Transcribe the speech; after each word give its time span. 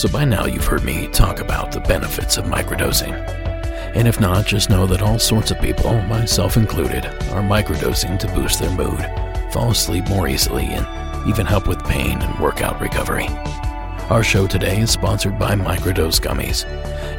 So 0.00 0.08
by 0.08 0.24
now 0.24 0.46
you've 0.46 0.64
heard 0.66 0.82
me 0.82 1.08
talk 1.08 1.40
about 1.40 1.72
the 1.72 1.80
benefits 1.80 2.38
of 2.38 2.46
microdosing. 2.46 3.12
And 3.94 4.08
if 4.08 4.18
not, 4.18 4.46
just 4.46 4.70
know 4.70 4.86
that 4.86 5.02
all 5.02 5.18
sorts 5.18 5.50
of 5.50 5.60
people, 5.60 5.92
myself 6.04 6.56
included, 6.56 7.04
are 7.04 7.42
microdosing 7.42 8.18
to 8.20 8.26
boost 8.28 8.60
their 8.60 8.70
mood, 8.70 8.98
fall 9.52 9.72
asleep 9.72 10.08
more 10.08 10.26
easily, 10.26 10.64
and 10.64 11.28
even 11.28 11.44
help 11.44 11.66
with 11.66 11.84
pain 11.84 12.16
and 12.22 12.40
workout 12.40 12.80
recovery. 12.80 13.26
Our 14.08 14.24
show 14.24 14.46
today 14.46 14.80
is 14.80 14.90
sponsored 14.90 15.38
by 15.38 15.54
Microdose 15.54 16.18
Gummies, 16.18 16.64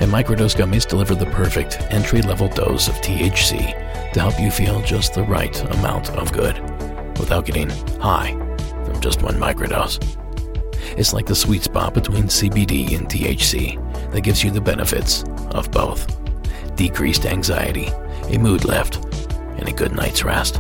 and 0.02 0.12
Microdose 0.12 0.56
Gummies 0.56 0.90
deliver 0.90 1.14
the 1.14 1.28
perfect 1.28 1.80
entry 1.92 2.24
level 2.24 2.48
dose 2.48 2.88
of 2.88 2.96
THC 2.96 4.12
to 4.14 4.20
help 4.20 4.40
you 4.40 4.50
feel 4.50 4.82
just 4.82 5.14
the 5.14 5.22
right 5.22 5.56
amount 5.76 6.10
of 6.18 6.34
good 6.34 6.60
without 7.20 7.46
getting 7.46 7.70
high 8.00 8.32
from 8.84 9.00
just 9.02 9.22
one 9.22 9.36
microdose. 9.36 10.00
It's 10.98 11.14
like 11.14 11.26
the 11.26 11.36
sweet 11.36 11.64
spot 11.64 11.94
between 11.94 12.24
CBD 12.24 12.98
and 12.98 13.08
THC 13.08 14.12
that 14.12 14.22
gives 14.22 14.44
you 14.44 14.52
the 14.52 14.62
benefits 14.62 15.24
of 15.52 15.72
both 15.72 16.18
decreased 16.76 17.26
anxiety, 17.26 17.88
a 18.34 18.38
mood 18.38 18.66
lift, 18.66 18.96
and 19.58 19.68
a 19.68 19.74
good 19.74 19.94
night's 19.94 20.24
rest. 20.24 20.56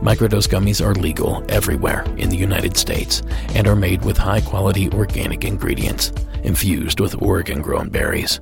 Microdose 0.00 0.48
gummies 0.48 0.84
are 0.84 0.94
legal 0.94 1.44
everywhere 1.48 2.04
in 2.16 2.28
the 2.28 2.36
United 2.36 2.76
States 2.76 3.22
and 3.54 3.66
are 3.66 3.76
made 3.76 4.04
with 4.04 4.16
high 4.16 4.40
quality 4.40 4.90
organic 4.90 5.44
ingredients 5.44 6.12
infused 6.42 7.00
with 7.00 7.22
Oregon 7.22 7.62
grown 7.62 7.88
berries. 7.88 8.40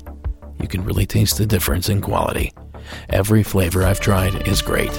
You 0.60 0.68
can 0.68 0.84
really 0.84 1.06
taste 1.06 1.38
the 1.38 1.46
difference 1.46 1.88
in 1.88 2.00
quality. 2.00 2.52
Every 3.10 3.42
flavor 3.42 3.84
I've 3.84 4.00
tried 4.00 4.48
is 4.48 4.62
great, 4.62 4.90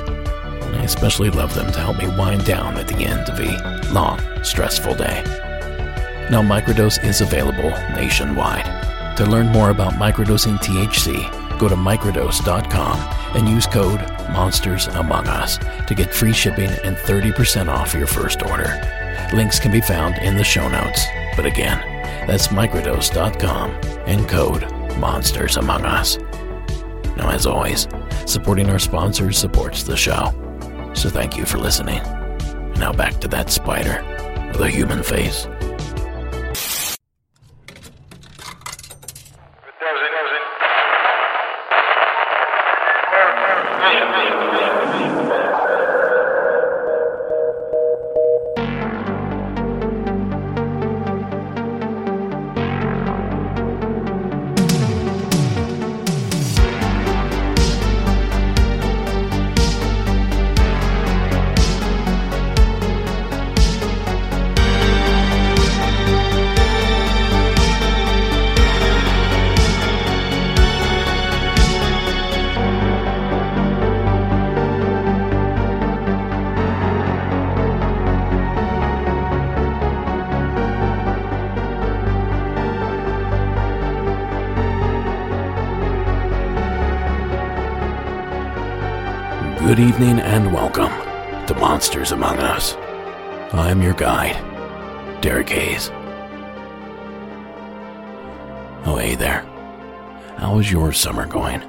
I 0.76 0.84
especially 0.84 1.30
love 1.30 1.56
them 1.56 1.72
to 1.72 1.80
help 1.80 1.98
me 1.98 2.08
wind 2.08 2.46
down 2.46 2.76
at 2.78 2.88
the 2.88 2.98
end 2.98 3.30
of 3.30 3.40
a 3.40 3.94
long, 3.94 4.20
stressful 4.44 4.96
day. 4.96 5.45
Now, 6.32 6.42
Microdose 6.42 7.04
is 7.04 7.22
available 7.22 7.70
nationwide. 7.96 8.66
To 9.18 9.26
learn 9.26 9.48
more 9.48 9.70
about 9.70 9.94
microdosing 9.94 10.58
THC, 10.58 11.60
go 11.60 11.70
to 11.70 11.76
microdose.com 11.76 12.98
and 13.36 13.48
use 13.48 13.68
code 13.68 14.02
Monsters 14.32 14.88
Among 14.88 15.28
Us 15.28 15.60
to 15.88 15.94
get 15.96 16.14
free 16.14 16.34
shipping 16.34 16.72
and 16.84 16.98
30% 16.98 17.70
off 17.70 17.94
your 17.94 18.08
first 18.08 18.42
order. 18.44 18.82
Links 19.34 19.60
can 19.60 19.72
be 19.72 19.82
found 19.82 20.18
in 20.18 20.36
the 20.36 20.44
show 20.44 20.68
notes. 20.68 21.06
But 21.36 21.46
again, 21.46 21.80
that's 22.28 22.48
microdose.com 22.48 23.70
and 24.08 24.28
code 24.28 24.64
Monsters 24.98 25.58
Among 25.58 25.86
Us. 25.86 26.18
Now, 27.18 27.30
as 27.30 27.46
always, 27.46 27.88
supporting 28.26 28.70
our 28.70 28.80
sponsors 28.80 29.38
supports 29.38 29.84
the 29.84 29.96
show. 29.96 30.34
So 30.94 31.10
thank 31.10 31.38
you 31.38 31.46
for 31.46 31.60
listening. 31.60 32.02
Now 32.80 32.92
back 32.92 33.20
to 33.22 33.28
that 33.30 33.52
spider 33.52 34.04
with 34.52 34.62
a 34.62 34.70
human 34.70 35.04
face. 35.04 35.48
Evening 89.96 90.20
and 90.20 90.54
welcome 90.54 90.92
to 91.48 91.56
Monsters 91.58 92.12
Among 92.12 92.38
Us. 92.40 92.76
I'm 93.54 93.82
your 93.82 93.94
guide, 93.94 94.36
Derek 95.22 95.48
Hayes. 95.48 95.90
Oh, 98.86 98.98
hey 99.00 99.16
there. 99.16 99.44
How 100.38 100.60
is 100.60 100.70
your 100.70 100.92
summer 100.92 101.26
going? 101.26 101.64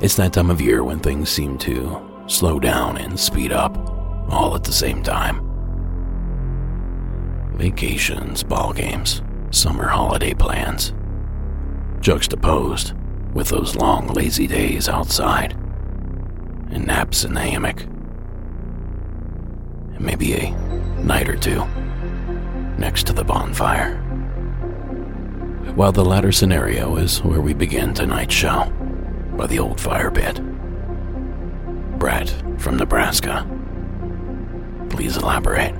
It's 0.00 0.14
that 0.14 0.34
time 0.34 0.50
of 0.50 0.60
year 0.60 0.84
when 0.84 1.00
things 1.00 1.30
seem 1.30 1.58
to 1.58 2.00
slow 2.28 2.60
down 2.60 2.96
and 2.96 3.18
speed 3.18 3.50
up 3.50 3.76
all 4.30 4.54
at 4.54 4.62
the 4.62 4.70
same 4.70 5.02
time. 5.02 5.40
Vacations, 7.56 8.44
ball 8.44 8.72
games, 8.72 9.20
summer 9.50 9.88
holiday 9.88 10.32
plans, 10.32 10.94
juxtaposed 11.98 12.92
with 13.34 13.48
those 13.48 13.74
long, 13.74 14.06
lazy 14.06 14.46
days 14.46 14.88
outside 14.88 15.59
and 16.70 16.86
naps 16.86 17.24
in 17.24 17.34
the 17.34 17.40
hammock. 17.40 17.82
And 19.94 20.00
maybe 20.00 20.34
a 20.34 20.50
night 21.02 21.28
or 21.28 21.36
two 21.36 21.64
next 22.78 23.06
to 23.06 23.12
the 23.12 23.24
bonfire. 23.24 23.96
While 25.74 25.92
the 25.92 26.04
latter 26.04 26.32
scenario 26.32 26.96
is 26.96 27.22
where 27.22 27.40
we 27.40 27.54
begin 27.54 27.94
tonight's 27.94 28.34
show, 28.34 28.72
by 29.36 29.46
the 29.46 29.58
old 29.58 29.80
fire 29.80 30.10
pit. 30.10 30.40
Brett 31.98 32.34
from 32.58 32.76
Nebraska. 32.76 33.46
Please 34.90 35.16
elaborate. 35.16 35.74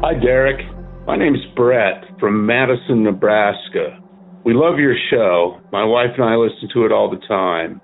Hi, 0.00 0.14
Derek. 0.14 0.60
My 1.06 1.16
name's 1.16 1.44
Brett 1.56 2.04
from 2.20 2.46
Madison, 2.46 3.02
Nebraska. 3.02 3.98
We 4.44 4.54
love 4.54 4.78
your 4.78 4.94
show. 5.10 5.60
My 5.72 5.84
wife 5.84 6.10
and 6.14 6.24
I 6.24 6.36
listen 6.36 6.68
to 6.74 6.84
it 6.84 6.92
all 6.92 7.10
the 7.10 7.24
time. 7.26 7.80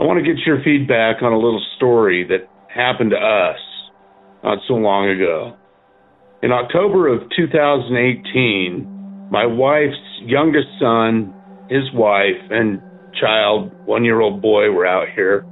I 0.00 0.04
want 0.04 0.16
to 0.16 0.24
get 0.24 0.40
your 0.46 0.62
feedback 0.64 1.20
on 1.20 1.34
a 1.34 1.36
little 1.36 1.62
story 1.76 2.24
that 2.28 2.48
happened 2.74 3.10
to 3.10 3.18
us 3.18 3.58
not 4.42 4.56
so 4.66 4.72
long 4.72 5.10
ago. 5.10 5.58
In 6.42 6.52
October 6.52 7.06
of 7.06 7.20
2018, 7.36 9.28
my 9.30 9.44
wife's 9.44 10.00
youngest 10.22 10.68
son, 10.80 11.34
his 11.68 11.84
wife, 11.92 12.40
and 12.48 12.80
child, 13.20 13.76
one 13.84 14.02
year 14.02 14.22
old 14.22 14.40
boy, 14.40 14.70
were 14.70 14.86
out 14.86 15.08
here. 15.14 15.44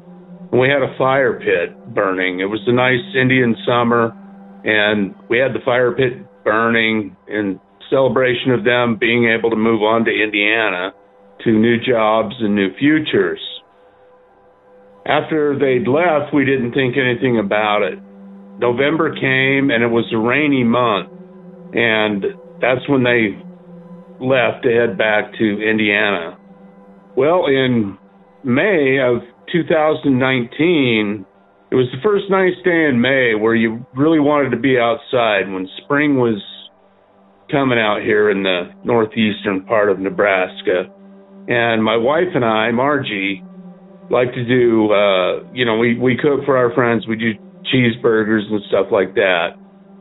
And 0.51 0.59
we 0.59 0.69
had 0.71 0.81
a 0.81 0.97
fire 0.97 1.39
pit 1.39 1.77
burning. 1.95 2.41
It 2.41 2.49
was 2.49 2.63
a 2.67 2.73
nice 2.73 3.05
Indian 3.21 3.55
summer, 3.67 4.17
and 4.65 5.15
we 5.29 5.37
had 5.37 5.53
the 5.53 5.61
fire 5.63 5.93
pit 5.93 6.25
burning 6.43 7.15
in 7.29 7.61
celebration 7.91 8.53
of 8.53 8.65
them 8.65 8.97
being 8.99 9.29
able 9.29 9.51
to 9.51 9.57
move 9.57 9.83
on 9.83 10.07
to 10.07 10.11
Indiana 10.11 10.95
to 11.45 11.53
new 11.53 11.77
jobs 11.79 12.35
and 12.41 12.55
new 12.55 12.71
futures 12.79 13.41
after 15.09 15.59
they'd 15.59 15.89
left, 15.89 16.35
we 16.35 16.45
didn't 16.45 16.73
think 16.73 16.97
anything 16.97 17.39
about 17.39 17.83
it. 17.83 17.99
November 18.59 19.15
came 19.15 19.71
and 19.71 19.83
it 19.83 19.89
was 19.89 20.05
a 20.13 20.19
rainy 20.19 20.65
month, 20.65 21.09
and 21.73 22.25
that's 22.61 22.87
when 22.89 23.05
they 23.05 23.41
left 24.21 24.65
to 24.65 24.71
head 24.71 24.99
back 24.99 25.33
to 25.39 25.45
Indiana. 25.63 26.37
Well, 27.17 27.47
in 27.47 27.97
May 28.45 28.99
of 29.01 29.23
2019, 29.53 31.25
it 31.71 31.75
was 31.75 31.87
the 31.93 32.03
first 32.03 32.25
nice 32.31 32.57
day 32.65 32.87
in 32.89 33.01
May 33.01 33.35
where 33.35 33.55
you 33.55 33.87
really 33.97 34.21
wanted 34.21 34.51
to 34.51 34.61
be 34.61 34.79
outside 34.79 35.51
when 35.51 35.69
spring 35.85 36.17
was 36.17 36.43
coming 37.51 37.79
out 37.79 38.03
here 38.03 38.31
in 38.31 38.43
the 38.43 38.71
northeastern 38.85 39.65
part 39.65 39.91
of 39.91 39.99
Nebraska. 39.99 40.85
And 41.49 41.83
my 41.83 41.97
wife 41.97 42.29
and 42.35 42.45
I, 42.45 42.71
Margie, 42.73 43.43
like 44.11 44.33
to 44.35 44.45
do, 44.45 44.93
uh, 44.93 45.45
you 45.53 45.65
know, 45.65 45.79
we, 45.79 45.99
we 45.99 46.17
cook 46.17 46.45
for 46.45 46.57
our 46.57 46.73
friends. 46.75 47.07
We 47.07 47.17
do 47.17 47.33
cheeseburgers 47.73 48.51
and 48.51 48.63
stuff 48.69 48.87
like 48.91 49.15
that. 49.15 49.57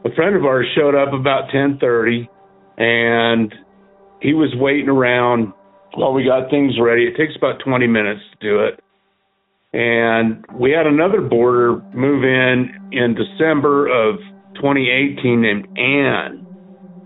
A 0.06 0.12
friend 0.16 0.36
of 0.36 0.46
ours 0.46 0.68
showed 0.76 0.96
up 0.96 1.14
about 1.14 1.54
1030 1.54 2.30
and 2.78 3.54
he 4.22 4.34
was 4.34 4.54
waiting 4.56 4.90
around 4.90 5.54
while 5.96 6.14
we 6.14 6.24
got 6.26 6.50
things 6.50 6.74
ready. 6.82 7.04
It 7.06 7.18
takes 7.18 7.36
about 7.36 7.62
20 7.66 7.88
minutes 7.88 8.22
to 8.32 8.48
do 8.48 8.64
it. 8.66 8.80
And 9.74 10.46
we 10.54 10.72
had 10.72 10.88
another 10.88 11.22
boarder 11.22 11.84
move 11.94 12.24
in 12.24 12.72
in 12.92 13.16
December 13.16 13.88
of 13.88 14.20
2018 14.56 15.42
named 15.42 15.68
Ann 15.76 16.46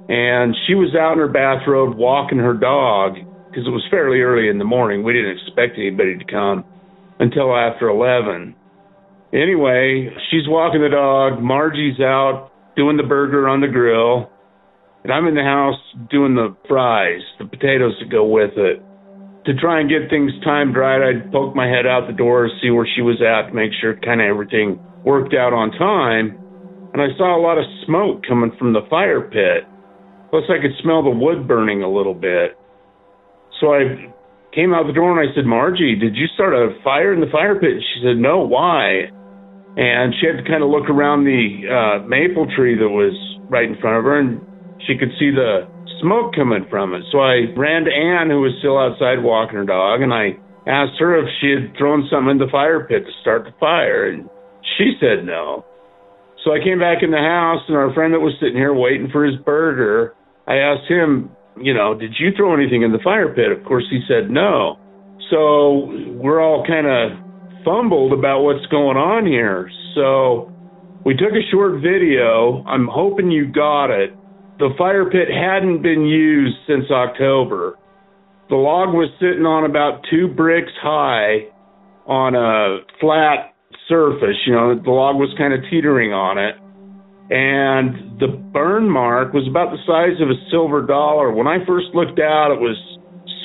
And 0.07 0.56
she 0.68 0.75
was 0.75 0.95
out 0.95 1.13
in 1.13 1.19
her 1.19 1.27
bathrobe 1.27 1.97
walking 1.97 2.38
her 2.38 2.54
dog 2.54 3.15
because 3.51 3.68
it 3.68 3.71
was 3.71 3.86
fairly 3.89 4.21
early 4.21 4.50
in 4.50 4.59
the 4.59 4.65
morning. 4.65 5.04
We 5.04 5.13
didn't 5.13 5.38
expect 5.38 5.77
anybody 5.77 6.18
to 6.18 6.25
come 6.25 6.65
until 7.21 7.56
after 7.56 7.88
11. 7.88 8.56
Anyway, 9.31 10.09
she's 10.29 10.50
walking 10.50 10.81
the 10.81 10.89
dog. 10.89 11.41
Margie's 11.41 12.01
out 12.01 12.51
doing 12.75 12.97
the 12.97 13.03
burger 13.03 13.47
on 13.47 13.62
the 13.62 13.68
grill. 13.68 14.29
And 15.03 15.13
I'm 15.13 15.27
in 15.27 15.35
the 15.35 15.44
house 15.44 15.79
doing 16.09 16.35
the 16.35 16.56
fries, 16.68 17.21
the 17.39 17.45
potatoes 17.45 17.97
to 18.00 18.06
go 18.06 18.25
with 18.25 18.57
it. 18.57 18.81
To 19.45 19.53
try 19.56 19.79
and 19.79 19.89
get 19.89 20.09
things 20.09 20.31
timed 20.44 20.75
right, 20.75 21.01
I'd 21.01 21.31
poke 21.31 21.56
my 21.56 21.68
head 21.68 21.85
out 21.85 22.07
the 22.07 22.13
door, 22.13 22.50
see 22.62 22.69
where 22.69 22.88
she 22.95 23.01
was 23.01 23.21
at, 23.21 23.53
make 23.53 23.71
sure 23.79 23.97
kind 24.01 24.21
of 24.21 24.27
everything 24.27 24.79
worked 25.06 25.33
out 25.33 25.53
on 25.53 25.71
time. 25.71 26.38
And 26.94 27.01
I 27.01 27.15
saw 27.18 27.38
a 27.38 27.41
lot 27.41 27.57
of 27.57 27.65
smoke 27.85 28.21
coming 28.27 28.51
from 28.59 28.73
the 28.73 28.85
fire 28.89 29.21
pit. 29.21 29.65
Plus, 30.29 30.44
I 30.50 30.62
could 30.62 30.77
smell 30.83 31.03
the 31.03 31.09
wood 31.09 31.47
burning 31.47 31.83
a 31.83 31.91
little 31.91 32.13
bit. 32.13 32.57
So 33.59 33.73
I 33.73 34.12
came 34.53 34.74
out 34.74 34.88
the 34.88 34.94
door 34.94 35.12
and 35.12 35.21
I 35.24 35.33
said, 35.33 35.45
Margie, 35.45 35.95
did 35.95 36.15
you 36.15 36.27
start 36.36 36.53
a 36.53 36.75
fire 36.83 37.13
in 37.13 37.19
the 37.19 37.31
fire 37.31 37.56
pit? 37.56 37.80
She 37.80 38.03
said, 38.03 38.18
No, 38.18 38.44
why? 38.44 39.07
And 39.77 40.13
she 40.19 40.27
had 40.27 40.44
to 40.44 40.45
kind 40.48 40.63
of 40.63 40.69
look 40.69 40.89
around 40.92 41.24
the 41.24 41.63
uh, 41.63 42.07
maple 42.07 42.45
tree 42.56 42.75
that 42.75 42.92
was 42.92 43.15
right 43.48 43.68
in 43.68 43.80
front 43.80 43.98
of 43.98 44.03
her, 44.03 44.19
and 44.19 44.44
she 44.88 45.00
could 45.00 45.15
see 45.15 45.31
the 45.31 45.63
smoke 46.03 46.36
coming 46.36 46.68
from 46.69 46.94
it. 46.94 47.03
So 47.12 47.19
I 47.19 47.48
ran 47.56 47.88
to 47.88 47.94
Anne, 47.94 48.30
who 48.30 48.44
was 48.44 48.51
still 48.59 48.75
outside 48.75 49.24
walking 49.24 49.56
her 49.56 49.65
dog, 49.65 50.01
and 50.01 50.12
I 50.12 50.36
asked 50.68 51.00
her 51.00 51.15
if 51.15 51.27
she 51.39 51.56
had 51.56 51.71
thrown 51.77 52.07
something 52.12 52.36
in 52.36 52.38
the 52.38 52.51
fire 52.51 52.83
pit 52.83 53.07
to 53.07 53.13
start 53.21 53.45
the 53.45 53.56
fire, 53.59 54.12
and 54.12 54.27
she 54.77 55.00
said 55.00 55.24
no. 55.24 55.63
So 56.44 56.51
I 56.51 56.59
came 56.59 56.80
back 56.80 57.00
in 57.04 57.12
the 57.12 57.21
house, 57.21 57.63
and 57.68 57.77
our 57.77 57.94
friend 57.94 58.13
that 58.13 58.19
was 58.19 58.33
sitting 58.39 58.57
here 58.57 58.74
waiting 58.74 59.09
for 59.12 59.24
his 59.24 59.39
burger, 59.45 60.15
I 60.47 60.57
asked 60.57 60.89
him, 60.89 61.31
you 61.59 61.74
know, 61.74 61.98
did 61.98 62.13
you 62.19 62.30
throw 62.36 62.53
anything 62.53 62.83
in 62.83 62.92
the 62.92 63.00
fire 63.03 63.33
pit? 63.33 63.51
Of 63.51 63.63
course, 63.65 63.86
he 63.89 64.01
said 64.07 64.30
no. 64.30 64.80
So 65.30 65.89
we're 66.19 66.42
all 66.42 66.65
kind 66.65 66.88
of 66.88 67.18
fumbled 67.63 68.13
about 68.13 68.42
what's 68.42 68.65
going 68.68 68.98
on 68.98 69.25
here. 69.25 69.69
So 69.95 70.51
we 71.06 71.15
took 71.15 71.31
a 71.31 71.44
short 71.51 71.81
video. 71.81 72.63
I'm 72.68 72.88
hoping 72.88 73.31
you 73.31 73.51
got 73.51 73.92
it 73.92 74.15
the 74.62 74.69
fire 74.77 75.09
pit 75.09 75.27
hadn't 75.27 75.81
been 75.81 76.06
used 76.06 76.56
since 76.68 76.86
October. 76.92 77.80
The 78.50 78.56
log 78.56 78.94
was 78.94 79.09
sitting 79.19 79.44
on 79.44 79.68
about 79.68 80.06
two 80.12 80.27
bricks 80.27 80.71
high 80.80 81.50
on 82.06 82.36
a 82.36 82.86
flat 83.01 83.56
surface. 83.89 84.38
You 84.45 84.54
know, 84.54 84.75
the 84.77 84.92
log 84.92 85.15
was 85.15 85.33
kind 85.36 85.51
of 85.51 85.62
teetering 85.71 86.13
on 86.13 86.38
it. 86.38 86.61
And 87.31 88.19
the 88.19 88.28
burn 88.28 88.89
mark 88.89 89.33
was 89.33 89.48
about 89.48 89.72
the 89.72 89.80
size 89.88 90.22
of 90.22 90.30
a 90.30 90.38
silver 90.51 90.86
dollar. 90.86 91.31
When 91.31 91.48
I 91.48 91.63
first 91.66 91.88
looked 91.94 92.19
out, 92.19 92.51
it 92.51 92.60
was 92.60 92.75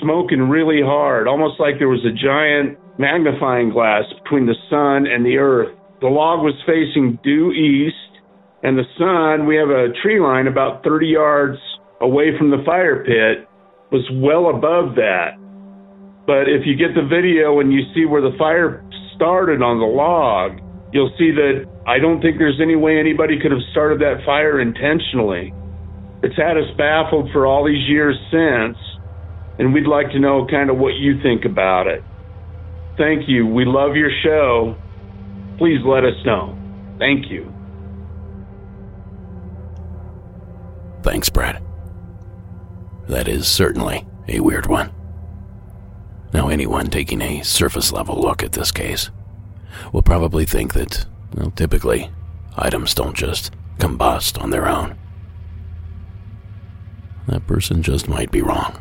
smoking 0.03 0.51
really 0.51 0.83
hard, 0.83 1.29
almost 1.29 1.61
like 1.61 1.79
there 1.79 1.89
was 1.89 2.05
a 2.05 2.13
giant 2.13 2.79
magnifying 2.99 3.71
glass 3.71 4.05
between 4.23 4.47
the 4.47 4.59
sun 4.69 5.07
and 5.07 5.25
the 5.25 5.39
earth. 5.39 5.71
The 6.01 6.09
log 6.09 6.43
was 6.43 6.55
facing 6.67 7.19
due 7.23 7.53
east 7.53 8.07
and 8.67 8.77
the 8.77 8.89
sun, 8.99 9.47
we 9.47 9.55
have 9.57 9.69
a 9.69 9.93
tree 10.03 10.19
line 10.19 10.49
about 10.49 10.83
30 10.83 11.07
yards 11.07 11.59
away 12.01 12.37
from 12.37 12.51
the 12.51 12.63
fire 12.65 13.05
pit, 13.05 13.47
was 13.93 14.03
well 14.19 14.51
above 14.51 14.97
that. 14.97 15.39
But 16.27 16.49
if 16.51 16.67
you 16.67 16.75
get 16.75 16.97
the 16.99 17.07
video 17.07 17.61
and 17.61 17.73
you 17.73 17.87
see 17.95 18.07
where 18.07 18.23
the 18.23 18.37
fire 18.37 18.83
started 19.15 19.63
on 19.63 19.79
the 19.79 19.87
log, 19.87 20.59
you'll 20.93 21.15
see 21.19 21.31
that 21.31 21.71
I 21.87 21.99
don't 21.99 22.21
think 22.21 22.39
there's 22.39 22.61
any 22.61 22.75
way 22.75 22.99
anybody 22.99 23.39
could 23.41 23.53
have 23.53 23.61
started 23.71 24.01
that 24.01 24.25
fire 24.27 24.61
intentionally. 24.61 25.55
It's 26.23 26.37
had 26.37 26.57
us 26.57 26.69
baffled 26.77 27.31
for 27.33 27.47
all 27.47 27.65
these 27.65 27.89
years 27.89 28.17
since, 28.31 28.77
and 29.59 29.73
we'd 29.73 29.87
like 29.87 30.11
to 30.11 30.19
know 30.19 30.47
kind 30.51 30.69
of 30.69 30.79
what 30.79 30.95
you 30.95 31.23
think 31.23 31.45
about 31.45 31.87
it. 31.87 32.03
Thank 32.99 33.29
you. 33.29 33.47
We 33.47 33.65
love 33.65 33.95
your 33.95 34.11
show. 34.25 34.77
Please 35.59 35.79
let 35.85 36.05
us 36.05 36.17
know. 36.25 36.59
Thank 36.99 37.31
you. 37.31 37.53
Thanks, 41.03 41.29
Brad. 41.29 41.63
That 43.09 43.29
is 43.29 43.47
certainly 43.47 44.07
a 44.27 44.41
weird 44.41 44.67
one. 44.67 44.93
Now, 46.33 46.49
anyone 46.49 46.89
taking 46.89 47.23
a 47.23 47.43
surface 47.43 47.93
level 47.93 48.21
look 48.21 48.43
at 48.43 48.53
this 48.53 48.73
case 48.73 49.11
will 49.93 50.03
probably 50.03 50.45
think 50.45 50.75
that, 50.75 51.07
well, 51.37 51.51
typically, 51.51 52.11
items 52.57 52.95
don't 52.95 53.17
just 53.17 53.53
combust 53.79 54.41
on 54.43 54.51
their 54.51 54.69
own. 54.69 54.97
That 57.29 57.47
person 57.47 57.83
just 57.83 58.09
might 58.09 58.31
be 58.31 58.43
wrong. 58.43 58.81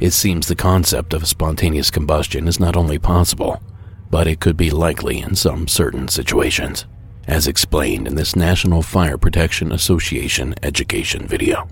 It 0.00 0.12
seems 0.12 0.46
the 0.46 0.54
concept 0.54 1.14
of 1.14 1.26
spontaneous 1.26 1.90
combustion 1.90 2.46
is 2.46 2.60
not 2.60 2.76
only 2.76 2.98
possible, 2.98 3.62
but 4.10 4.26
it 4.26 4.40
could 4.40 4.56
be 4.56 4.70
likely 4.70 5.20
in 5.20 5.34
some 5.34 5.66
certain 5.66 6.08
situations 6.08 6.86
as 7.26 7.46
explained 7.46 8.06
in 8.06 8.16
this 8.16 8.34
National 8.34 8.82
Fire 8.82 9.16
Protection 9.16 9.72
Association 9.72 10.54
education 10.62 11.26
video. 11.26 11.68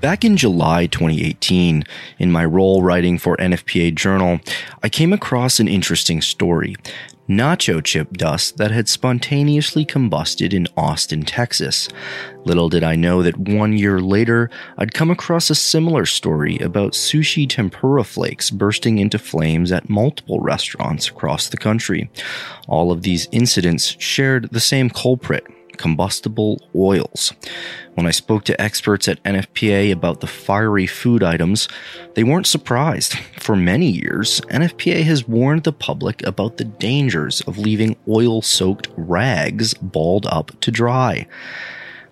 Back 0.00 0.24
in 0.24 0.36
July 0.36 0.86
2018, 0.86 1.84
in 2.18 2.32
my 2.32 2.44
role 2.44 2.82
writing 2.82 3.18
for 3.18 3.36
NFPA 3.36 3.94
Journal, 3.94 4.40
I 4.82 4.88
came 4.88 5.12
across 5.12 5.60
an 5.60 5.68
interesting 5.68 6.22
story 6.22 6.74
nacho 7.30 7.82
chip 7.82 8.12
dust 8.14 8.56
that 8.56 8.72
had 8.72 8.88
spontaneously 8.88 9.84
combusted 9.84 10.52
in 10.52 10.66
Austin, 10.76 11.22
Texas. 11.22 11.88
Little 12.44 12.68
did 12.68 12.82
I 12.82 12.96
know 12.96 13.22
that 13.22 13.38
one 13.38 13.78
year 13.78 14.00
later, 14.00 14.50
I'd 14.78 14.94
come 14.94 15.10
across 15.10 15.48
a 15.48 15.54
similar 15.54 16.06
story 16.06 16.58
about 16.58 16.92
sushi 16.92 17.48
tempura 17.48 18.02
flakes 18.02 18.50
bursting 18.50 18.98
into 18.98 19.18
flames 19.18 19.70
at 19.70 19.88
multiple 19.88 20.40
restaurants 20.40 21.08
across 21.08 21.48
the 21.48 21.56
country. 21.56 22.10
All 22.66 22.90
of 22.90 23.02
these 23.02 23.28
incidents 23.30 23.96
shared 24.00 24.50
the 24.50 24.60
same 24.60 24.90
culprit 24.90 25.46
combustible 25.80 26.60
oils. 26.74 27.32
When 28.00 28.06
I 28.06 28.12
spoke 28.12 28.44
to 28.44 28.58
experts 28.58 29.08
at 29.08 29.22
NFPA 29.24 29.92
about 29.92 30.20
the 30.20 30.26
fiery 30.26 30.86
food 30.86 31.22
items, 31.22 31.68
they 32.14 32.24
weren't 32.24 32.46
surprised. 32.46 33.18
For 33.38 33.56
many 33.56 33.90
years, 33.90 34.40
NFPA 34.48 35.02
has 35.02 35.28
warned 35.28 35.64
the 35.64 35.72
public 35.74 36.26
about 36.26 36.56
the 36.56 36.64
dangers 36.64 37.42
of 37.42 37.58
leaving 37.58 37.96
oil 38.08 38.40
soaked 38.40 38.88
rags 38.96 39.74
balled 39.74 40.24
up 40.24 40.58
to 40.62 40.70
dry. 40.70 41.26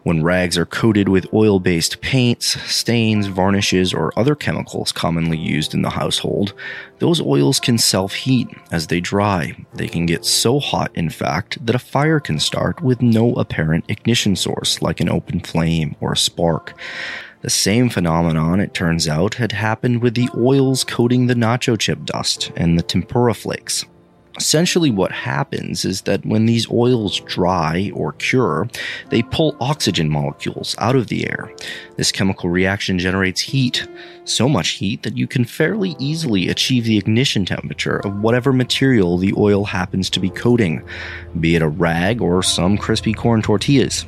When 0.08 0.22
rags 0.22 0.56
are 0.56 0.64
coated 0.64 1.10
with 1.10 1.34
oil 1.34 1.60
based 1.60 2.00
paints, 2.00 2.58
stains, 2.62 3.26
varnishes, 3.26 3.92
or 3.92 4.18
other 4.18 4.34
chemicals 4.34 4.90
commonly 4.90 5.36
used 5.36 5.74
in 5.74 5.82
the 5.82 5.90
household, 5.90 6.54
those 6.98 7.20
oils 7.20 7.60
can 7.60 7.76
self 7.76 8.14
heat 8.14 8.48
as 8.72 8.86
they 8.86 9.00
dry. 9.00 9.54
They 9.74 9.86
can 9.86 10.06
get 10.06 10.24
so 10.24 10.60
hot, 10.60 10.90
in 10.94 11.10
fact, 11.10 11.58
that 11.66 11.74
a 11.74 11.78
fire 11.78 12.20
can 12.20 12.38
start 12.38 12.80
with 12.80 13.02
no 13.02 13.34
apparent 13.34 13.84
ignition 13.88 14.34
source, 14.34 14.80
like 14.80 15.00
an 15.00 15.10
open 15.10 15.40
flame 15.40 15.94
or 16.00 16.12
a 16.12 16.16
spark. 16.16 16.72
The 17.42 17.50
same 17.50 17.90
phenomenon, 17.90 18.60
it 18.60 18.72
turns 18.72 19.08
out, 19.08 19.34
had 19.34 19.52
happened 19.52 20.00
with 20.00 20.14
the 20.14 20.30
oils 20.34 20.84
coating 20.84 21.26
the 21.26 21.34
nacho 21.34 21.78
chip 21.78 22.06
dust 22.06 22.50
and 22.56 22.78
the 22.78 22.82
tempura 22.82 23.34
flakes. 23.34 23.84
Essentially, 24.38 24.92
what 24.92 25.10
happens 25.10 25.84
is 25.84 26.02
that 26.02 26.24
when 26.24 26.46
these 26.46 26.70
oils 26.70 27.18
dry 27.20 27.90
or 27.92 28.12
cure, 28.12 28.68
they 29.10 29.20
pull 29.20 29.56
oxygen 29.60 30.08
molecules 30.08 30.76
out 30.78 30.94
of 30.94 31.08
the 31.08 31.28
air. 31.28 31.52
This 31.96 32.12
chemical 32.12 32.48
reaction 32.48 33.00
generates 33.00 33.40
heat, 33.40 33.88
so 34.24 34.48
much 34.48 34.70
heat 34.70 35.02
that 35.02 35.16
you 35.16 35.26
can 35.26 35.44
fairly 35.44 35.96
easily 35.98 36.48
achieve 36.48 36.84
the 36.84 36.96
ignition 36.96 37.44
temperature 37.44 37.98
of 37.98 38.20
whatever 38.20 38.52
material 38.52 39.18
the 39.18 39.34
oil 39.36 39.64
happens 39.64 40.08
to 40.10 40.20
be 40.20 40.30
coating, 40.30 40.86
be 41.40 41.56
it 41.56 41.62
a 41.62 41.68
rag 41.68 42.22
or 42.22 42.40
some 42.40 42.78
crispy 42.78 43.12
corn 43.12 43.42
tortillas. 43.42 44.06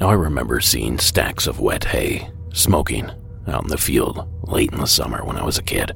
Now, 0.00 0.10
I 0.10 0.14
remember 0.14 0.60
seeing 0.60 0.98
stacks 0.98 1.46
of 1.46 1.60
wet 1.60 1.84
hay 1.84 2.28
smoking 2.52 3.08
out 3.46 3.62
in 3.62 3.68
the 3.68 3.78
field 3.78 4.28
late 4.48 4.72
in 4.72 4.78
the 4.78 4.86
summer 4.86 5.24
when 5.24 5.36
I 5.36 5.44
was 5.44 5.58
a 5.58 5.62
kid. 5.62 5.92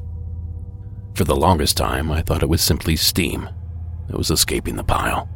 For 1.16 1.24
the 1.24 1.34
longest 1.34 1.78
time, 1.78 2.12
I 2.12 2.20
thought 2.20 2.42
it 2.42 2.48
was 2.50 2.60
simply 2.60 2.94
steam 2.94 3.48
that 4.08 4.18
was 4.18 4.30
escaping 4.30 4.76
the 4.76 4.84
pile, 4.84 5.30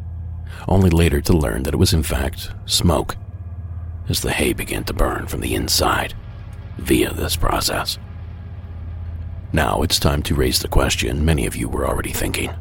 only 0.69 0.91
later 0.91 1.23
to 1.23 1.33
learn 1.33 1.63
that 1.63 1.73
it 1.73 1.79
was 1.79 1.95
in 1.95 2.03
fact 2.03 2.51
smoke, 2.67 3.17
as 4.07 4.21
the 4.21 4.31
hay 4.31 4.53
began 4.53 4.85
to 4.85 4.93
burn 4.93 5.27
from 5.27 5.41
the 5.41 5.55
inside 5.55 6.13
via 6.77 7.15
this 7.15 7.35
process. 7.35 7.99
Now 9.55 9.81
it's 9.81 9.99
time 9.99 10.23
to 10.25 10.35
raise 10.35 10.59
the 10.59 10.69
question 10.69 11.25
many 11.25 11.47
of 11.47 11.57
you 11.57 11.67
were 11.67 11.89
already 11.89 12.13
thinking. 12.13 12.53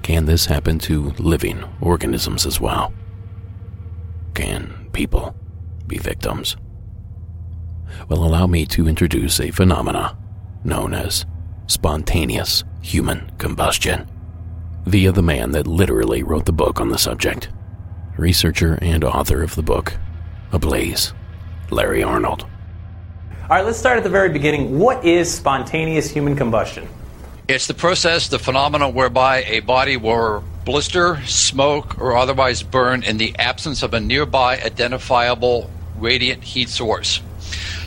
Can 0.00 0.24
this 0.24 0.46
happen 0.46 0.78
to 0.78 1.10
living 1.18 1.62
organisms 1.82 2.46
as 2.46 2.58
well? 2.58 2.90
Can 4.32 4.88
people 4.94 5.36
be 5.86 5.98
victims? 5.98 6.56
Well, 8.08 8.24
allow 8.24 8.46
me 8.46 8.64
to 8.64 8.88
introduce 8.88 9.40
a 9.40 9.50
phenomena 9.50 10.16
known 10.64 10.94
as 10.94 11.26
spontaneous 11.68 12.64
human 12.82 13.30
combustion 13.38 14.08
via 14.86 15.12
the 15.12 15.22
man 15.22 15.52
that 15.52 15.66
literally 15.66 16.22
wrote 16.22 16.46
the 16.46 16.52
book 16.52 16.80
on 16.80 16.88
the 16.88 16.98
subject, 16.98 17.50
researcher 18.16 18.78
and 18.80 19.04
author 19.04 19.42
of 19.42 19.54
the 19.54 19.62
book, 19.62 19.92
Ablaze, 20.50 21.12
Larry 21.70 22.02
Arnold. 22.02 22.46
All 23.42 23.48
right, 23.50 23.64
let's 23.64 23.78
start 23.78 23.98
at 23.98 24.02
the 24.02 24.10
very 24.10 24.30
beginning. 24.30 24.78
What 24.78 25.04
is 25.04 25.32
spontaneous 25.32 26.10
human 26.10 26.36
combustion? 26.36 26.88
It's 27.48 27.66
the 27.66 27.74
process, 27.74 28.28
the 28.28 28.38
phenomenon 28.38 28.94
whereby 28.94 29.42
a 29.44 29.60
body 29.60 29.96
will 29.96 30.42
blister, 30.64 31.22
smoke, 31.24 31.98
or 31.98 32.16
otherwise 32.16 32.62
burn 32.62 33.02
in 33.02 33.16
the 33.16 33.34
absence 33.38 33.82
of 33.82 33.94
a 33.94 34.00
nearby 34.00 34.58
identifiable 34.60 35.70
radiant 35.96 36.44
heat 36.44 36.68
source. 36.68 37.22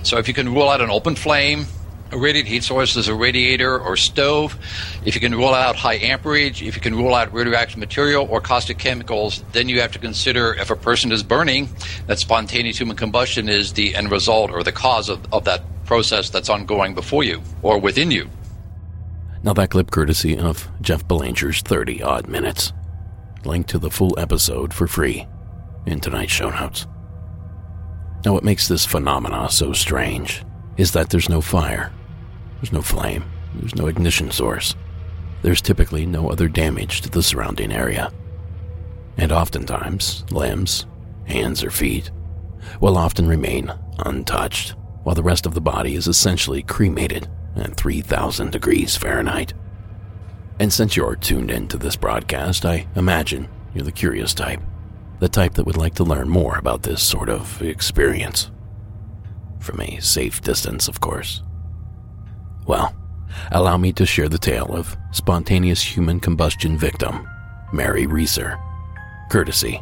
So 0.04 0.18
if 0.18 0.28
you 0.28 0.34
can 0.34 0.54
rule 0.54 0.68
out 0.68 0.82
an 0.82 0.90
open 0.90 1.16
flame, 1.16 1.66
a 2.12 2.18
radiant 2.18 2.48
heat 2.48 2.64
source 2.64 2.96
is 2.96 3.08
a 3.08 3.16
radiator 3.16 3.80
or 3.80 3.96
stove. 3.96 4.58
If 5.06 5.16
you 5.16 5.22
can 5.22 5.34
rule 5.34 5.54
out 5.54 5.76
high 5.76 5.96
amperage, 5.96 6.62
if 6.62 6.76
you 6.76 6.82
can 6.82 6.96
rule 6.96 7.16
out 7.16 7.34
radioactive 7.34 7.78
material 7.78 8.28
or 8.30 8.42
caustic 8.42 8.78
chemicals, 8.78 9.44
then 9.54 9.70
you 9.70 9.80
have 9.82 9.92
to 9.94 10.00
consider 10.00 10.54
if 10.56 10.70
a 10.70 10.76
person 10.76 11.12
is 11.12 11.24
burning, 11.24 11.70
that 12.08 12.20
spontaneous 12.20 12.78
human 12.78 12.98
combustion 12.98 13.48
is 13.48 13.74
the 13.74 13.96
end 13.96 14.12
result 14.12 14.52
or 14.52 14.64
the 14.64 14.72
cause 14.72 15.10
of, 15.10 15.26
of 15.34 15.46
that 15.46 15.62
process 15.86 16.30
that's 16.30 16.50
ongoing 16.50 16.94
before 16.94 17.24
you 17.24 17.42
or 17.62 17.78
within 17.78 18.12
you. 18.12 18.30
Now, 19.44 19.54
that 19.54 19.72
clip 19.72 19.90
courtesy 19.90 20.38
of 20.38 20.70
Jeff 20.82 21.08
Belanger's 21.08 21.62
30 21.62 22.04
odd 22.04 22.28
minutes. 22.28 22.74
Link 23.44 23.66
to 23.68 23.80
the 23.80 23.90
full 23.90 24.18
episode 24.20 24.74
for 24.74 24.86
free 24.86 25.26
in 25.88 26.00
tonight's 26.00 26.32
show 26.32 26.50
notes. 26.50 26.86
Now, 28.24 28.34
what 28.34 28.44
makes 28.44 28.68
this 28.68 28.86
phenomena 28.86 29.50
so 29.50 29.74
strange 29.74 30.44
is 30.78 30.92
that 30.92 31.10
there's 31.10 31.30
no 31.30 31.42
fire, 31.42 31.92
there's 32.62 32.72
no 32.72 32.82
flame, 32.82 33.24
there's 33.56 33.76
no 33.76 33.88
ignition 33.88 34.30
source. 34.32 34.76
There's 35.42 35.62
typically 35.62 36.06
no 36.06 36.30
other 36.30 36.48
damage 36.48 37.02
to 37.02 37.10
the 37.10 37.24
surrounding 37.24 37.72
area. 37.72 38.14
And 39.18 39.32
oftentimes, 39.32 40.24
limbs, 40.30 40.86
hands, 41.26 41.64
or 41.64 41.72
feet 41.72 42.12
will 42.80 42.98
often 42.98 43.28
remain 43.28 43.74
untouched, 44.06 44.76
while 45.04 45.16
the 45.16 45.24
rest 45.24 45.48
of 45.48 45.56
the 45.56 45.62
body 45.62 45.96
is 45.96 46.08
essentially 46.08 46.62
cremated 46.62 47.28
at 47.56 47.76
3000 47.76 48.52
degrees 48.52 48.96
Fahrenheit. 48.96 49.54
And 50.60 50.72
since 50.72 50.96
you're 50.96 51.16
tuned 51.16 51.50
into 51.50 51.78
this 51.78 51.96
broadcast, 51.96 52.64
I 52.64 52.86
imagine 52.96 53.50
you're 53.74 53.84
the 53.84 53.92
curious 53.92 54.34
type 54.34 54.62
the 55.22 55.30
type 55.30 55.54
that 55.54 55.66
would 55.68 55.78
like 55.78 55.94
to 55.94 56.04
learn 56.04 56.28
more 56.28 56.58
about 56.58 56.82
this 56.82 57.02
sort 57.02 57.30
of 57.30 57.62
experience. 57.62 58.50
From 59.60 59.80
a 59.80 60.00
safe 60.00 60.42
distance, 60.42 60.88
of 60.88 61.00
course. 61.00 61.44
Well, 62.66 62.96
allow 63.52 63.78
me 63.78 63.92
to 63.94 64.06
share 64.06 64.30
the 64.30 64.38
tale 64.38 64.74
of 64.76 64.96
spontaneous 65.12 65.82
human 65.82 66.20
combustion 66.20 66.78
victim, 66.78 67.28
Mary 67.74 68.06
Reeser, 68.06 68.60
courtesy 69.30 69.80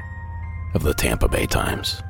of 0.73 0.83
the 0.83 0.93
Tampa 0.93 1.27
Bay 1.27 1.45
Times. 1.45 2.01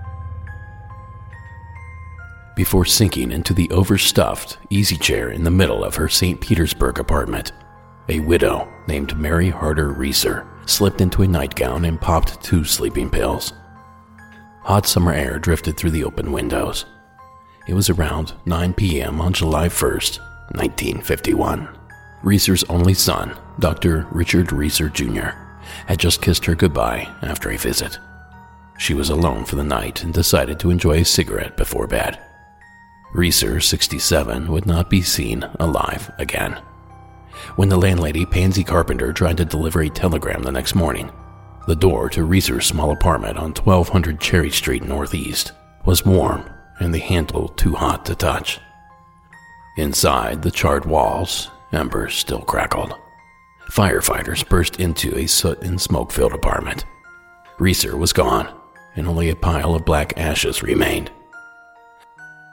Before 2.56 2.84
sinking 2.84 3.32
into 3.32 3.54
the 3.54 3.70
overstuffed 3.72 4.58
easy 4.70 4.98
chair 4.98 5.30
in 5.30 5.46
the 5.46 5.52
middle 5.52 5.84
of 5.84 5.96
her 5.96 6.10
St. 6.10 6.42
Petersburg 6.42 7.00
apartment, 7.00 7.54
a 8.10 8.20
widow 8.20 8.68
named 8.88 9.18
Mary 9.18 9.50
Hardy 9.50 9.84
Reeser 9.84 10.46
slipped 10.66 11.00
into 11.00 11.22
a 11.22 11.28
nightgown 11.28 11.86
and 11.86 12.02
popped 12.02 12.44
two 12.44 12.66
sleeping 12.66 13.10
pills. 13.10 13.54
Hot 14.64 14.86
summer 14.86 15.14
air 15.14 15.40
drifted 15.40 15.78
through 15.78 15.92
the 15.92 16.04
open 16.04 16.32
windows. 16.32 16.86
It 17.68 17.74
was 17.76 17.90
around 17.90 18.34
9 18.46 18.74
p.m. 18.74 19.22
on 19.22 19.32
July 19.32 19.70
1st, 19.70 20.20
1951. 20.52 21.70
Reeser's 22.24 22.64
only 22.66 22.94
son, 22.94 23.38
Dr. 23.60 24.08
Richard 24.12 24.52
Reeser 24.52 24.90
Jr., 24.90 25.30
had 25.88 26.00
just 26.00 26.22
kissed 26.22 26.46
her 26.46 26.56
goodbye 26.56 27.08
after 27.22 27.50
a 27.50 27.58
visit. 27.58 28.00
She 28.78 28.94
was 28.94 29.10
alone 29.10 29.46
for 29.46 29.56
the 29.56 29.64
night 29.64 30.04
and 30.04 30.14
decided 30.14 30.60
to 30.60 30.72
enjoy 30.72 31.00
a 31.00 31.06
cigarette 31.06 31.58
before 31.58 31.88
bed. 31.88 32.20
Reeser, 33.14 33.60
67, 33.60 34.52
would 34.52 34.66
not 34.66 34.90
be 34.90 35.02
seen 35.02 35.44
alive 35.60 36.12
again 36.18 36.60
when 37.56 37.70
the 37.70 37.78
landlady, 37.78 38.26
Pansy 38.26 38.64
Carpenter, 38.64 39.14
tried 39.14 39.38
to 39.38 39.46
deliver 39.46 39.82
a 39.82 39.90
telegram 39.90 40.44
the 40.44 40.52
next 40.52 40.76
morning. 40.76 41.12
The 41.68 41.76
door 41.76 42.10
to 42.10 42.24
Reeser's 42.24 42.66
small 42.66 42.92
apartment 42.92 43.38
on 43.38 43.54
1200 43.54 44.20
Cherry 44.20 44.50
Street 44.50 44.84
Northeast 44.84 45.52
was 45.86 46.06
warm 46.06 46.50
and 46.80 46.94
the 46.94 47.00
handle 47.00 47.50
too 47.50 47.76
hot 47.76 48.06
to 48.06 48.16
touch. 48.16 48.60
Inside 49.80 50.42
the 50.42 50.52
charred 50.52 50.84
walls, 50.84 51.50
embers 51.72 52.14
still 52.14 52.42
crackled. 52.42 52.96
Firefighters 53.72 54.48
burst 54.50 54.82
into 54.82 55.18
a 55.18 55.26
soot 55.26 55.62
and 55.62 55.80
smoke 55.80 56.12
filled 56.12 56.34
apartment. 56.34 56.84
Reeser 57.60 57.96
was 57.96 58.12
gone, 58.12 58.54
and 58.98 59.08
only 59.08 59.30
a 59.30 59.38
pile 59.38 59.76
of 59.76 59.86
black 59.86 60.20
ashes 60.20 60.62
remained. 60.62 61.10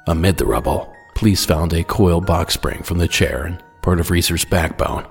Amid 0.07 0.37
the 0.37 0.47
rubble, 0.47 0.95
police 1.17 1.45
found 1.45 1.73
a 1.73 1.83
coil 1.83 2.21
box 2.21 2.55
spring 2.55 2.85
from 2.85 2.99
the 2.99 3.09
chair 3.09 3.45
and 3.45 3.61
part 3.83 3.99
of 3.99 4.13
Reeser's 4.13 4.45
backbone. 4.45 5.05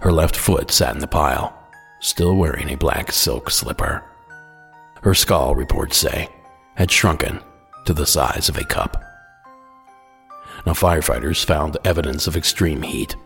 Her 0.00 0.10
left 0.10 0.34
foot 0.34 0.72
sat 0.72 0.96
in 0.96 1.00
the 1.00 1.06
pile, 1.06 1.56
still 2.00 2.34
wearing 2.34 2.70
a 2.70 2.76
black 2.76 3.12
silk 3.12 3.50
slipper. 3.50 4.02
Her 5.04 5.14
skull, 5.14 5.54
reports 5.54 5.96
say, 5.96 6.28
had 6.74 6.90
shrunken 6.90 7.40
to 7.84 7.94
the 7.94 8.04
size 8.04 8.48
of 8.48 8.56
a 8.56 8.64
cup. 8.64 9.11
Now, 10.66 10.72
firefighters 10.72 11.44
found 11.44 11.76
evidence 11.84 12.26
of 12.26 12.36
extreme 12.36 12.82
heat. 12.82 13.16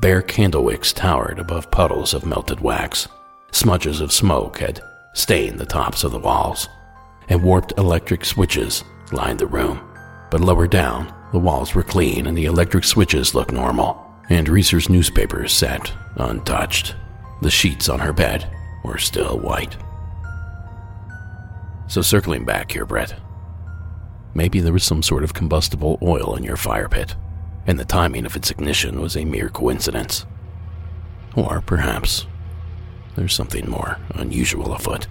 Bare 0.00 0.22
candle 0.22 0.64
wicks 0.64 0.92
towered 0.92 1.38
above 1.38 1.70
puddles 1.70 2.14
of 2.14 2.26
melted 2.26 2.60
wax. 2.60 3.08
Smudges 3.52 4.00
of 4.00 4.12
smoke 4.12 4.58
had 4.58 4.82
stained 5.14 5.58
the 5.58 5.66
tops 5.66 6.04
of 6.04 6.12
the 6.12 6.18
walls, 6.18 6.68
and 7.28 7.42
warped 7.42 7.72
electric 7.78 8.24
switches 8.24 8.84
lined 9.12 9.38
the 9.38 9.46
room. 9.46 9.80
But 10.30 10.40
lower 10.40 10.66
down, 10.66 11.12
the 11.32 11.38
walls 11.38 11.74
were 11.74 11.82
clean 11.82 12.26
and 12.26 12.36
the 12.36 12.46
electric 12.46 12.84
switches 12.84 13.34
looked 13.34 13.52
normal 13.52 14.06
and 14.28 14.48
Reeser's 14.48 14.88
newspaper 14.88 15.46
sat 15.48 15.92
untouched. 16.16 16.94
The 17.42 17.50
sheets 17.50 17.88
on 17.88 18.00
her 18.00 18.12
bed 18.12 18.50
were 18.84 18.98
still 18.98 19.38
white. 19.38 19.76
So, 21.88 22.02
circling 22.02 22.44
back 22.44 22.72
here, 22.72 22.84
Brett, 22.84 23.14
maybe 24.36 24.60
there 24.60 24.72
was 24.72 24.84
some 24.84 25.02
sort 25.02 25.24
of 25.24 25.34
combustible 25.34 25.98
oil 26.02 26.36
in 26.36 26.44
your 26.44 26.56
fire 26.56 26.88
pit, 26.88 27.16
and 27.66 27.78
the 27.78 27.84
timing 27.84 28.26
of 28.26 28.36
its 28.36 28.50
ignition 28.50 29.00
was 29.00 29.16
a 29.16 29.24
mere 29.24 29.48
coincidence. 29.48 30.26
Or 31.34 31.60
perhaps 31.62 32.26
there's 33.16 33.34
something 33.34 33.68
more 33.68 33.98
unusual 34.10 34.74
afoot. 34.74 35.08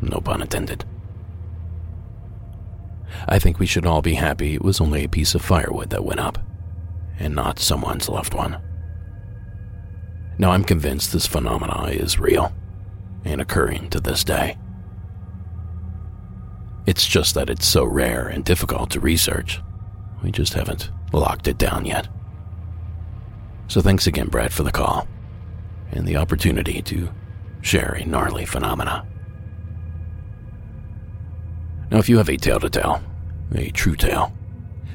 No 0.00 0.20
pun 0.20 0.42
intended. 0.42 0.84
I 3.28 3.38
think 3.38 3.58
we 3.58 3.66
should 3.66 3.86
all 3.86 4.02
be 4.02 4.14
happy 4.14 4.54
it 4.54 4.62
was 4.62 4.80
only 4.80 5.04
a 5.04 5.08
piece 5.08 5.34
of 5.34 5.42
firewood 5.42 5.90
that 5.90 6.04
went 6.04 6.20
up 6.20 6.38
and 7.18 7.34
not 7.34 7.58
someone's 7.58 8.08
loved 8.08 8.34
one. 8.34 8.60
Now, 10.38 10.50
I'm 10.50 10.64
convinced 10.64 11.12
this 11.12 11.26
phenomena 11.26 11.86
is 11.86 12.18
real 12.18 12.52
and 13.24 13.40
occurring 13.40 13.88
to 13.90 14.00
this 14.00 14.22
day. 14.22 14.58
It's 16.86 17.06
just 17.06 17.34
that 17.34 17.50
it's 17.50 17.66
so 17.66 17.84
rare 17.84 18.28
and 18.28 18.44
difficult 18.44 18.90
to 18.90 19.00
research. 19.00 19.60
We 20.22 20.30
just 20.30 20.54
haven't 20.54 20.90
locked 21.12 21.48
it 21.48 21.58
down 21.58 21.84
yet. 21.84 22.08
So, 23.68 23.80
thanks 23.80 24.06
again, 24.06 24.28
Brad, 24.28 24.52
for 24.52 24.62
the 24.62 24.70
call 24.70 25.08
and 25.90 26.06
the 26.06 26.16
opportunity 26.16 26.82
to 26.82 27.10
share 27.60 27.98
a 28.00 28.04
gnarly 28.04 28.44
phenomena. 28.44 29.04
Now, 31.90 31.98
if 31.98 32.08
you 32.08 32.18
have 32.18 32.28
a 32.28 32.36
tale 32.36 32.60
to 32.60 32.70
tell, 32.70 33.02
a 33.54 33.70
true 33.70 33.96
tale, 33.96 34.32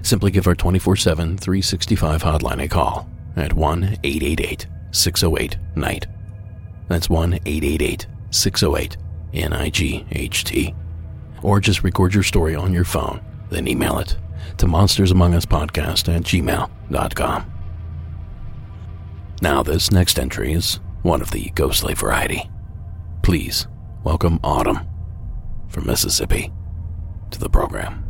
simply 0.04 0.32
give 0.32 0.48
our 0.48 0.56
24 0.56 0.96
7, 0.96 1.38
365 1.38 2.24
hotline 2.24 2.64
a 2.64 2.68
call 2.68 3.10
at 3.36 3.54
1 3.54 3.84
888 4.04 4.68
608 4.92 5.58
NIGHT. 5.76 6.06
That's 6.88 7.10
1 7.10 7.34
888 7.34 8.08
608 8.30 8.98
NIGHT. 9.34 10.76
Or 11.42 11.60
just 11.60 11.84
record 11.84 12.14
your 12.14 12.24
story 12.24 12.56
on 12.56 12.74
your 12.74 12.84
phone, 12.86 13.22
then 13.50 13.68
email 13.68 14.00
it 14.00 14.18
to 14.58 14.66
monstersamonguspodcast 14.66 16.14
at 16.14 16.22
gmail.com. 16.24 17.52
Now, 19.42 19.64
this 19.64 19.92
next 19.92 20.20
entry 20.20 20.54
is 20.54 20.80
one 21.02 21.22
of 21.22 21.32
the 21.32 21.50
ghostly 21.56 21.96
variety. 21.96 22.50
Please 23.24 23.68
welcome 24.04 24.40
Autumn 24.44 24.80
from 25.68 25.88
Mississippi 25.88 26.52
to 27.32 27.40
the 27.40 27.50
program. 27.50 28.04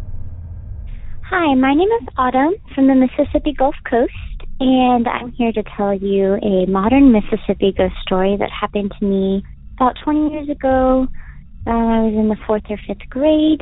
Hi, 1.23 1.55
my 1.55 1.73
name 1.73 1.87
is 2.01 2.07
Autumn 2.17 2.55
from 2.75 2.87
the 2.87 2.95
Mississippi 2.95 3.53
Gulf 3.53 3.75
Coast, 3.89 4.11
and 4.59 5.07
I'm 5.07 5.31
here 5.31 5.53
to 5.53 5.63
tell 5.77 5.93
you 5.93 6.35
a 6.35 6.65
modern 6.65 7.13
Mississippi 7.13 7.71
ghost 7.71 7.95
story 8.01 8.35
that 8.37 8.49
happened 8.51 8.93
to 8.99 9.05
me 9.05 9.41
about 9.77 9.95
20 10.03 10.33
years 10.33 10.49
ago. 10.49 11.07
Uh, 11.67 11.69
I 11.69 11.99
was 12.01 12.13
in 12.13 12.27
the 12.27 12.37
fourth 12.47 12.63
or 12.69 12.77
fifth 12.87 13.07
grade, 13.09 13.61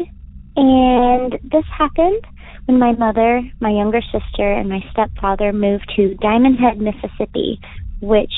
and 0.55 1.33
this 1.51 1.65
happened 1.77 2.23
when 2.65 2.79
my 2.79 2.93
mother, 2.93 3.41
my 3.59 3.71
younger 3.71 4.01
sister, 4.01 4.53
and 4.53 4.69
my 4.69 4.79
stepfather 4.91 5.51
moved 5.51 5.91
to 5.95 6.15
Diamondhead, 6.21 6.77
Mississippi, 6.77 7.59
which 8.01 8.31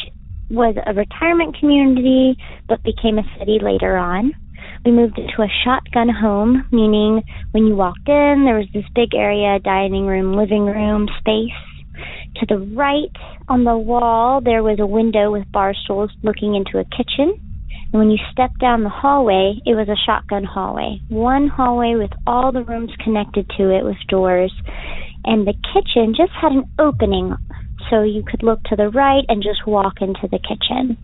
was 0.50 0.76
a 0.86 0.94
retirement 0.94 1.58
community 1.60 2.36
but 2.68 2.82
became 2.84 3.20
a 3.20 3.38
city 3.38 3.60
later 3.62 3.98
on. 3.98 4.34
We 4.84 4.92
moved 4.92 5.20
into 5.20 5.42
a 5.44 5.52
shotgun 5.64 6.10
home, 6.10 6.66
meaning 6.72 7.22
when 7.52 7.68
you 7.68 7.76
walked 7.76 8.08
in, 8.08 8.44
there 8.46 8.58
was 8.58 8.68
this 8.74 8.86
big 8.96 9.14
area, 9.14 9.60
dining 9.60 10.08
room, 10.08 10.34
living 10.34 10.66
room 10.66 11.08
space. 11.20 11.52
To 12.38 12.46
the 12.48 12.58
right 12.76 13.16
on 13.48 13.64
the 13.64 13.78
wall, 13.78 14.42
there 14.42 14.64
was 14.64 14.80
a 14.80 14.88
window 14.88 15.32
with 15.32 15.52
bar 15.52 15.76
stools 15.84 16.10
looking 16.24 16.56
into 16.56 16.80
a 16.80 16.86
kitchen. 16.86 17.38
And 17.92 18.00
when 18.00 18.10
you 18.10 18.18
stepped 18.32 18.60
down 18.60 18.84
the 18.84 18.90
hallway, 18.90 19.56
it 19.66 19.76
was 19.76 19.90
a 19.90 20.00
shotgun 20.06 20.44
hallway. 20.44 21.02
One 21.10 21.48
hallway 21.48 21.96
with 21.96 22.12
all 22.26 22.52
the 22.52 22.64
rooms 22.64 22.92
connected 23.04 23.50
to 23.58 23.70
it 23.70 23.84
with 23.84 23.98
doors. 24.08 24.54
And 25.26 25.46
the 25.46 25.54
kitchen 25.74 26.16
just 26.16 26.32
had 26.42 26.54
an 26.54 26.70
opening 26.80 27.36
so 27.90 28.04
you 28.04 28.24
could 28.24 28.44
look 28.44 28.64
to 28.64 28.76
the 28.76 28.90
right 28.90 29.26
and 29.28 29.44
just 29.44 29.68
walk 29.68 29.96
into 30.02 30.28
the 30.32 30.40
kitchen. 30.40 30.98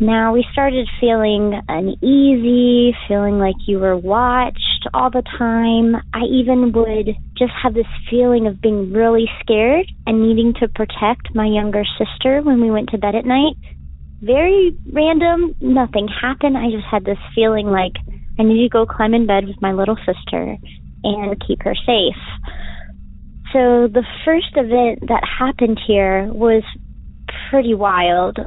Now 0.00 0.32
we 0.32 0.44
started 0.50 0.88
feeling 0.98 1.60
uneasy, 1.68 2.96
feeling 3.06 3.38
like 3.38 3.54
you 3.66 3.78
were 3.78 3.96
watched 3.96 4.88
all 4.92 5.10
the 5.10 5.22
time. 5.38 5.94
I 6.12 6.24
even 6.24 6.72
would 6.72 7.14
just 7.38 7.52
have 7.62 7.74
this 7.74 7.86
feeling 8.10 8.48
of 8.48 8.60
being 8.60 8.92
really 8.92 9.30
scared 9.40 9.86
and 10.06 10.22
needing 10.22 10.54
to 10.54 10.66
protect 10.66 11.34
my 11.34 11.46
younger 11.46 11.84
sister 11.98 12.40
when 12.42 12.60
we 12.60 12.70
went 12.70 12.88
to 12.90 12.98
bed 12.98 13.14
at 13.14 13.24
night. 13.24 13.54
Very 14.22 14.76
random, 14.92 15.56
nothing 15.60 16.06
happened. 16.06 16.56
I 16.56 16.70
just 16.70 16.86
had 16.88 17.04
this 17.04 17.18
feeling 17.34 17.66
like 17.66 17.92
I 18.38 18.44
need 18.44 18.62
to 18.62 18.68
go 18.68 18.86
climb 18.86 19.14
in 19.14 19.26
bed 19.26 19.46
with 19.46 19.60
my 19.60 19.72
little 19.72 19.96
sister 19.96 20.56
and 21.02 21.44
keep 21.46 21.62
her 21.62 21.74
safe. 21.74 22.22
So 23.52 23.88
the 23.92 24.04
first 24.24 24.54
event 24.54 25.08
that 25.08 25.22
happened 25.26 25.80
here 25.86 26.30
was 26.32 26.62
pretty 27.50 27.74
wild. 27.74 28.38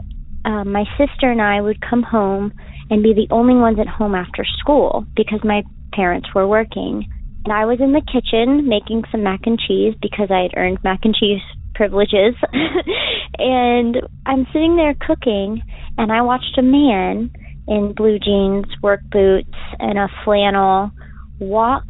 Um, 0.46 0.72
my 0.72 0.86
sister 0.98 1.29
and 1.29 1.41
I 1.41 1.60
would 1.60 1.82
come 1.82 2.03
home 2.03 2.53
and 2.89 3.03
be 3.03 3.13
the 3.13 3.27
only 3.29 3.55
ones 3.55 3.77
at 3.79 3.88
home 3.88 4.15
after 4.15 4.46
school 4.60 5.05
because 5.15 5.41
my 5.44 5.63
parents 5.94 6.29
were 6.34 6.48
working. 6.48 7.05
And 7.44 7.53
I 7.53 7.65
was 7.65 7.79
in 7.82 7.91
the 7.91 8.01
kitchen 8.01 8.67
making 8.67 9.03
some 9.12 9.24
mac 9.24 9.41
and 9.46 9.60
cheese 9.60 9.94
because 10.01 10.29
I 10.32 10.44
had 10.44 10.58
earned 10.58 10.79
mac 10.84 11.00
and 11.03 11.13
cheese 11.13 11.41
privileges. 11.75 12.34
and 13.38 13.98
I'm 14.25 14.46
sitting 14.54 14.75
there 14.75 14.96
cooking, 15.00 15.62
and 15.98 16.12
I 16.12 16.22
watched 16.22 16.58
a 16.58 16.62
man 16.62 17.32
in 17.68 17.94
blue 17.96 18.20
jeans, 18.20 18.65
work 18.82 19.01
boots, 19.12 19.58
and 19.80 19.98
a 19.98 20.08
flannel 20.24 20.92
walk 21.39 21.84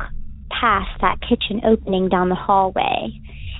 past 0.49 0.89
that 1.01 1.17
kitchen 1.21 1.61
opening 1.65 2.09
down 2.09 2.29
the 2.29 2.35
hallway. 2.35 3.11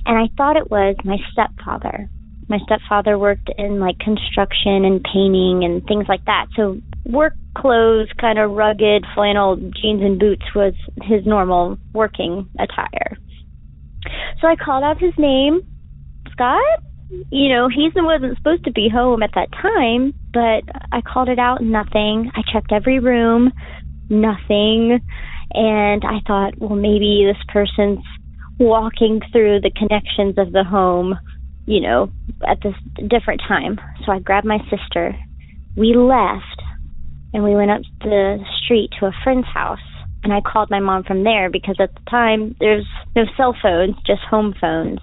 And 0.06 0.16
I 0.16 0.28
thought 0.36 0.56
it 0.56 0.70
was 0.70 0.96
my 1.04 1.16
stepfather. 1.32 2.08
My 2.48 2.58
stepfather 2.64 3.18
worked 3.18 3.50
in 3.58 3.80
like 3.80 3.98
construction 3.98 4.84
and 4.84 5.02
painting 5.02 5.64
and 5.64 5.84
things 5.86 6.06
like 6.08 6.24
that. 6.26 6.46
So 6.54 6.80
work 7.04 7.34
clothes, 7.58 8.08
kind 8.20 8.38
of 8.38 8.52
rugged 8.52 9.04
flannel 9.14 9.56
jeans 9.56 10.02
and 10.02 10.18
boots 10.18 10.44
was 10.54 10.74
his 11.02 11.26
normal 11.26 11.76
working 11.92 12.48
attire. 12.58 13.16
So 14.40 14.46
I 14.46 14.54
called 14.56 14.84
out 14.84 15.00
his 15.00 15.14
name, 15.18 15.60
Scott. 16.30 16.82
You 17.08 17.48
know, 17.48 17.68
he 17.68 17.88
wasn't 17.94 18.36
supposed 18.36 18.64
to 18.64 18.72
be 18.72 18.88
home 18.88 19.22
at 19.22 19.30
that 19.34 19.52
time, 19.52 20.12
but 20.32 20.62
I 20.92 21.00
called 21.00 21.28
it 21.28 21.38
out, 21.38 21.62
nothing. 21.62 22.30
I 22.34 22.42
checked 22.52 22.72
every 22.72 22.98
room, 22.98 23.52
nothing. 24.10 25.00
And 25.52 26.04
I 26.04 26.18
thought, 26.26 26.58
well, 26.58 26.76
maybe 26.76 27.24
this 27.26 27.42
person's 27.52 28.04
walking 28.58 29.20
through 29.32 29.60
the 29.60 29.70
connections 29.70 30.36
of 30.38 30.52
the 30.52 30.64
home, 30.64 31.18
you 31.66 31.80
know, 31.80 32.10
at 32.46 32.58
this 32.62 32.74
different 33.08 33.40
time. 33.46 33.78
So 34.04 34.12
I 34.12 34.18
grabbed 34.18 34.46
my 34.46 34.58
sister. 34.70 35.14
We 35.76 35.94
left 35.94 36.62
and 37.32 37.44
we 37.44 37.54
went 37.54 37.70
up 37.70 37.82
the 38.00 38.38
street 38.64 38.90
to 38.98 39.06
a 39.06 39.12
friend's 39.22 39.46
house. 39.46 39.78
And 40.24 40.32
I 40.32 40.40
called 40.40 40.70
my 40.70 40.80
mom 40.80 41.04
from 41.04 41.22
there 41.22 41.50
because 41.50 41.76
at 41.78 41.94
the 41.94 42.10
time 42.10 42.56
there's 42.58 42.86
no 43.14 43.24
cell 43.36 43.54
phones, 43.62 43.94
just 44.06 44.22
home 44.28 44.54
phones. 44.60 44.98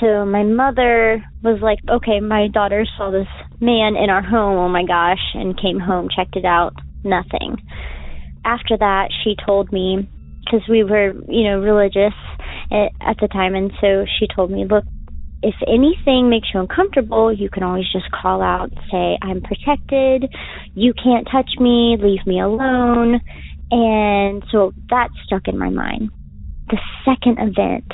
So 0.00 0.24
my 0.24 0.42
mother 0.42 1.24
was 1.42 1.60
like, 1.62 1.78
okay, 1.88 2.20
my 2.20 2.48
daughter 2.48 2.84
saw 2.96 3.10
this 3.10 3.28
man 3.60 3.94
in 3.96 4.10
our 4.10 4.22
home, 4.22 4.58
oh 4.58 4.68
my 4.68 4.84
gosh, 4.84 5.22
and 5.34 5.60
came 5.60 5.78
home, 5.78 6.08
checked 6.14 6.34
it 6.34 6.44
out, 6.44 6.72
nothing. 7.04 7.56
After 8.44 8.76
that, 8.78 9.10
she 9.22 9.36
told 9.46 9.72
me, 9.72 10.08
because 10.44 10.66
we 10.68 10.82
were, 10.82 11.12
you 11.28 11.44
know, 11.44 11.60
religious 11.60 12.14
at 12.72 13.16
the 13.20 13.28
time, 13.28 13.54
and 13.54 13.70
so 13.80 14.04
she 14.18 14.26
told 14.34 14.50
me, 14.50 14.64
look, 14.68 14.84
if 15.44 15.54
anything 15.68 16.30
makes 16.30 16.48
you 16.52 16.60
uncomfortable, 16.60 17.32
you 17.32 17.50
can 17.50 17.62
always 17.62 17.90
just 17.92 18.10
call 18.10 18.42
out 18.42 18.70
and 18.70 18.80
say, 18.90 19.18
I'm 19.22 19.40
protected, 19.42 20.32
you 20.74 20.94
can't 20.94 21.28
touch 21.30 21.50
me, 21.60 21.96
leave 22.00 22.26
me 22.26 22.40
alone. 22.40 23.20
And 23.70 24.42
so 24.50 24.72
that 24.90 25.08
stuck 25.26 25.46
in 25.46 25.58
my 25.58 25.70
mind. 25.70 26.10
The 26.68 26.78
second 27.04 27.38
event, 27.38 27.90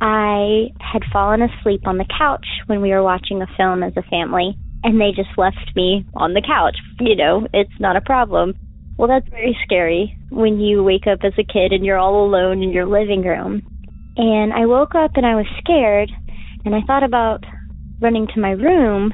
I 0.00 0.68
had 0.80 1.02
fallen 1.12 1.42
asleep 1.42 1.82
on 1.86 1.98
the 1.98 2.06
couch 2.18 2.46
when 2.66 2.80
we 2.80 2.90
were 2.90 3.02
watching 3.02 3.42
a 3.42 3.46
film 3.56 3.82
as 3.82 3.92
a 3.96 4.02
family, 4.02 4.56
and 4.82 5.00
they 5.00 5.12
just 5.14 5.36
left 5.36 5.72
me 5.76 6.06
on 6.14 6.32
the 6.32 6.42
couch. 6.42 6.76
You 7.00 7.16
know, 7.16 7.46
it's 7.52 7.78
not 7.78 7.96
a 7.96 8.00
problem. 8.00 8.54
Well, 8.96 9.08
that's 9.08 9.28
very 9.28 9.56
scary 9.64 10.16
when 10.30 10.60
you 10.60 10.82
wake 10.82 11.06
up 11.06 11.20
as 11.22 11.32
a 11.38 11.44
kid 11.44 11.72
and 11.72 11.84
you're 11.84 11.98
all 11.98 12.24
alone 12.24 12.62
in 12.62 12.70
your 12.70 12.86
living 12.86 13.22
room. 13.22 13.62
And 14.16 14.52
I 14.52 14.66
woke 14.66 14.94
up 14.94 15.12
and 15.14 15.26
I 15.26 15.34
was 15.34 15.46
scared, 15.58 16.10
and 16.64 16.74
I 16.74 16.80
thought 16.86 17.02
about 17.02 17.44
running 18.00 18.26
to 18.34 18.40
my 18.40 18.50
room, 18.50 19.12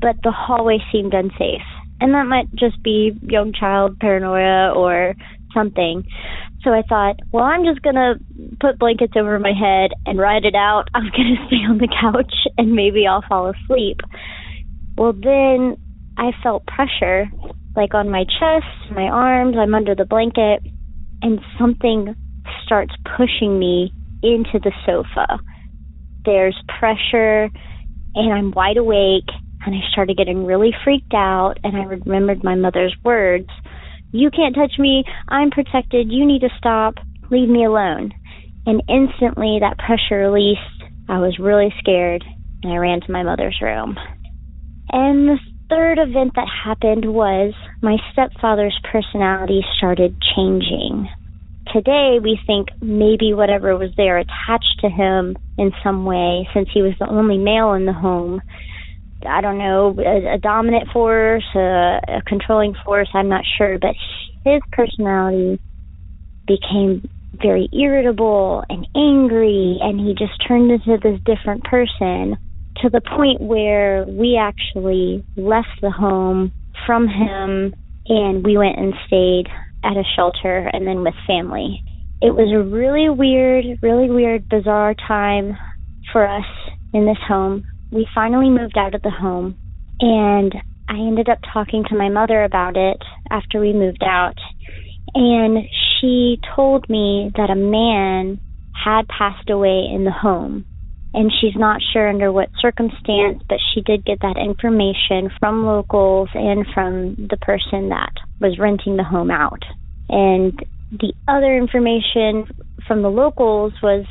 but 0.00 0.16
the 0.22 0.32
hallway 0.32 0.78
seemed 0.92 1.14
unsafe. 1.14 1.66
And 2.00 2.14
that 2.14 2.24
might 2.24 2.50
just 2.54 2.82
be 2.82 3.12
young 3.22 3.52
child 3.52 3.98
paranoia 3.98 4.72
or 4.74 5.14
something. 5.54 6.04
So 6.62 6.70
I 6.70 6.82
thought, 6.88 7.16
well, 7.32 7.44
I'm 7.44 7.64
just 7.64 7.80
going 7.82 7.94
to 7.94 8.14
put 8.60 8.78
blankets 8.78 9.14
over 9.16 9.38
my 9.38 9.52
head 9.52 9.92
and 10.06 10.18
ride 10.18 10.44
it 10.44 10.54
out. 10.54 10.84
I'm 10.94 11.10
going 11.10 11.36
to 11.36 11.46
stay 11.46 11.64
on 11.68 11.78
the 11.78 11.88
couch 11.88 12.34
and 12.58 12.72
maybe 12.72 13.06
I'll 13.06 13.24
fall 13.28 13.50
asleep. 13.50 14.00
Well, 14.96 15.12
then 15.12 15.76
I 16.18 16.32
felt 16.42 16.66
pressure 16.66 17.30
like 17.76 17.94
on 17.94 18.10
my 18.10 18.24
chest, 18.24 18.94
my 18.94 19.04
arms, 19.04 19.56
I'm 19.58 19.74
under 19.74 19.94
the 19.94 20.04
blanket, 20.04 20.60
and 21.22 21.40
something 21.58 22.14
starts 22.64 22.94
pushing 23.16 23.58
me 23.58 23.92
into 24.22 24.58
the 24.58 24.72
sofa. 24.84 25.38
There's 26.24 26.56
pressure, 26.78 27.48
and 28.14 28.32
I'm 28.32 28.50
wide 28.50 28.76
awake, 28.76 29.28
and 29.64 29.74
I 29.74 29.80
started 29.92 30.16
getting 30.16 30.44
really 30.44 30.72
freaked 30.84 31.14
out, 31.14 31.54
and 31.62 31.76
I 31.76 31.84
remembered 31.84 32.42
my 32.42 32.54
mother's 32.54 32.94
words 33.04 33.48
You 34.12 34.30
can't 34.30 34.54
touch 34.54 34.72
me. 34.78 35.04
I'm 35.28 35.50
protected. 35.50 36.10
You 36.10 36.26
need 36.26 36.40
to 36.40 36.50
stop. 36.58 36.94
Leave 37.30 37.48
me 37.48 37.64
alone. 37.64 38.12
And 38.66 38.82
instantly, 38.88 39.58
that 39.60 39.78
pressure 39.78 40.20
released. 40.20 40.60
I 41.08 41.18
was 41.18 41.38
really 41.38 41.72
scared, 41.78 42.24
and 42.62 42.72
I 42.72 42.76
ran 42.76 43.00
to 43.00 43.12
my 43.12 43.22
mother's 43.22 43.58
room. 43.62 43.96
And 44.92 45.28
the 45.28 45.38
third 45.68 45.98
event 45.98 46.32
that 46.34 46.48
happened 46.64 47.04
was 47.04 47.54
my 47.82 47.96
stepfather's 48.12 48.78
personality 48.90 49.64
started 49.76 50.16
changing 50.34 51.08
today 51.72 52.18
we 52.22 52.38
think 52.46 52.68
maybe 52.80 53.32
whatever 53.32 53.76
was 53.76 53.90
there 53.96 54.18
attached 54.18 54.78
to 54.80 54.88
him 54.88 55.36
in 55.58 55.72
some 55.84 56.04
way 56.04 56.48
since 56.54 56.68
he 56.72 56.82
was 56.82 56.94
the 56.98 57.08
only 57.08 57.38
male 57.38 57.72
in 57.74 57.86
the 57.86 57.92
home 57.92 58.40
i 59.26 59.40
don't 59.40 59.58
know 59.58 59.94
a, 59.98 60.34
a 60.34 60.38
dominant 60.38 60.88
force 60.92 61.44
a, 61.54 62.00
a 62.08 62.22
controlling 62.26 62.74
force 62.84 63.08
i'm 63.14 63.28
not 63.28 63.44
sure 63.58 63.78
but 63.78 63.94
his 64.44 64.60
personality 64.72 65.60
became 66.46 67.08
very 67.34 67.68
irritable 67.72 68.64
and 68.68 68.86
angry 68.96 69.78
and 69.80 70.00
he 70.00 70.14
just 70.18 70.32
turned 70.46 70.70
into 70.70 70.98
this 71.02 71.20
different 71.24 71.62
person 71.64 72.36
to 72.78 72.88
the 72.88 73.00
point 73.00 73.40
where 73.40 74.04
we 74.08 74.38
actually 74.40 75.24
left 75.36 75.68
the 75.80 75.90
home 75.90 76.52
from 76.86 77.06
him 77.06 77.74
and 78.06 78.44
we 78.44 78.56
went 78.56 78.78
and 78.78 78.94
stayed 79.06 79.46
at 79.84 79.96
a 79.96 80.04
shelter 80.16 80.70
and 80.72 80.86
then 80.86 81.02
with 81.02 81.14
family. 81.26 81.82
It 82.20 82.34
was 82.34 82.52
a 82.52 82.68
really 82.68 83.08
weird, 83.08 83.64
really 83.82 84.10
weird, 84.10 84.48
bizarre 84.48 84.94
time 85.08 85.56
for 86.12 86.26
us 86.26 86.44
in 86.92 87.06
this 87.06 87.18
home. 87.26 87.64
We 87.92 88.06
finally 88.14 88.50
moved 88.50 88.78
out 88.78 88.94
of 88.94 89.02
the 89.02 89.10
home 89.10 89.56
and 90.00 90.54
I 90.88 90.94
ended 90.94 91.28
up 91.28 91.38
talking 91.52 91.84
to 91.88 91.96
my 91.96 92.08
mother 92.08 92.42
about 92.42 92.76
it 92.76 92.98
after 93.30 93.60
we 93.60 93.72
moved 93.72 94.02
out. 94.02 94.38
And 95.14 95.64
she 96.00 96.38
told 96.54 96.88
me 96.88 97.30
that 97.36 97.50
a 97.50 97.56
man 97.56 98.40
had 98.84 99.06
passed 99.08 99.50
away 99.50 99.86
in 99.92 100.04
the 100.04 100.10
home. 100.10 100.64
And 101.12 101.32
she's 101.40 101.56
not 101.56 101.80
sure 101.92 102.08
under 102.08 102.32
what 102.32 102.50
circumstance, 102.60 103.42
but 103.48 103.58
she 103.74 103.82
did 103.82 104.04
get 104.04 104.20
that 104.20 104.36
information 104.36 105.30
from 105.40 105.66
locals 105.66 106.28
and 106.34 106.64
from 106.72 107.16
the 107.16 107.36
person 107.36 107.88
that 107.88 108.12
was 108.40 108.58
renting 108.58 108.96
the 108.96 109.04
home 109.04 109.30
out. 109.30 109.62
And 110.08 110.58
the 110.92 111.12
other 111.26 111.56
information 111.56 112.46
from 112.86 113.02
the 113.02 113.10
locals 113.10 113.72
was 113.82 114.06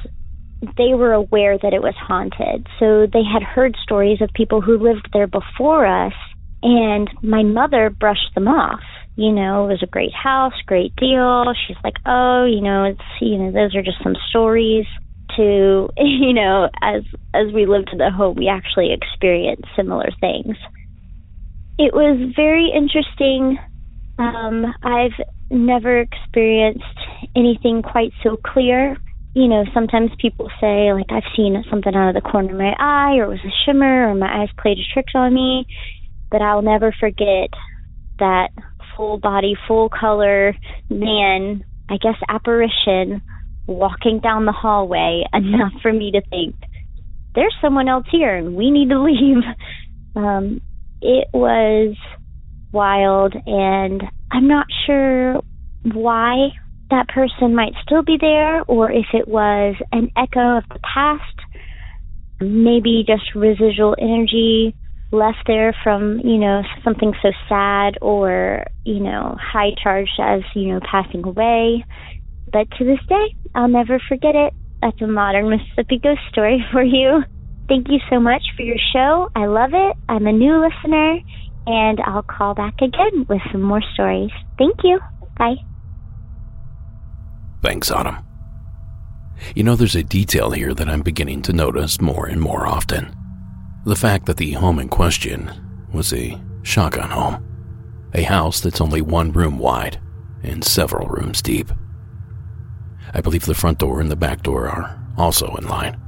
they 0.61 0.93
were 0.93 1.13
aware 1.13 1.57
that 1.57 1.73
it 1.73 1.81
was 1.81 1.95
haunted. 1.97 2.67
So 2.79 3.07
they 3.11 3.23
had 3.23 3.43
heard 3.43 3.75
stories 3.81 4.21
of 4.21 4.29
people 4.33 4.61
who 4.61 4.77
lived 4.77 5.09
there 5.13 5.27
before 5.27 5.85
us, 5.85 6.13
and 6.61 7.09
my 7.21 7.43
mother 7.43 7.89
brushed 7.89 8.33
them 8.35 8.47
off. 8.47 8.81
You 9.15 9.31
know, 9.31 9.65
it 9.65 9.69
was 9.69 9.83
a 9.83 9.87
great 9.87 10.13
house, 10.13 10.53
great 10.65 10.95
deal. 10.95 11.45
She's 11.67 11.77
like, 11.83 11.95
oh, 12.05 12.45
you 12.45 12.61
know, 12.61 12.85
it's, 12.85 13.01
you 13.21 13.37
know, 13.37 13.51
those 13.51 13.75
are 13.75 13.83
just 13.83 14.01
some 14.03 14.15
stories. 14.29 14.85
to, 15.37 15.89
you 15.97 16.33
know, 16.33 16.69
as 16.81 17.03
as 17.33 17.53
we 17.53 17.65
lived 17.65 17.89
in 17.91 17.97
the 17.97 18.11
home, 18.11 18.35
we 18.35 18.47
actually 18.47 18.91
experienced 18.93 19.67
similar 19.75 20.09
things. 20.19 20.55
It 21.77 21.93
was 21.93 22.33
very 22.35 22.71
interesting. 22.75 23.57
Um, 24.17 24.65
I've 24.83 25.15
never 25.49 26.01
experienced 26.01 26.83
anything 27.35 27.81
quite 27.81 28.11
so 28.21 28.37
clear. 28.45 28.97
You 29.39 29.47
know, 29.47 29.63
sometimes 29.73 30.11
people 30.19 30.49
say, 30.59 30.91
like, 30.91 31.11
I've 31.11 31.31
seen 31.35 31.63
something 31.69 31.95
out 31.95 32.09
of 32.09 32.15
the 32.15 32.29
corner 32.29 32.51
of 32.51 32.57
my 32.57 32.73
eye, 32.77 33.15
or 33.19 33.23
it 33.23 33.29
was 33.29 33.45
a 33.45 33.55
shimmer, 33.65 34.09
or 34.09 34.15
my 34.15 34.41
eyes 34.41 34.49
played 34.61 34.77
a 34.77 34.93
trick 34.93 35.05
on 35.15 35.33
me. 35.33 35.65
But 36.29 36.41
I'll 36.41 36.61
never 36.61 36.93
forget 36.99 37.49
that 38.19 38.49
full 38.97 39.17
body, 39.17 39.55
full 39.65 39.87
color 39.87 40.53
man, 40.89 41.63
I 41.89 41.95
guess, 42.01 42.17
apparition 42.27 43.21
walking 43.65 44.19
down 44.19 44.45
the 44.45 44.51
hallway 44.51 45.23
enough 45.33 45.71
for 45.81 45.93
me 45.93 46.11
to 46.11 46.21
think, 46.29 46.55
there's 47.33 47.55
someone 47.61 47.87
else 47.87 48.07
here 48.11 48.35
and 48.35 48.55
we 48.55 48.71
need 48.71 48.89
to 48.89 49.01
leave. 49.01 49.43
Um, 50.15 50.59
it 51.01 51.27
was 51.31 51.95
wild, 52.73 53.35
and 53.45 54.01
I'm 54.31 54.47
not 54.47 54.65
sure 54.85 55.39
why 55.83 56.49
that 56.89 57.07
person 57.09 57.55
might 57.55 57.73
still 57.83 58.03
be 58.03 58.17
there 58.19 58.63
or 58.63 58.91
if 58.91 59.05
it 59.13 59.27
was 59.27 59.75
an 59.91 60.09
echo 60.17 60.57
of 60.57 60.63
the 60.69 60.79
past, 60.93 61.23
maybe 62.41 63.03
just 63.05 63.35
residual 63.35 63.95
energy 63.99 64.75
left 65.11 65.39
there 65.47 65.75
from, 65.83 66.19
you 66.23 66.37
know, 66.37 66.61
something 66.83 67.13
so 67.21 67.29
sad 67.47 67.97
or, 68.01 68.65
you 68.85 68.99
know, 68.99 69.35
high 69.41 69.71
charged 69.81 70.19
as, 70.21 70.41
you 70.55 70.73
know, 70.73 70.79
passing 70.89 71.23
away. 71.25 71.83
But 72.51 72.67
to 72.77 72.85
this 72.85 72.99
day, 73.07 73.35
I'll 73.55 73.67
never 73.67 73.99
forget 74.07 74.35
it. 74.35 74.53
That's 74.81 75.01
a 75.01 75.07
modern 75.07 75.49
Mississippi 75.49 75.99
ghost 76.01 76.21
story 76.31 76.63
for 76.71 76.83
you. 76.83 77.23
Thank 77.67 77.87
you 77.89 77.99
so 78.09 78.19
much 78.19 78.43
for 78.55 78.63
your 78.63 78.77
show. 78.93 79.27
I 79.35 79.45
love 79.45 79.71
it. 79.73 79.95
I'm 80.07 80.25
a 80.25 80.31
new 80.31 80.59
listener, 80.59 81.17
and 81.67 81.99
I'll 82.03 82.23
call 82.23 82.55
back 82.55 82.75
again 82.81 83.25
with 83.29 83.41
some 83.51 83.61
more 83.61 83.83
stories. 83.93 84.31
Thank 84.57 84.77
you. 84.83 84.99
Bye. 85.37 85.68
Thanks, 87.61 87.91
Autumn. 87.91 88.17
You 89.55 89.63
know, 89.63 89.75
there's 89.75 89.95
a 89.95 90.03
detail 90.03 90.51
here 90.51 90.73
that 90.73 90.89
I'm 90.89 91.01
beginning 91.01 91.41
to 91.43 91.53
notice 91.53 92.01
more 92.01 92.25
and 92.25 92.41
more 92.41 92.67
often. 92.67 93.15
The 93.85 93.95
fact 93.95 94.25
that 94.25 94.37
the 94.37 94.53
home 94.53 94.79
in 94.79 94.89
question 94.89 95.51
was 95.93 96.13
a 96.13 96.39
shotgun 96.63 97.09
home, 97.09 97.45
a 98.13 98.23
house 98.23 98.59
that's 98.59 98.81
only 98.81 99.01
one 99.01 99.31
room 99.31 99.57
wide 99.57 99.99
and 100.43 100.63
several 100.63 101.07
rooms 101.07 101.41
deep. 101.41 101.71
I 103.13 103.21
believe 103.21 103.45
the 103.45 103.53
front 103.53 103.79
door 103.79 103.99
and 103.99 104.11
the 104.11 104.15
back 104.15 104.43
door 104.43 104.67
are 104.67 104.99
also 105.17 105.55
in 105.55 105.67
line. 105.67 105.99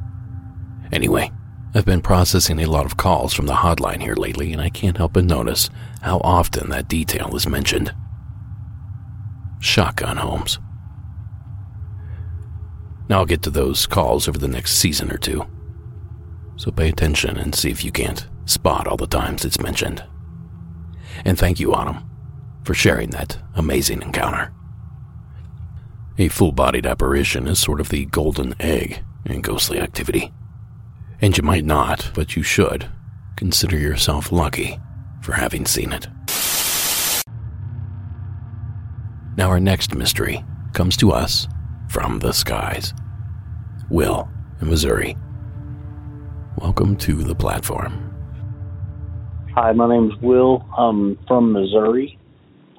Anyway, 0.91 1.31
I've 1.73 1.85
been 1.85 2.01
processing 2.01 2.59
a 2.59 2.65
lot 2.65 2.85
of 2.85 2.97
calls 2.97 3.33
from 3.33 3.45
the 3.45 3.53
hotline 3.53 4.01
here 4.01 4.15
lately, 4.15 4.51
and 4.51 4.61
I 4.61 4.69
can't 4.69 4.97
help 4.97 5.13
but 5.13 5.23
notice 5.23 5.69
how 6.01 6.19
often 6.19 6.69
that 6.69 6.89
detail 6.89 7.35
is 7.35 7.47
mentioned. 7.47 7.93
Shotgun 9.59 10.17
homes. 10.17 10.59
Now 13.11 13.19
I'll 13.19 13.25
get 13.25 13.41
to 13.43 13.49
those 13.49 13.87
calls 13.87 14.29
over 14.29 14.37
the 14.37 14.47
next 14.47 14.77
season 14.77 15.11
or 15.11 15.17
two. 15.17 15.45
So 16.55 16.71
pay 16.71 16.87
attention 16.87 17.35
and 17.35 17.53
see 17.53 17.69
if 17.69 17.83
you 17.83 17.91
can't 17.91 18.25
spot 18.45 18.87
all 18.87 18.95
the 18.95 19.05
times 19.05 19.43
it's 19.43 19.59
mentioned. 19.59 20.01
And 21.25 21.37
thank 21.37 21.59
you, 21.59 21.73
Autumn, 21.73 22.09
for 22.63 22.73
sharing 22.73 23.09
that 23.09 23.37
amazing 23.53 24.01
encounter. 24.01 24.53
A 26.17 26.29
full 26.29 26.53
bodied 26.53 26.85
apparition 26.85 27.49
is 27.49 27.59
sort 27.59 27.81
of 27.81 27.89
the 27.89 28.05
golden 28.05 28.55
egg 28.61 29.03
in 29.25 29.41
ghostly 29.41 29.77
activity. 29.77 30.31
And 31.19 31.37
you 31.37 31.43
might 31.43 31.65
not, 31.65 32.11
but 32.13 32.37
you 32.37 32.43
should, 32.43 32.89
consider 33.35 33.77
yourself 33.77 34.31
lucky 34.31 34.79
for 35.21 35.33
having 35.33 35.65
seen 35.65 35.91
it. 35.91 36.07
Now, 39.35 39.49
our 39.49 39.59
next 39.59 39.95
mystery 39.95 40.45
comes 40.71 40.95
to 40.95 41.11
us 41.11 41.45
from 41.89 42.19
the 42.19 42.31
skies. 42.31 42.93
Will 43.91 44.29
in 44.61 44.69
Missouri. 44.69 45.17
Welcome 46.55 46.95
to 46.95 47.13
the 47.23 47.35
platform. 47.35 47.91
Hi, 49.53 49.73
my 49.73 49.89
name 49.89 50.09
is 50.09 50.17
Will. 50.21 50.65
I'm 50.77 51.19
from 51.27 51.51
Missouri. 51.51 52.17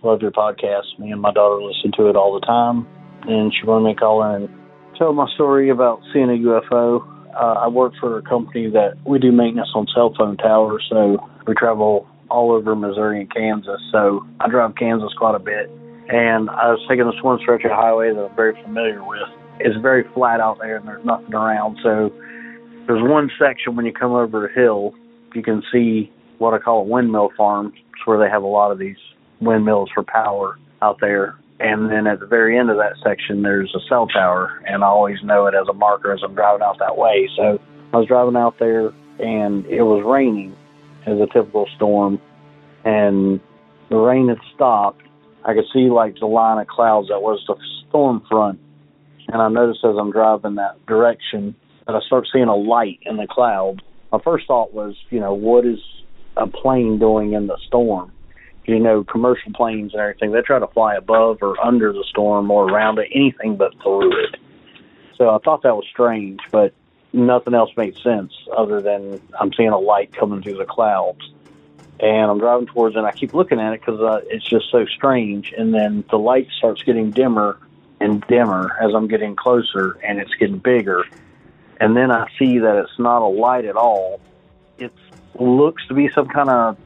Love 0.02 0.22
your 0.22 0.30
podcast. 0.30 0.98
Me 0.98 1.12
and 1.12 1.20
my 1.20 1.30
daughter 1.30 1.62
listen 1.62 1.92
to 1.98 2.08
it 2.08 2.16
all 2.16 2.32
the 2.32 2.46
time. 2.46 2.86
And 3.28 3.52
she 3.52 3.66
wanted 3.66 3.88
me 3.88 3.94
to 3.94 4.00
call 4.00 4.24
in 4.24 4.44
and 4.44 4.48
tell 4.96 5.12
my 5.12 5.30
story 5.34 5.68
about 5.68 6.00
seeing 6.14 6.30
a 6.30 6.42
UFO. 6.48 7.06
Uh, 7.34 7.60
I 7.60 7.68
work 7.68 7.92
for 8.00 8.16
a 8.16 8.22
company 8.22 8.70
that 8.70 8.94
we 9.06 9.18
do 9.18 9.32
maintenance 9.32 9.68
on 9.74 9.86
cell 9.94 10.14
phone 10.16 10.38
towers, 10.38 10.86
so 10.88 11.18
we 11.46 11.52
travel 11.52 12.08
all 12.30 12.52
over 12.52 12.74
Missouri 12.74 13.20
and 13.20 13.30
Kansas. 13.30 13.82
So 13.92 14.26
I 14.40 14.48
drive 14.48 14.76
Kansas 14.76 15.12
quite 15.18 15.34
a 15.34 15.38
bit. 15.38 15.70
And 16.08 16.48
I 16.48 16.70
was 16.70 16.80
taking 16.88 17.04
this 17.04 17.22
one 17.22 17.38
stretch 17.40 17.64
of 17.64 17.70
highway 17.70 18.14
that 18.14 18.30
I'm 18.30 18.34
very 18.34 18.54
familiar 18.62 19.06
with. 19.06 19.28
It's 19.60 19.76
very 19.80 20.04
flat 20.14 20.40
out 20.40 20.58
there 20.60 20.76
and 20.76 20.86
there's 20.86 21.04
nothing 21.04 21.34
around. 21.34 21.78
So 21.82 22.12
there's 22.86 23.02
one 23.02 23.30
section 23.38 23.76
when 23.76 23.86
you 23.86 23.92
come 23.92 24.12
over 24.12 24.46
a 24.46 24.52
hill, 24.52 24.94
you 25.34 25.42
can 25.42 25.62
see 25.72 26.10
what 26.38 26.54
I 26.54 26.58
call 26.58 26.80
a 26.80 26.84
windmill 26.84 27.30
farm. 27.36 27.72
It's 27.94 28.06
where 28.06 28.18
they 28.18 28.30
have 28.30 28.42
a 28.42 28.46
lot 28.46 28.72
of 28.72 28.78
these 28.78 28.96
windmills 29.40 29.90
for 29.94 30.02
power 30.02 30.58
out 30.80 30.98
there. 31.00 31.38
And 31.60 31.90
then 31.92 32.08
at 32.08 32.18
the 32.18 32.26
very 32.26 32.58
end 32.58 32.70
of 32.70 32.76
that 32.78 32.94
section, 33.04 33.42
there's 33.42 33.72
a 33.74 33.80
cell 33.88 34.08
tower, 34.08 34.60
and 34.66 34.82
I 34.82 34.88
always 34.88 35.18
know 35.22 35.46
it 35.46 35.54
as 35.54 35.68
a 35.68 35.72
marker 35.72 36.12
as 36.12 36.20
I'm 36.24 36.34
driving 36.34 36.62
out 36.62 36.78
that 36.80 36.96
way. 36.96 37.28
So 37.36 37.60
I 37.92 37.96
was 37.96 38.08
driving 38.08 38.34
out 38.34 38.58
there, 38.58 38.88
and 39.20 39.64
it 39.66 39.82
was 39.82 40.02
raining, 40.04 40.56
as 41.06 41.18
a 41.18 41.26
typical 41.26 41.68
storm, 41.76 42.20
and 42.84 43.40
the 43.90 43.96
rain 43.96 44.28
had 44.28 44.38
stopped. 44.54 45.02
I 45.44 45.54
could 45.54 45.64
see 45.72 45.90
like 45.90 46.16
the 46.18 46.26
line 46.26 46.58
of 46.58 46.66
clouds 46.66 47.08
that 47.08 47.20
was 47.20 47.42
the 47.46 47.54
storm 47.88 48.22
front, 48.28 48.58
and 49.32 49.40
I 49.40 49.48
noticed 49.48 49.80
as 49.82 49.96
I'm 49.98 50.12
driving 50.12 50.56
that 50.56 50.84
direction 50.86 51.54
that 51.86 51.96
I 51.96 52.00
start 52.00 52.28
seeing 52.30 52.48
a 52.48 52.54
light 52.54 53.00
in 53.02 53.16
the 53.16 53.26
cloud. 53.26 53.82
My 54.12 54.20
first 54.22 54.46
thought 54.46 54.74
was, 54.74 54.94
you 55.08 55.20
know, 55.20 55.32
what 55.32 55.64
is 55.64 55.78
a 56.36 56.46
plane 56.46 56.98
doing 56.98 57.32
in 57.32 57.46
the 57.46 57.56
storm? 57.66 58.12
You 58.66 58.78
know, 58.78 59.04
commercial 59.04 59.50
planes 59.54 59.92
and 59.94 60.02
everything, 60.02 60.32
they 60.32 60.42
try 60.42 60.58
to 60.58 60.66
fly 60.68 60.96
above 60.96 61.38
or 61.40 61.58
under 61.64 61.94
the 61.94 62.04
storm 62.10 62.50
or 62.50 62.70
around 62.70 62.98
it, 62.98 63.08
anything 63.12 63.56
but 63.56 63.72
through 63.82 64.22
it. 64.22 64.36
So 65.16 65.30
I 65.30 65.38
thought 65.38 65.62
that 65.62 65.74
was 65.74 65.86
strange, 65.90 66.40
but 66.50 66.74
nothing 67.14 67.54
else 67.54 67.70
made 67.74 67.96
sense 68.04 68.32
other 68.54 68.82
than 68.82 69.18
I'm 69.40 69.52
seeing 69.54 69.70
a 69.70 69.78
light 69.78 70.12
coming 70.12 70.42
through 70.42 70.58
the 70.58 70.66
clouds. 70.66 71.20
And 72.00 72.30
I'm 72.30 72.38
driving 72.38 72.66
towards 72.66 72.96
it, 72.96 72.98
and 72.98 73.06
I 73.06 73.12
keep 73.12 73.32
looking 73.32 73.60
at 73.60 73.72
it 73.72 73.80
because 73.80 74.00
uh, 74.00 74.20
it's 74.26 74.48
just 74.48 74.70
so 74.70 74.84
strange. 74.84 75.54
And 75.56 75.72
then 75.72 76.04
the 76.10 76.18
light 76.18 76.48
starts 76.58 76.82
getting 76.82 77.10
dimmer 77.10 77.58
and 78.02 78.26
dimmer 78.26 78.76
as 78.80 78.94
I'm 78.94 79.08
getting 79.08 79.36
closer, 79.36 79.98
and 80.02 80.18
it's 80.18 80.34
getting 80.34 80.58
bigger 80.58 81.04
and 81.82 81.96
then 81.96 82.12
I 82.12 82.28
see 82.38 82.60
that 82.60 82.76
it's 82.76 82.96
not 82.96 83.22
a 83.22 83.26
light 83.26 83.64
at 83.64 83.74
all. 83.74 84.20
It 84.78 84.92
looks 85.34 85.84
to 85.88 85.94
be 85.94 86.08
some 86.10 86.28
kind 86.28 86.48
of 86.48 86.76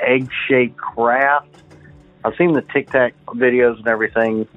egg-shaped 0.00 0.78
craft. 0.78 1.48
I've 2.24 2.34
seen 2.36 2.54
the 2.54 2.62
Tic 2.62 2.90
Tac 2.90 3.14
videos 3.26 3.76
and 3.76 3.86
everything 3.86 4.48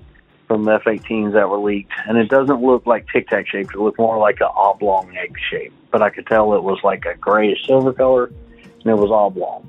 from 0.48 0.64
the 0.64 0.76
F-18s 0.76 1.34
that 1.34 1.50
were 1.50 1.58
leaked, 1.58 1.92
and 2.08 2.18
it 2.18 2.30
doesn't 2.30 2.62
look 2.62 2.86
like 2.86 3.10
Tic 3.10 3.28
Tac 3.28 3.46
shaped. 3.46 3.76
It 3.76 3.80
looked 3.80 4.00
more 4.00 4.18
like 4.18 4.40
an 4.40 4.48
oblong 4.56 5.14
egg 5.18 5.36
shape, 5.50 5.74
but 5.92 6.02
I 6.02 6.12
could 6.12 6.28
tell 6.28 6.54
it 6.54 6.64
was 6.64 6.80
like 6.86 7.06
a 7.06 7.16
grayish 7.16 7.68
silver 7.68 7.92
color, 7.92 8.28
and 8.28 8.86
it 8.86 8.96
was 8.96 9.12
oblong. 9.12 9.68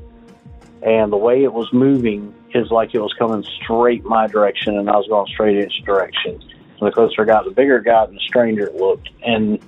And 0.80 1.12
the 1.12 1.16
way 1.16 1.42
it 1.42 1.52
was 1.52 1.72
moving 1.72 2.32
is 2.54 2.70
like 2.70 2.94
it 2.94 3.00
was 3.00 3.12
coming 3.18 3.44
straight 3.62 4.04
my 4.04 4.26
direction, 4.26 4.78
and 4.78 4.88
I 4.88 4.96
was 4.96 5.06
going 5.08 5.26
straight 5.26 5.56
its 5.56 5.76
direction. 5.84 6.42
The 6.80 6.90
closer 6.90 7.22
I 7.22 7.24
got, 7.24 7.44
the 7.44 7.50
bigger 7.50 7.78
it 7.78 7.84
got, 7.84 8.08
and 8.08 8.16
the 8.16 8.22
stranger 8.22 8.66
it 8.66 8.76
looked. 8.76 9.08
And 9.22 9.58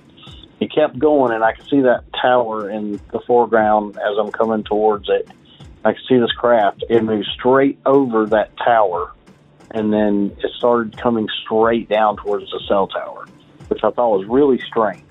it 0.61 0.73
kept 0.73 0.99
going, 0.99 1.33
and 1.33 1.43
I 1.43 1.53
could 1.53 1.69
see 1.69 1.81
that 1.81 2.05
tower 2.21 2.71
in 2.71 3.01
the 3.13 3.21
foreground 3.27 3.97
as 3.97 4.17
I'm 4.19 4.31
coming 4.31 4.63
towards 4.63 5.09
it. 5.09 5.29
I 5.85 5.93
could 5.93 6.03
see 6.09 6.19
this 6.19 6.33
craft. 6.33 6.85
It 6.89 7.03
moved 7.03 7.27
straight 7.35 7.79
over 7.87 8.27
that 8.27 8.57
tower, 8.59 9.13
and 9.73 9.93
then 9.93 10.37
it 10.39 10.51
started 10.57 10.97
coming 10.99 11.29
straight 11.43 11.89
down 11.89 12.17
towards 12.19 12.51
the 12.51 12.61
cell 12.69 12.87
tower, 12.87 13.27
which 13.69 13.83
I 13.83 13.91
thought 13.91 14.19
was 14.19 14.27
really 14.29 14.61
strange. 14.61 15.03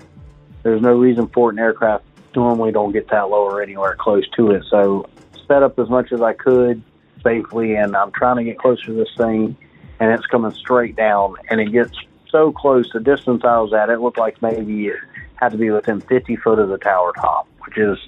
There's 0.62 0.82
no 0.82 0.96
reason 0.98 1.28
for. 1.28 1.50
An 1.50 1.58
aircraft 1.58 2.04
normally 2.34 2.72
don't 2.72 2.92
get 2.92 3.08
that 3.08 3.28
low 3.28 3.42
or 3.42 3.62
anywhere 3.62 3.96
close 3.98 4.28
to 4.36 4.52
it. 4.52 4.62
So 4.70 5.08
set 5.48 5.62
up 5.62 5.78
as 5.78 5.88
much 5.88 6.12
as 6.12 6.22
I 6.22 6.32
could 6.32 6.82
safely, 7.22 7.74
and 7.74 7.96
I'm 7.96 8.12
trying 8.12 8.36
to 8.36 8.44
get 8.44 8.58
closer 8.58 8.86
to 8.86 8.92
this 8.92 9.10
thing, 9.16 9.56
and 9.98 10.12
it's 10.12 10.26
coming 10.26 10.52
straight 10.52 10.96
down, 10.96 11.36
and 11.48 11.60
it 11.60 11.72
gets 11.72 11.96
so 12.30 12.52
close. 12.52 12.90
The 12.92 13.00
distance 13.00 13.42
I 13.44 13.58
was 13.58 13.72
at, 13.72 13.90
it 13.90 14.00
looked 14.00 14.18
like 14.18 14.40
maybe 14.42 14.88
it 14.88 15.00
had 15.36 15.52
to 15.52 15.58
be 15.58 15.70
within 15.70 16.00
50 16.00 16.36
foot 16.36 16.58
of 16.58 16.68
the 16.68 16.78
tower 16.78 17.12
top, 17.12 17.48
which 17.64 17.78
is 17.78 17.98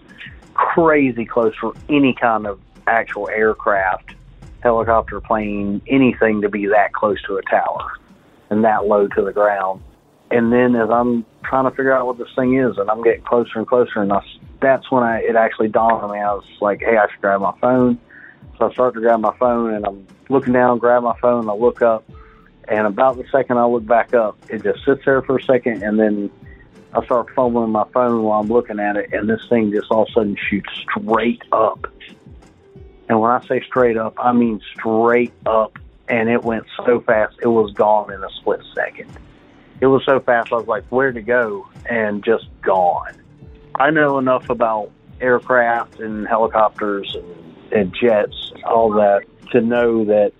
crazy 0.55 1.25
close 1.25 1.55
for 1.57 1.75
any 1.88 2.14
kind 2.14 2.46
of 2.46 2.61
actual 2.87 3.29
aircraft, 3.29 4.14
helicopter, 4.62 5.20
plane, 5.20 5.81
anything 5.87 6.42
to 6.42 6.48
be 6.48 6.66
that 6.66 6.92
close 6.92 7.20
to 7.22 7.37
a 7.37 7.42
tower 7.42 7.92
and 8.51 8.64
that 8.64 8.87
low 8.87 9.09
to 9.09 9.22
the 9.22 9.33
ground. 9.33 9.83
And 10.31 10.53
then 10.53 10.77
as 10.77 10.90
I'm 10.90 11.25
trying 11.42 11.64
to 11.64 11.70
figure 11.70 11.92
out 11.92 12.07
what 12.07 12.18
this 12.18 12.29
thing 12.37 12.57
is, 12.59 12.77
and 12.79 12.90
I'm 12.90 13.03
getting 13.03 13.22
closer 13.22 13.59
and 13.59 13.66
closer, 13.66 14.01
and 14.01 14.12
I, 14.12 14.22
that's 14.61 14.90
when 14.90 15.03
I 15.03 15.20
it 15.20 15.37
actually 15.37 15.68
dawned 15.68 16.03
on 16.03 16.12
me. 16.12 16.18
I 16.18 16.33
was 16.33 16.44
like, 16.61 16.81
hey, 16.81 16.96
I 16.96 17.11
should 17.11 17.20
grab 17.20 17.40
my 17.40 17.55
phone. 17.61 17.98
So 18.62 18.70
I 18.70 18.72
start 18.75 18.94
to 18.94 19.01
grab 19.01 19.18
my 19.18 19.37
phone, 19.38 19.75
and 19.75 19.85
I'm 19.85 20.07
looking 20.29 20.53
down, 20.53 20.79
grab 20.79 21.03
my 21.03 21.18
phone, 21.18 21.51
I 21.51 21.53
look 21.53 21.83
up, 21.83 22.09
and 22.68 22.87
about 22.87 23.16
the 23.16 23.25
second 23.33 23.59
I 23.59 23.66
look 23.66 23.85
back 23.85 24.14
up, 24.14 24.38
it 24.48 24.62
just 24.62 24.85
sits 24.85 25.05
there 25.05 25.20
for 25.20 25.38
a 25.38 25.42
second, 25.42 25.83
and 25.83 25.98
then 25.98 26.31
I 26.94 27.05
start 27.05 27.31
fumbling 27.35 27.70
my 27.70 27.83
phone 27.92 28.22
while 28.22 28.38
I'm 28.40 28.46
looking 28.46 28.79
at 28.79 28.96
it, 28.96 29.12
and 29.12 29.29
this 29.29 29.44
thing 29.48 29.72
just 29.72 29.90
all 29.90 30.05
of 30.05 30.11
a 30.11 30.12
sudden 30.12 30.37
shoots 30.48 30.68
straight 30.79 31.42
up. 31.51 31.88
And 33.09 33.20
when 33.20 33.33
I 33.33 33.44
say 33.48 33.61
straight 33.62 33.96
up, 33.96 34.14
I 34.16 34.33
mean 34.33 34.61
straight 34.79 35.33
up, 35.44 35.77
and 36.07 36.29
it 36.29 36.44
went 36.44 36.66
so 36.87 37.01
fast, 37.01 37.38
it 37.42 37.48
was 37.48 37.72
gone 37.72 38.12
in 38.12 38.22
a 38.22 38.31
split 38.31 38.61
second. 38.77 39.11
It 39.81 39.87
was 39.87 40.05
so 40.05 40.20
fast, 40.20 40.53
I 40.53 40.55
was 40.55 40.68
like, 40.68 40.85
where 40.90 41.11
to 41.11 41.20
go? 41.20 41.66
And 41.90 42.22
just 42.22 42.46
gone. 42.61 43.20
I 43.75 43.90
know 43.90 44.18
enough 44.20 44.51
about 44.51 44.92
aircraft 45.20 45.98
and 45.98 46.29
helicopters 46.29 47.12
and, 47.16 47.41
and 47.72 47.94
jets, 47.94 48.52
all 48.64 48.90
that, 48.92 49.24
to 49.52 49.61
know 49.61 50.04
that 50.04 50.32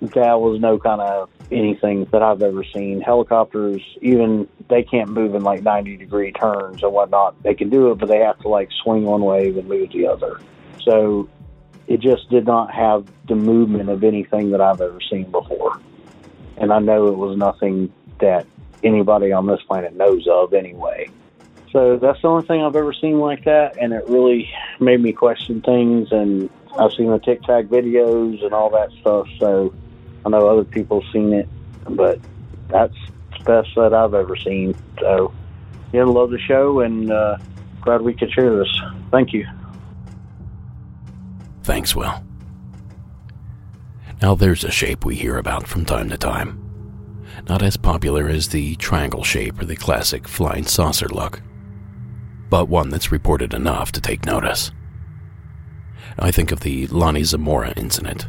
that 0.00 0.40
was 0.40 0.60
no 0.60 0.78
kind 0.78 1.00
of 1.00 1.28
anything 1.50 2.04
that 2.06 2.22
I've 2.22 2.42
ever 2.42 2.64
seen. 2.64 3.00
Helicopters, 3.00 3.82
even 4.00 4.48
they 4.68 4.82
can't 4.82 5.10
move 5.10 5.34
in 5.34 5.42
like 5.42 5.62
90 5.62 5.96
degree 5.96 6.32
turns 6.32 6.82
and 6.82 6.92
whatnot. 6.92 7.42
They 7.42 7.54
can 7.54 7.70
do 7.70 7.90
it, 7.90 7.98
but 7.98 8.08
they 8.08 8.18
have 8.18 8.38
to 8.40 8.48
like 8.48 8.70
swing 8.82 9.04
one 9.04 9.22
way 9.22 9.48
and 9.48 9.68
move 9.68 9.90
the 9.92 10.06
other. 10.06 10.40
So 10.82 11.28
it 11.86 12.00
just 12.00 12.30
did 12.30 12.46
not 12.46 12.72
have 12.72 13.06
the 13.26 13.34
movement 13.34 13.90
of 13.90 14.04
anything 14.04 14.50
that 14.52 14.60
I've 14.60 14.80
ever 14.80 15.00
seen 15.00 15.30
before. 15.30 15.80
And 16.56 16.72
I 16.72 16.78
know 16.78 17.08
it 17.08 17.16
was 17.16 17.36
nothing 17.36 17.92
that 18.20 18.46
anybody 18.82 19.32
on 19.32 19.46
this 19.46 19.60
planet 19.62 19.94
knows 19.96 20.26
of 20.28 20.54
anyway. 20.54 21.10
So 21.72 21.96
that's 21.96 22.20
the 22.22 22.28
only 22.28 22.46
thing 22.46 22.62
I've 22.62 22.76
ever 22.76 22.92
seen 22.92 23.20
like 23.20 23.44
that, 23.44 23.76
and 23.80 23.92
it 23.92 24.08
really 24.08 24.50
made 24.80 25.00
me 25.00 25.12
question 25.12 25.60
things. 25.62 26.10
And 26.10 26.50
I've 26.78 26.92
seen 26.92 27.10
the 27.10 27.18
Tic 27.18 27.42
Tac 27.42 27.66
videos 27.66 28.44
and 28.44 28.52
all 28.52 28.70
that 28.70 28.90
stuff. 29.00 29.28
So 29.38 29.74
I 30.24 30.28
know 30.28 30.48
other 30.48 30.64
people 30.64 31.04
seen 31.12 31.32
it, 31.32 31.48
but 31.88 32.18
that's 32.68 32.96
the 33.38 33.44
best 33.44 33.70
that 33.76 33.92
I've 33.92 34.14
ever 34.14 34.36
seen. 34.36 34.74
So 35.00 35.32
yeah, 35.92 36.04
love 36.04 36.30
the 36.30 36.38
show, 36.38 36.80
and 36.80 37.10
uh, 37.10 37.38
glad 37.80 38.02
we 38.02 38.14
could 38.14 38.30
share 38.32 38.56
this. 38.56 38.80
Thank 39.10 39.32
you. 39.32 39.46
Thanks, 41.62 41.94
Will. 41.94 42.22
Now 44.22 44.34
there's 44.34 44.64
a 44.64 44.70
shape 44.70 45.04
we 45.04 45.16
hear 45.16 45.38
about 45.38 45.66
from 45.66 45.84
time 45.84 46.10
to 46.10 46.18
time. 46.18 46.58
Not 47.48 47.62
as 47.62 47.76
popular 47.76 48.28
as 48.28 48.48
the 48.48 48.76
triangle 48.76 49.24
shape 49.24 49.60
or 49.60 49.64
the 49.64 49.76
classic 49.76 50.28
flying 50.28 50.64
saucer 50.64 51.08
look, 51.08 51.40
but 52.50 52.68
one 52.68 52.90
that's 52.90 53.12
reported 53.12 53.54
enough 53.54 53.92
to 53.92 54.00
take 54.00 54.26
notice. 54.26 54.70
I 56.20 56.30
think 56.30 56.52
of 56.52 56.60
the 56.60 56.86
Lonnie 56.88 57.24
Zamora 57.24 57.72
incident, 57.76 58.26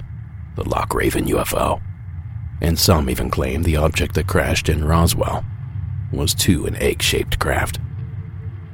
the 0.55 0.67
Loch 0.67 0.93
Raven 0.93 1.25
UFO, 1.25 1.81
and 2.61 2.79
some 2.79 3.09
even 3.09 3.29
claim 3.29 3.63
the 3.63 3.75
object 3.75 4.15
that 4.15 4.27
crashed 4.27 4.69
in 4.69 4.85
Roswell 4.85 5.43
was 6.13 6.33
too 6.33 6.65
an 6.65 6.75
egg 6.77 7.01
shaped 7.01 7.39
craft. 7.39 7.79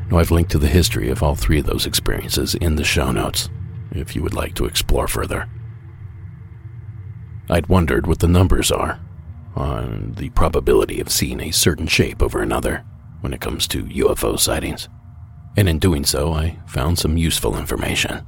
Now, 0.10 0.20
I've 0.20 0.32
linked 0.32 0.52
to 0.52 0.60
the 0.60 0.68
history 0.68 1.10
of 1.10 1.24
all 1.24 1.36
three 1.36 1.60
of 1.60 1.66
those 1.66 1.86
experiences 1.86 2.56
in 2.56 2.76
the 2.76 2.84
show 2.84 3.12
notes, 3.12 3.50
if 3.92 4.16
you 4.16 4.22
would 4.22 4.36
like 4.36 4.54
to 4.56 4.66
explore 4.66 5.08
further. 5.08 5.50
I'd 7.50 7.68
wondered 7.68 8.06
what 8.06 8.20
the 8.20 8.28
numbers 8.28 8.72
are 8.72 9.00
on 9.56 10.14
the 10.18 10.30
probability 10.30 11.00
of 11.02 11.10
seeing 11.10 11.42
a 11.42 11.52
certain 11.52 11.88
shape 11.88 12.22
over 12.22 12.42
another 12.42 12.86
when 13.22 13.34
it 13.34 13.42
comes 13.42 13.68
to 13.70 13.84
UFO 13.84 14.40
sightings, 14.40 14.88
and 15.56 15.68
in 15.68 15.80
doing 15.80 16.06
so, 16.06 16.34
I 16.34 16.60
found 16.68 17.00
some 17.00 17.18
useful 17.18 17.58
information. 17.58 18.24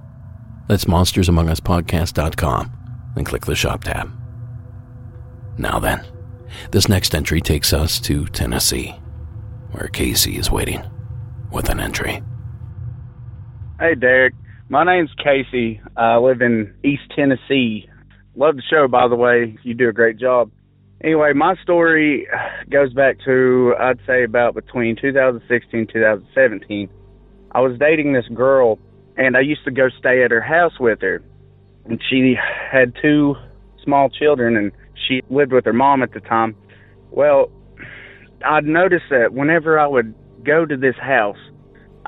That's 0.66 0.86
monstersamonguspodcast.com 0.86 2.72
and 3.16 3.26
click 3.26 3.46
the 3.46 3.54
shop 3.54 3.84
tab. 3.84 4.10
Now 5.58 5.78
then, 5.78 6.04
this 6.72 6.88
next 6.88 7.14
entry 7.14 7.40
takes 7.40 7.72
us 7.72 8.00
to 8.00 8.26
Tennessee, 8.26 8.96
where 9.70 9.86
Casey 9.88 10.38
is 10.38 10.50
waiting 10.50 10.82
with 11.52 11.68
an 11.68 11.78
entry. 11.78 12.20
Hey, 13.80 13.94
Derek. 13.94 14.34
My 14.68 14.84
name's 14.84 15.08
Casey. 15.24 15.80
I 15.96 16.18
live 16.18 16.42
in 16.42 16.74
East 16.84 17.04
Tennessee. 17.16 17.88
Love 18.36 18.56
the 18.56 18.62
show, 18.68 18.86
by 18.86 19.08
the 19.08 19.16
way. 19.16 19.56
You 19.62 19.72
do 19.72 19.88
a 19.88 19.92
great 19.94 20.18
job. 20.18 20.50
Anyway, 21.02 21.32
my 21.32 21.54
story 21.62 22.28
goes 22.70 22.92
back 22.92 23.16
to, 23.24 23.72
I'd 23.80 23.98
say, 24.06 24.22
about 24.22 24.54
between 24.54 24.96
2016 25.00 25.80
and 25.80 25.88
2017. 25.88 26.90
I 27.52 27.60
was 27.62 27.78
dating 27.80 28.12
this 28.12 28.26
girl 28.34 28.78
and 29.16 29.34
I 29.34 29.40
used 29.40 29.64
to 29.64 29.70
go 29.70 29.88
stay 29.98 30.24
at 30.24 30.30
her 30.30 30.42
house 30.42 30.78
with 30.78 31.00
her. 31.00 31.22
And 31.86 31.98
she 32.10 32.34
had 32.70 32.92
two 33.00 33.34
small 33.82 34.10
children, 34.10 34.58
and 34.58 34.72
she 35.08 35.22
lived 35.30 35.54
with 35.54 35.64
her 35.64 35.72
mom 35.72 36.02
at 36.02 36.12
the 36.12 36.20
time. 36.20 36.54
Well, 37.10 37.50
I'd 38.44 38.66
noticed 38.66 39.06
that 39.08 39.32
whenever 39.32 39.80
I 39.80 39.86
would 39.86 40.14
go 40.44 40.66
to 40.66 40.76
this 40.76 40.96
house, 41.00 41.38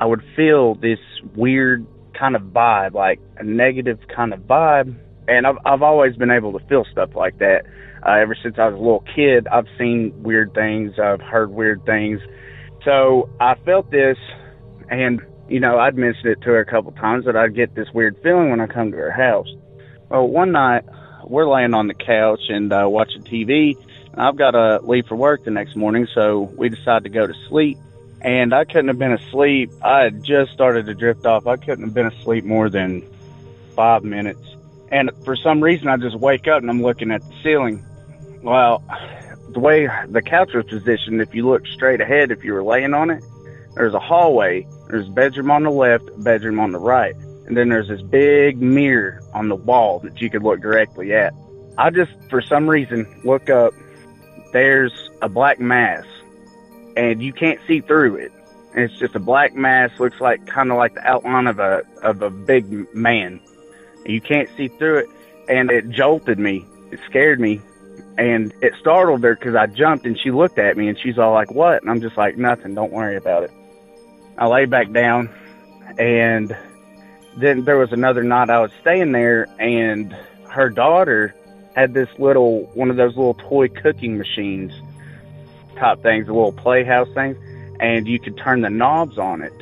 I 0.03 0.05
would 0.05 0.25
feel 0.35 0.75
this 0.75 0.99
weird 1.37 1.87
kind 2.19 2.35
of 2.35 2.43
vibe, 2.43 2.95
like 2.95 3.21
a 3.37 3.45
negative 3.45 4.01
kind 4.12 4.35
of 4.35 4.41
vibe. 4.41 4.97
And 5.29 5.47
I've 5.47 5.59
I've 5.65 5.83
always 5.83 6.17
been 6.17 6.33
able 6.33 6.59
to 6.59 6.67
feel 6.67 6.85
stuff 6.91 7.11
like 7.15 7.38
that. 7.38 7.62
Uh, 8.05 8.15
ever 8.15 8.37
since 8.43 8.57
I 8.59 8.67
was 8.67 8.75
a 8.75 8.83
little 8.83 9.05
kid, 9.15 9.47
I've 9.47 9.69
seen 9.79 10.12
weird 10.25 10.55
things, 10.55 10.99
I've 10.99 11.21
heard 11.21 11.53
weird 11.53 11.85
things. 11.87 12.21
So 12.85 13.31
I 13.38 13.55
felt 13.65 13.93
this, 13.93 14.17
and 14.91 15.21
you 15.49 15.61
know, 15.61 15.79
I'd 15.79 15.97
mentioned 15.97 16.27
it 16.33 16.41
to 16.41 16.49
her 16.49 16.59
a 16.59 16.67
couple 16.67 16.91
times 16.91 17.25
that 17.27 17.37
I'd 17.37 17.55
get 17.55 17.77
this 17.77 17.87
weird 17.95 18.17
feeling 18.25 18.51
when 18.51 18.61
I 18.61 18.67
come 18.67 18.91
to 18.91 18.97
her 18.97 19.12
house. 19.12 19.55
Well, 20.09 20.27
one 20.27 20.51
night 20.51 20.83
we're 21.23 21.49
laying 21.49 21.75
on 21.75 21.87
the 21.87 21.95
couch 21.95 22.41
and 22.49 22.73
uh, 22.73 22.88
watching 22.88 23.23
TV. 23.23 23.77
I've 24.15 24.37
got 24.37 24.51
to 24.51 24.81
leave 24.83 25.07
for 25.07 25.15
work 25.15 25.45
the 25.45 25.53
next 25.53 25.77
morning, 25.77 26.09
so 26.12 26.53
we 26.59 26.71
decide 26.71 27.05
to 27.05 27.09
go 27.09 27.25
to 27.25 27.35
sleep. 27.49 27.79
And 28.23 28.55
I 28.55 28.65
couldn't 28.65 28.89
have 28.89 28.99
been 28.99 29.13
asleep. 29.13 29.73
I 29.83 30.03
had 30.03 30.23
just 30.23 30.53
started 30.53 30.87
to 30.87 30.95
drift 30.95 31.27
off. 31.27 31.47
I 31.49 31.57
couldn't 31.57 31.85
have 31.85 31.95
been 31.95 32.07
asleep 32.07 32.45
more 32.45 32.71
than 32.71 33.03
five 33.75 34.05
minutes. 34.05 34.55
And 34.93 35.11
for 35.25 35.35
some 35.35 35.61
reason, 35.61 35.89
I 35.89 35.97
just 35.97 36.17
wake 36.17 36.47
up 36.47 36.63
and 36.63 36.71
I'm 36.71 36.83
looking 36.83 37.11
at 37.11 37.21
the 37.23 37.35
ceiling. 37.43 37.85
Well, 38.43 38.85
the 39.51 39.59
way 39.59 39.89
the 40.09 40.23
couch 40.23 40.55
was 40.55 40.67
positioned, 40.67 41.21
if 41.21 41.35
you 41.35 41.49
look 41.49 41.67
straight 41.67 42.01
ahead, 42.01 42.31
if 42.31 42.45
you 42.45 42.53
were 42.53 42.63
laying 42.63 42.95
on 42.95 43.11
it, 43.11 43.25
there's 43.75 43.95
a 43.95 43.99
hallway. 43.99 44.69
There's 44.89 45.09
a 45.09 45.11
bedroom 45.11 45.51
on 45.51 45.65
the 45.65 45.71
left, 45.71 46.05
bedroom 46.23 46.61
on 46.61 46.71
the 46.71 46.79
right. 46.79 47.17
And 47.47 47.57
then 47.57 47.71
there's 47.71 47.89
this 47.89 48.03
big 48.03 48.63
mirror 48.63 49.21
on 49.35 49.49
the 49.49 49.57
wall 49.57 49.99
that 50.01 50.21
you 50.21 50.31
could 50.31 50.45
look 50.45 50.61
directly 50.61 51.13
at. 51.13 51.35
I 51.77 51.91
just, 51.91 52.13
for 52.31 52.41
some 52.41 52.71
reason, 52.71 53.21
look 53.25 53.51
up. 53.51 53.75
There's 54.53 54.93
a 55.23 55.29
black 55.29 55.59
mass 55.59 56.05
and 56.97 57.23
you 57.23 57.33
can't 57.33 57.61
see 57.67 57.81
through 57.81 58.17
it. 58.17 58.33
It's 58.75 58.97
just 58.99 59.15
a 59.15 59.21
black 59.21 59.55
mass, 59.55 59.91
looks 59.99 60.21
like 60.21 60.47
kind 60.47 60.71
of 60.71 60.79
like 60.79 60.95
the 60.95 61.07
outline 61.07 61.47
of 61.47 61.59
a 61.59 61.83
of 62.03 62.23
a 62.23 62.31
big 62.31 62.95
man. 62.95 63.41
You 64.07 64.21
can't 64.21 64.49
see 64.57 64.69
through 64.69 64.99
it, 64.99 65.09
and 65.49 65.71
it 65.71 65.91
jolted 65.91 66.39
me. 66.39 66.65
It 66.91 66.99
scared 67.07 67.39
me, 67.39 67.61
and 68.17 68.53
it 68.63 68.73
startled 68.81 69.23
her 69.25 69.35
because 69.35 69.55
I 69.55 69.67
jumped, 69.67 70.07
and 70.07 70.19
she 70.19 70.31
looked 70.31 70.59
at 70.59 70.77
me, 70.77 70.89
and 70.89 70.99
she's 70.99 71.19
all 71.19 71.33
like, 71.33 71.53
"What?" 71.53 71.83
And 71.83 71.91
I'm 71.91 72.01
just 72.01 72.17
like, 72.17 72.39
"Nothing. 72.39 72.75
Don't 72.75 72.93
worry 72.93 73.17
about 73.17 73.43
it." 73.43 73.51
I 74.39 74.47
lay 74.47 74.65
back 74.65 74.91
down, 74.91 75.29
and 75.99 76.57
then 77.37 77.65
there 77.65 77.77
was 77.77 77.93
another 77.93 78.23
night 78.23 78.49
I 78.49 78.61
was 78.61 78.71
staying 78.81 79.13
there, 79.13 79.49
and 79.59 80.17
her 80.49 80.71
daughter 80.71 81.35
had 81.75 81.93
this 81.93 82.09
little 82.19 82.71
one 82.75 82.91
of 82.91 82.97
those 82.97 83.17
little 83.17 83.35
toy 83.35 83.69
cooking 83.69 84.17
machines 84.17 84.73
type 85.77 86.03
things, 86.03 86.27
the 86.27 86.33
little 86.33 86.53
playhouse 86.53 87.09
things, 87.15 87.37
and 87.81 88.07
you 88.07 88.19
could 88.19 88.37
turn 88.37 88.61
the 88.61 88.71
knobs 88.71 89.19
on 89.19 89.43
it, 89.43 89.53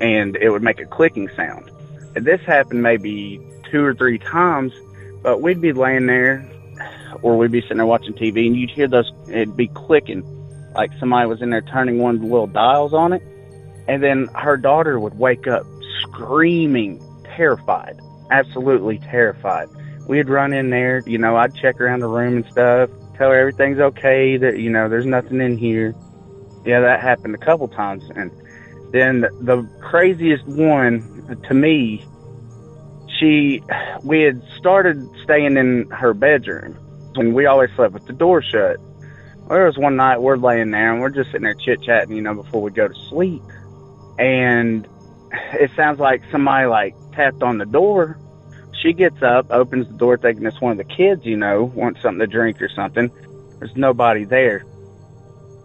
and 0.00 0.36
it 0.36 0.50
would 0.50 0.62
make 0.62 0.80
a 0.80 0.86
clicking 0.86 1.28
sound. 1.36 1.70
And 2.14 2.24
this 2.24 2.40
happened 2.42 2.82
maybe 2.82 3.40
two 3.70 3.84
or 3.84 3.94
three 3.94 4.18
times, 4.18 4.72
but 5.22 5.42
we'd 5.42 5.60
be 5.60 5.72
laying 5.72 6.06
there, 6.06 6.48
or 7.22 7.36
we'd 7.36 7.52
be 7.52 7.60
sitting 7.62 7.78
there 7.78 7.86
watching 7.86 8.14
TV, 8.14 8.46
and 8.46 8.56
you'd 8.56 8.70
hear 8.70 8.88
those. 8.88 9.10
It'd 9.28 9.56
be 9.56 9.68
clicking, 9.68 10.22
like 10.74 10.90
somebody 10.98 11.26
was 11.26 11.42
in 11.42 11.50
there 11.50 11.62
turning 11.62 11.98
one 11.98 12.16
of 12.16 12.20
the 12.20 12.26
little 12.26 12.46
dials 12.46 12.94
on 12.94 13.12
it, 13.12 13.22
and 13.88 14.02
then 14.02 14.28
her 14.34 14.56
daughter 14.56 14.98
would 14.98 15.18
wake 15.18 15.46
up 15.46 15.64
screaming, 16.02 17.02
terrified, 17.24 17.98
absolutely 18.30 18.98
terrified. 18.98 19.68
We'd 20.06 20.28
run 20.28 20.52
in 20.52 20.70
there, 20.70 21.02
you 21.06 21.18
know, 21.18 21.36
I'd 21.36 21.54
check 21.54 21.80
around 21.80 22.00
the 22.00 22.08
room 22.08 22.36
and 22.36 22.46
stuff, 22.46 22.90
tell 23.16 23.30
her 23.30 23.38
everything's 23.38 23.78
okay, 23.78 24.36
that, 24.36 24.58
you 24.58 24.70
know, 24.70 24.88
there's 24.88 25.06
nothing 25.06 25.40
in 25.40 25.58
here. 25.58 25.94
Yeah, 26.64 26.80
that 26.80 27.00
happened 27.00 27.34
a 27.34 27.38
couple 27.38 27.68
times. 27.68 28.04
And 28.14 28.30
then 28.90 29.20
the 29.20 29.68
craziest 29.80 30.44
one 30.46 31.26
uh, 31.30 31.48
to 31.48 31.54
me, 31.54 32.04
she, 33.18 33.62
we 34.02 34.22
had 34.22 34.42
started 34.58 35.08
staying 35.22 35.56
in 35.56 35.88
her 35.90 36.12
bedroom 36.12 36.76
and 37.14 37.34
we 37.34 37.46
always 37.46 37.70
slept 37.76 37.94
with 37.94 38.06
the 38.06 38.12
door 38.12 38.42
shut. 38.42 38.78
Well, 38.78 39.50
there 39.50 39.66
was 39.66 39.78
one 39.78 39.96
night 39.96 40.20
we're 40.20 40.36
laying 40.36 40.70
there 40.70 40.92
and 40.92 41.00
we're 41.00 41.10
just 41.10 41.30
sitting 41.30 41.44
there 41.44 41.54
chit 41.54 41.82
chatting, 41.82 42.14
you 42.14 42.22
know, 42.22 42.34
before 42.34 42.62
we 42.62 42.70
go 42.70 42.88
to 42.88 42.94
sleep. 43.08 43.42
And 44.18 44.86
it 45.52 45.70
sounds 45.76 45.98
like 46.00 46.22
somebody 46.30 46.66
like 46.66 46.94
tapped 47.12 47.42
on 47.42 47.58
the 47.58 47.66
door. 47.66 48.18
She 48.86 48.92
gets 48.92 49.20
up, 49.20 49.50
opens 49.50 49.88
the 49.88 49.94
door, 49.94 50.16
thinking 50.16 50.46
it's 50.46 50.60
one 50.60 50.70
of 50.70 50.78
the 50.78 50.84
kids, 50.84 51.24
you 51.24 51.36
know, 51.36 51.64
wants 51.64 52.00
something 52.02 52.20
to 52.20 52.26
drink 52.28 52.62
or 52.62 52.68
something. 52.68 53.10
There's 53.58 53.74
nobody 53.74 54.22
there. 54.22 54.64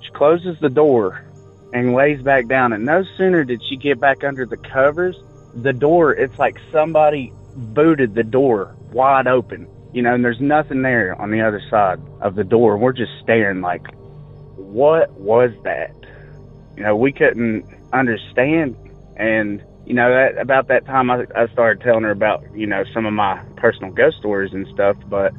She 0.02 0.10
closes 0.14 0.58
the 0.60 0.72
door 0.72 1.24
and 1.72 1.94
lays 1.94 2.20
back 2.24 2.48
down. 2.48 2.74
And 2.74 2.84
no 2.84 3.04
sooner 3.18 3.44
did 3.44 3.62
she 3.70 3.78
get 3.78 4.00
back 4.00 4.24
under 4.24 4.48
the 4.48 4.58
covers, 4.58 5.16
the 5.54 5.72
door, 5.72 6.14
it's 6.14 6.40
like 6.40 6.58
somebody 6.72 7.32
booted 7.56 8.16
the 8.16 8.24
door 8.24 8.76
wide 8.92 9.28
open, 9.28 9.68
you 9.94 10.02
know, 10.02 10.16
and 10.16 10.26
there's 10.26 10.42
nothing 10.42 10.82
there 10.82 11.14
on 11.22 11.30
the 11.30 11.42
other 11.42 11.62
side 11.70 12.00
of 12.22 12.34
the 12.34 12.44
door. 12.44 12.76
We're 12.76 12.92
just 12.92 13.12
staring 13.22 13.62
like, 13.62 13.86
what 14.56 15.12
was 15.12 15.52
that? 15.64 15.94
You 16.76 16.82
know, 16.82 16.96
we 16.96 17.12
couldn't 17.12 17.66
understand 17.94 18.76
and 19.16 19.62
you 19.86 19.94
know 19.94 20.10
that 20.10 20.40
about 20.40 20.68
that 20.68 20.86
time 20.86 21.10
I, 21.10 21.26
I 21.36 21.48
started 21.48 21.84
telling 21.84 22.04
her 22.04 22.12
about 22.12 22.44
you 22.56 22.68
know 22.68 22.84
some 22.94 23.06
of 23.06 23.14
my 23.14 23.42
personal 23.58 23.92
ghost 23.92 24.18
stories 24.18 24.54
and 24.54 24.68
stuff 24.74 24.98
but 25.08 25.34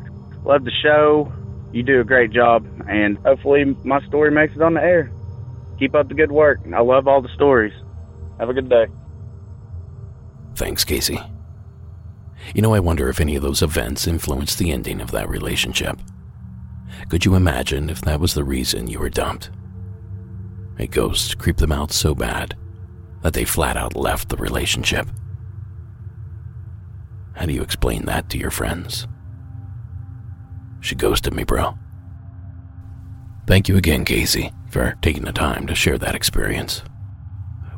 love 0.45 0.65
the 0.65 0.73
show 0.83 1.33
you 1.73 1.83
do 1.83 2.01
a 2.01 2.05
great 2.05 2.33
job 2.33 2.67
and 2.89 3.19
hopefully 3.19 3.77
my 3.85 4.01
story 4.07 4.31
makes 4.31 4.55
it 4.55 4.63
on 4.63 4.75
the 4.75 4.83
air 4.83 5.13
keep 5.79 5.95
up 5.95 6.09
the 6.09 6.15
good 6.15 6.33
work 6.33 6.61
i 6.75 6.81
love 6.81 7.09
all 7.09 7.23
the 7.23 7.33
stories 7.35 7.73
have 8.39 8.49
a 8.49 8.55
good 8.55 8.69
day 8.69 8.87
Thanks, 10.55 10.85
Casey. 10.85 11.19
You 12.55 12.63
know, 12.63 12.75
I 12.75 12.81
wonder 12.81 13.09
if 13.09 13.21
any 13.21 13.37
of 13.37 13.43
those 13.43 13.63
events 13.63 14.07
influenced 14.07 14.59
the 14.59 14.71
ending 14.71 15.01
of 15.01 15.11
that 15.13 15.29
relationship. 15.29 15.99
Could 17.09 17.25
you 17.25 17.35
imagine 17.35 17.89
if 17.89 18.03
that 18.03 18.21
was 18.21 18.35
the 18.35 18.45
reason 18.45 18.87
you 18.87 18.99
were 18.99 19.09
dumped? 19.09 19.51
A 20.79 20.87
ghost 20.87 21.39
creeped 21.39 21.61
them 21.61 21.73
out 21.73 21.93
so 21.93 22.15
bad 22.15 22.57
that 23.23 23.33
they 23.33 23.45
flat 23.45 23.77
out 23.77 23.97
left 23.97 24.29
the 24.29 24.37
relationship. 24.37 25.09
How 27.35 27.47
do 27.47 27.53
you 27.53 27.63
explain 27.63 28.05
that 28.05 28.29
to 28.31 28.39
your 28.39 28.51
friends? 28.51 29.07
She 30.81 30.95
ghosted 30.95 31.35
me, 31.35 31.45
bro. 31.45 31.79
Thank 33.47 33.69
you 33.69 33.77
again, 33.77 34.05
Casey, 34.05 34.53
for 34.71 34.97
taking 35.03 35.25
the 35.25 35.33
time 35.33 35.67
to 35.67 35.75
share 35.75 35.99
that 35.99 36.15
experience. 36.15 36.83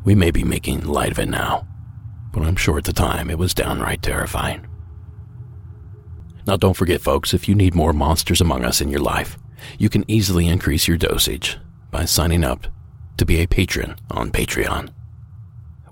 We 0.03 0.15
may 0.15 0.31
be 0.31 0.43
making 0.43 0.85
light 0.85 1.11
of 1.11 1.19
it 1.19 1.29
now, 1.29 1.67
but 2.31 2.43
I'm 2.43 2.55
sure 2.55 2.77
at 2.77 2.83
the 2.83 2.93
time 2.93 3.29
it 3.29 3.39
was 3.39 3.53
downright 3.53 4.01
terrifying. 4.01 4.67
Now, 6.45 6.57
don't 6.57 6.75
forget, 6.75 7.01
folks, 7.01 7.33
if 7.33 7.49
you 7.49 7.55
need 7.55 7.73
more 7.73 7.93
Monsters 7.93 8.41
Among 8.41 8.63
Us 8.63 8.81
in 8.81 8.89
your 8.89 9.01
life, 9.01 9.37
you 9.79 9.89
can 9.89 10.05
easily 10.07 10.47
increase 10.47 10.87
your 10.87 10.97
dosage 10.97 11.57
by 11.89 12.05
signing 12.05 12.43
up 12.43 12.67
to 13.17 13.25
be 13.25 13.37
a 13.37 13.47
patron 13.47 13.95
on 14.11 14.31
Patreon. 14.31 14.91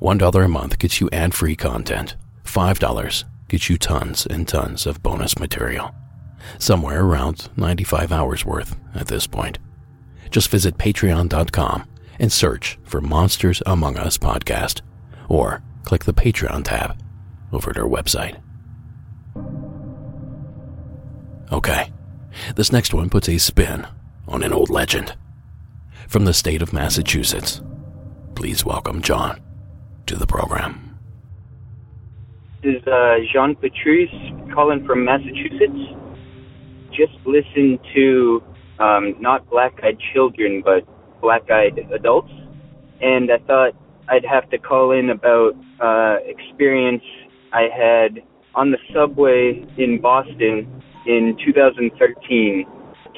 $1 0.03 0.43
a 0.43 0.47
month 0.49 0.77
gets 0.79 0.99
you 0.99 1.09
ad 1.13 1.33
free 1.33 1.55
content, 1.55 2.17
$5 2.43 3.23
gets 3.47 3.69
you 3.69 3.77
tons 3.77 4.25
and 4.25 4.45
tons 4.45 4.85
of 4.85 5.01
bonus 5.01 5.39
material. 5.39 5.95
Somewhere 6.57 7.05
around 7.05 7.49
95 7.55 8.11
hours 8.11 8.43
worth 8.43 8.75
at 8.93 9.07
this 9.07 9.27
point. 9.27 9.59
Just 10.29 10.49
visit 10.49 10.77
patreon.com 10.77 11.85
and 12.19 12.31
search 12.33 12.77
for 12.83 12.99
Monsters 12.99 13.63
Among 13.65 13.97
Us 13.97 14.17
podcast, 14.17 14.81
or 15.29 15.63
click 15.85 16.03
the 16.03 16.13
Patreon 16.13 16.65
tab 16.65 17.01
over 17.53 17.69
at 17.69 17.77
our 17.77 17.87
website. 17.87 18.41
Okay, 21.49 21.93
this 22.57 22.73
next 22.73 22.93
one 22.93 23.09
puts 23.09 23.29
a 23.29 23.37
spin 23.37 23.87
on 24.27 24.43
an 24.43 24.51
old 24.51 24.69
legend. 24.69 25.15
From 26.09 26.25
the 26.25 26.33
state 26.33 26.61
of 26.61 26.73
Massachusetts, 26.73 27.61
please 28.35 28.65
welcome 28.65 29.01
John 29.01 29.39
to 30.07 30.15
the 30.15 30.27
program. 30.27 30.97
This 32.63 32.75
is 32.75 32.87
uh, 32.87 33.15
Jean 33.33 33.55
Patrice 33.55 34.13
calling 34.53 34.85
from 34.85 35.03
Massachusetts. 35.03 35.83
Just 36.91 37.13
listened 37.25 37.79
to 37.95 38.43
um, 38.79 39.15
not 39.19 39.49
black 39.49 39.79
eyed 39.83 39.97
children, 40.13 40.61
but 40.63 40.87
black 41.21 41.49
eyed 41.49 41.79
adults. 41.93 42.31
And 43.01 43.31
I 43.31 43.37
thought 43.45 43.73
I'd 44.07 44.25
have 44.25 44.49
to 44.51 44.57
call 44.57 44.91
in 44.91 45.09
about 45.09 45.55
uh, 45.81 46.17
experience 46.25 47.03
I 47.51 47.63
had 47.63 48.23
on 48.55 48.71
the 48.71 48.77
subway 48.93 49.65
in 49.77 49.99
Boston 50.01 50.81
in 51.05 51.37
2013. 51.45 52.65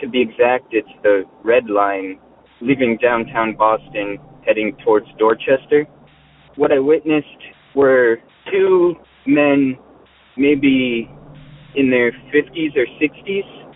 To 0.01 0.09
be 0.09 0.21
exact, 0.21 0.67
it's 0.71 0.89
the 1.03 1.23
red 1.43 1.69
line 1.69 2.19
leaving 2.61 2.97
downtown 3.01 3.55
Boston 3.55 4.17
heading 4.45 4.75
towards 4.83 5.07
Dorchester. 5.17 5.85
What 6.55 6.71
I 6.71 6.79
witnessed 6.79 7.27
were 7.75 8.17
two 8.51 8.95
men, 9.27 9.77
maybe 10.37 11.09
in 11.75 11.89
their 11.89 12.11
50s 12.33 12.75
or 12.77 12.85
60s. 13.01 13.73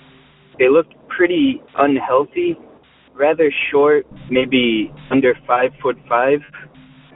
They 0.57 0.69
looked 0.69 0.93
pretty 1.09 1.61
unhealthy, 1.77 2.57
rather 3.13 3.51
short, 3.71 4.05
maybe 4.29 4.91
under 5.11 5.33
five 5.45 5.71
foot 5.81 5.97
five. 6.07 6.39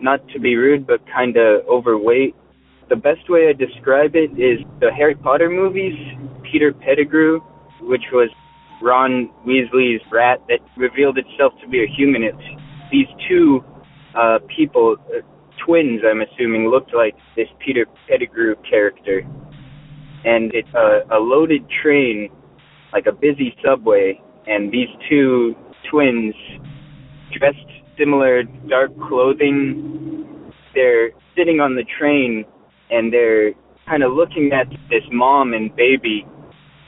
Not 0.01 0.27
to 0.29 0.39
be 0.39 0.55
rude, 0.55 0.85
but 0.85 0.99
kind 1.07 1.37
of 1.37 1.65
overweight. 1.67 2.35
The 2.89 2.97
best 2.97 3.29
way 3.29 3.47
I 3.47 3.53
describe 3.53 4.15
it 4.15 4.31
is 4.37 4.59
the 4.81 4.91
Harry 4.91 5.15
Potter 5.15 5.49
movies, 5.49 5.95
Peter 6.51 6.73
Pettigrew, 6.73 7.39
which 7.81 8.03
was 8.11 8.29
Ron 8.81 9.29
Weasley's 9.47 10.01
rat 10.11 10.39
that 10.49 10.59
revealed 10.75 11.17
itself 11.17 11.53
to 11.61 11.69
be 11.69 11.83
a 11.83 11.87
human. 11.87 12.23
These 12.91 13.07
two 13.29 13.63
uh, 14.13 14.39
people, 14.55 14.97
uh, 15.07 15.21
twins, 15.65 16.01
I'm 16.05 16.21
assuming, 16.21 16.69
looked 16.69 16.93
like 16.93 17.15
this 17.35 17.47
Peter 17.63 17.85
Pettigrew 18.09 18.55
character. 18.69 19.21
And 20.25 20.53
it's 20.53 20.73
a, 20.73 21.17
a 21.17 21.19
loaded 21.19 21.65
train, 21.81 22.29
like 22.93 23.05
a 23.07 23.11
busy 23.11 23.55
subway, 23.63 24.21
and 24.47 24.71
these 24.71 24.89
two 25.09 25.55
twins, 25.89 26.33
dressed 27.37 27.57
similar 27.97 28.43
dark 28.69 28.91
clothing, 29.07 30.51
they're 30.73 31.11
sitting 31.37 31.59
on 31.59 31.75
the 31.75 31.83
train 31.99 32.45
and 32.89 33.11
they're 33.11 33.53
kind 33.87 34.03
of 34.03 34.13
looking 34.13 34.51
at 34.53 34.67
this 34.89 35.03
mom 35.11 35.53
and 35.53 35.75
baby, 35.75 36.25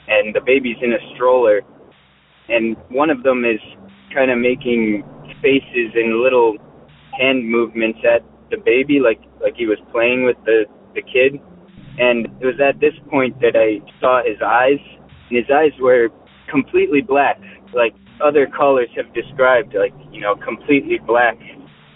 and 0.08 0.34
the 0.34 0.40
baby's 0.40 0.76
in 0.80 0.92
a 0.92 1.14
stroller, 1.14 1.60
and 2.48 2.76
one 2.88 3.10
of 3.10 3.22
them 3.22 3.44
is 3.44 3.60
kind 4.14 4.30
of 4.30 4.38
making 4.38 5.02
faces 5.42 5.92
and 5.94 6.20
little 6.22 6.56
hand 7.18 7.48
movements 7.48 7.98
at 8.04 8.22
the 8.50 8.56
baby 8.58 9.00
like 9.00 9.20
like 9.40 9.54
he 9.56 9.66
was 9.66 9.78
playing 9.92 10.24
with 10.24 10.36
the 10.44 10.64
the 10.94 11.02
kid 11.02 11.40
and 11.98 12.26
it 12.40 12.46
was 12.46 12.60
at 12.60 12.80
this 12.80 12.94
point 13.10 13.38
that 13.40 13.56
I 13.56 13.80
saw 14.00 14.22
his 14.24 14.38
eyes 14.44 14.80
and 15.28 15.36
his 15.36 15.50
eyes 15.50 15.72
were 15.80 16.08
completely 16.50 17.00
black 17.00 17.40
like 17.74 17.94
other 18.24 18.46
callers 18.46 18.88
have 18.96 19.12
described, 19.14 19.74
like, 19.74 19.92
you 20.10 20.20
know, 20.20 20.36
completely 20.36 20.98
black, 21.06 21.36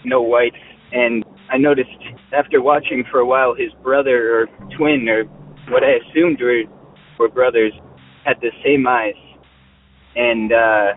no 0.05 0.21
white. 0.21 0.53
And 0.91 1.23
I 1.49 1.57
noticed 1.57 1.89
after 2.33 2.61
watching 2.61 3.03
for 3.11 3.19
a 3.19 3.25
while, 3.25 3.55
his 3.55 3.71
brother 3.81 4.41
or 4.41 4.47
twin, 4.77 5.07
or 5.09 5.23
what 5.69 5.83
I 5.83 5.97
assumed 5.97 6.39
were, 6.41 6.63
were 7.19 7.29
brothers, 7.29 7.73
had 8.25 8.37
the 8.41 8.51
same 8.63 8.87
eyes. 8.87 9.15
And 10.15 10.51
uh, 10.51 10.93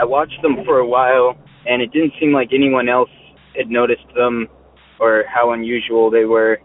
I 0.00 0.04
watched 0.04 0.40
them 0.42 0.56
for 0.64 0.78
a 0.78 0.86
while, 0.86 1.36
and 1.66 1.82
it 1.82 1.92
didn't 1.92 2.12
seem 2.20 2.32
like 2.32 2.50
anyone 2.54 2.88
else 2.88 3.10
had 3.56 3.70
noticed 3.70 4.06
them 4.14 4.48
or 4.98 5.24
how 5.28 5.52
unusual 5.52 6.10
they 6.10 6.24
were. 6.24 6.58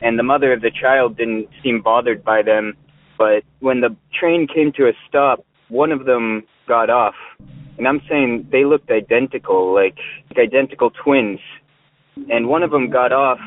And 0.00 0.18
the 0.18 0.22
mother 0.22 0.52
of 0.52 0.60
the 0.60 0.70
child 0.70 1.16
didn't 1.16 1.48
seem 1.62 1.82
bothered 1.82 2.24
by 2.24 2.42
them. 2.42 2.74
But 3.18 3.44
when 3.60 3.80
the 3.80 3.96
train 4.18 4.46
came 4.46 4.72
to 4.76 4.88
a 4.88 4.92
stop, 5.08 5.44
one 5.68 5.92
of 5.92 6.04
them 6.04 6.42
got 6.68 6.90
off. 6.90 7.14
And 7.78 7.86
I'm 7.86 8.00
saying 8.08 8.48
they 8.50 8.64
looked 8.64 8.90
identical, 8.90 9.74
like, 9.74 9.98
like 10.30 10.38
identical 10.38 10.90
twins. 10.90 11.40
And 12.30 12.48
one 12.48 12.62
of 12.62 12.70
them 12.70 12.90
got 12.90 13.12
off 13.12 13.38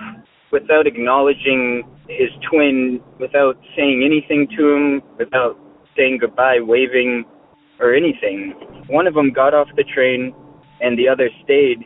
without 0.52 0.88
acknowledging 0.88 1.84
his 2.08 2.30
twin, 2.50 3.00
without 3.20 3.58
saying 3.76 4.04
anything 4.04 4.48
to 4.58 4.70
him, 4.70 5.02
without 5.18 5.58
saying 5.96 6.20
goodbye, 6.22 6.60
waving, 6.60 7.26
or 7.80 7.94
anything. 7.94 8.54
One 8.88 9.08
of 9.08 9.14
them 9.14 9.32
got 9.32 9.54
off 9.54 9.68
the 9.76 9.84
train, 9.84 10.34
and 10.82 10.98
the 10.98 11.08
other 11.08 11.30
stayed. 11.44 11.80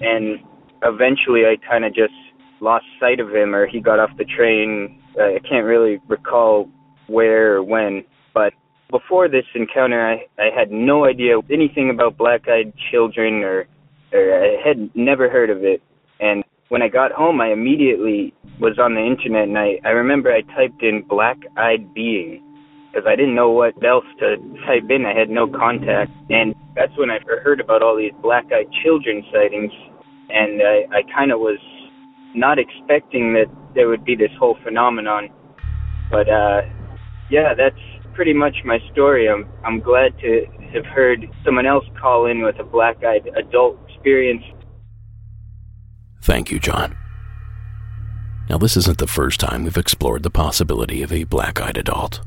And 0.00 0.38
eventually, 0.82 1.42
I 1.46 1.56
kind 1.68 1.84
of 1.84 1.94
just 1.94 2.14
lost 2.60 2.84
sight 3.00 3.20
of 3.20 3.30
him, 3.30 3.54
or 3.54 3.66
he 3.66 3.80
got 3.80 3.98
off 3.98 4.10
the 4.18 4.24
train. 4.24 5.00
I 5.18 5.38
can't 5.48 5.64
really 5.64 5.98
recall 6.08 6.68
where 7.06 7.56
or 7.56 7.62
when, 7.62 8.04
but 8.34 8.52
before 8.90 9.28
this 9.28 9.44
encounter, 9.54 10.06
I, 10.06 10.26
I 10.42 10.50
had 10.56 10.70
no 10.70 11.04
idea 11.04 11.38
anything 11.50 11.90
about 11.90 12.16
black-eyed 12.16 12.72
children, 12.90 13.42
or, 13.42 13.66
or 14.12 14.44
I 14.44 14.56
had 14.66 14.90
never 14.94 15.28
heard 15.28 15.50
of 15.50 15.64
it. 15.64 15.82
And 16.20 16.44
when 16.68 16.82
I 16.82 16.88
got 16.88 17.12
home, 17.12 17.40
I 17.40 17.52
immediately 17.52 18.34
was 18.60 18.78
on 18.78 18.94
the 18.94 19.04
internet, 19.04 19.48
and 19.48 19.58
I, 19.58 19.80
I 19.84 19.90
remember 19.90 20.32
I 20.32 20.42
typed 20.54 20.82
in 20.82 21.02
black-eyed 21.08 21.94
being 21.94 22.42
because 22.90 23.06
I 23.06 23.16
didn't 23.16 23.34
know 23.34 23.50
what 23.50 23.74
else 23.84 24.06
to 24.20 24.36
type 24.66 24.88
in. 24.90 25.04
I 25.04 25.18
had 25.18 25.30
no 25.30 25.46
contact, 25.46 26.10
and 26.30 26.54
that's 26.74 26.96
when 26.96 27.10
I 27.10 27.18
heard 27.42 27.60
about 27.60 27.82
all 27.82 27.96
these 27.96 28.12
black-eyed 28.22 28.70
children 28.82 29.24
sightings, 29.32 29.72
and 30.28 30.60
I, 30.62 30.98
I 30.98 31.02
kind 31.14 31.32
of 31.32 31.40
was 31.40 31.58
not 32.34 32.58
expecting 32.58 33.34
that 33.34 33.46
there 33.74 33.88
would 33.88 34.04
be 34.04 34.14
this 34.14 34.30
whole 34.38 34.56
phenomenon. 34.64 35.28
But 36.10 36.28
uh, 36.28 36.62
yeah, 37.30 37.54
that's 37.54 37.80
pretty 38.14 38.32
much 38.32 38.56
my 38.64 38.78
story. 38.92 39.28
I'm 39.28 39.48
I'm 39.64 39.80
glad 39.80 40.18
to 40.20 40.46
have 40.74 40.86
heard 40.86 41.26
someone 41.44 41.66
else 41.66 41.84
call 42.00 42.26
in 42.26 42.42
with 42.42 42.58
a 42.58 42.64
black-eyed 42.64 43.28
adult 43.36 43.78
experience. 43.88 44.42
Thank 46.22 46.50
you, 46.50 46.58
John. 46.58 46.96
Now, 48.50 48.58
this 48.58 48.76
isn't 48.76 48.98
the 48.98 49.06
first 49.06 49.40
time 49.40 49.64
we've 49.64 49.76
explored 49.76 50.22
the 50.22 50.30
possibility 50.30 51.02
of 51.02 51.12
a 51.12 51.24
black-eyed 51.24 51.76
adult. 51.76 52.20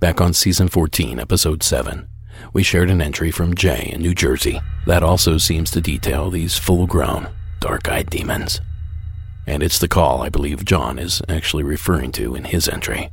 Back 0.00 0.20
on 0.20 0.32
season 0.32 0.68
14, 0.68 1.18
episode 1.18 1.62
7, 1.62 2.08
we 2.52 2.62
shared 2.62 2.90
an 2.90 3.02
entry 3.02 3.30
from 3.30 3.54
Jay 3.54 3.90
in 3.92 4.00
New 4.00 4.14
Jersey 4.14 4.60
that 4.86 5.02
also 5.02 5.38
seems 5.38 5.70
to 5.70 5.80
detail 5.80 6.30
these 6.30 6.58
full-grown, 6.58 7.28
dark-eyed 7.60 8.10
demons. 8.10 8.60
And 9.46 9.62
it's 9.62 9.78
the 9.78 9.88
call 9.88 10.22
I 10.22 10.28
believe 10.28 10.64
John 10.64 10.98
is 10.98 11.20
actually 11.28 11.62
referring 11.62 12.12
to 12.12 12.34
in 12.34 12.44
his 12.44 12.68
entry. 12.68 13.10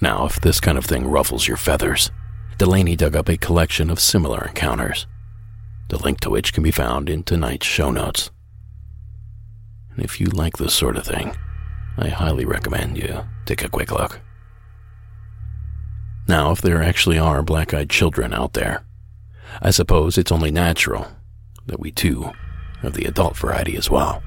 Now, 0.00 0.26
if 0.26 0.40
this 0.40 0.60
kind 0.60 0.78
of 0.78 0.84
thing 0.84 1.06
ruffles 1.06 1.46
your 1.46 1.56
feathers, 1.56 2.10
Delaney 2.58 2.96
dug 2.96 3.16
up 3.16 3.28
a 3.28 3.36
collection 3.36 3.90
of 3.90 4.00
similar 4.00 4.46
encounters, 4.46 5.06
the 5.88 5.98
link 5.98 6.20
to 6.20 6.30
which 6.30 6.52
can 6.52 6.62
be 6.62 6.70
found 6.70 7.08
in 7.08 7.22
tonight's 7.22 7.66
show 7.66 7.90
notes. 7.90 8.30
And 9.94 10.04
if 10.04 10.20
you 10.20 10.26
like 10.26 10.56
this 10.56 10.74
sort 10.74 10.96
of 10.96 11.04
thing, 11.04 11.36
I 11.96 12.08
highly 12.08 12.44
recommend 12.44 12.98
you 12.98 13.24
take 13.44 13.62
a 13.64 13.68
quick 13.68 13.92
look. 13.92 14.20
Now, 16.28 16.52
if 16.52 16.60
there 16.60 16.82
actually 16.82 17.18
are 17.18 17.42
black 17.42 17.74
eyed 17.74 17.90
children 17.90 18.32
out 18.32 18.52
there, 18.52 18.84
I 19.60 19.70
suppose 19.70 20.16
it's 20.16 20.32
only 20.32 20.50
natural 20.50 21.06
that 21.66 21.80
we 21.80 21.90
too 21.90 22.32
have 22.80 22.94
the 22.94 23.04
adult 23.04 23.36
variety 23.36 23.76
as 23.76 23.90
well. 23.90 24.22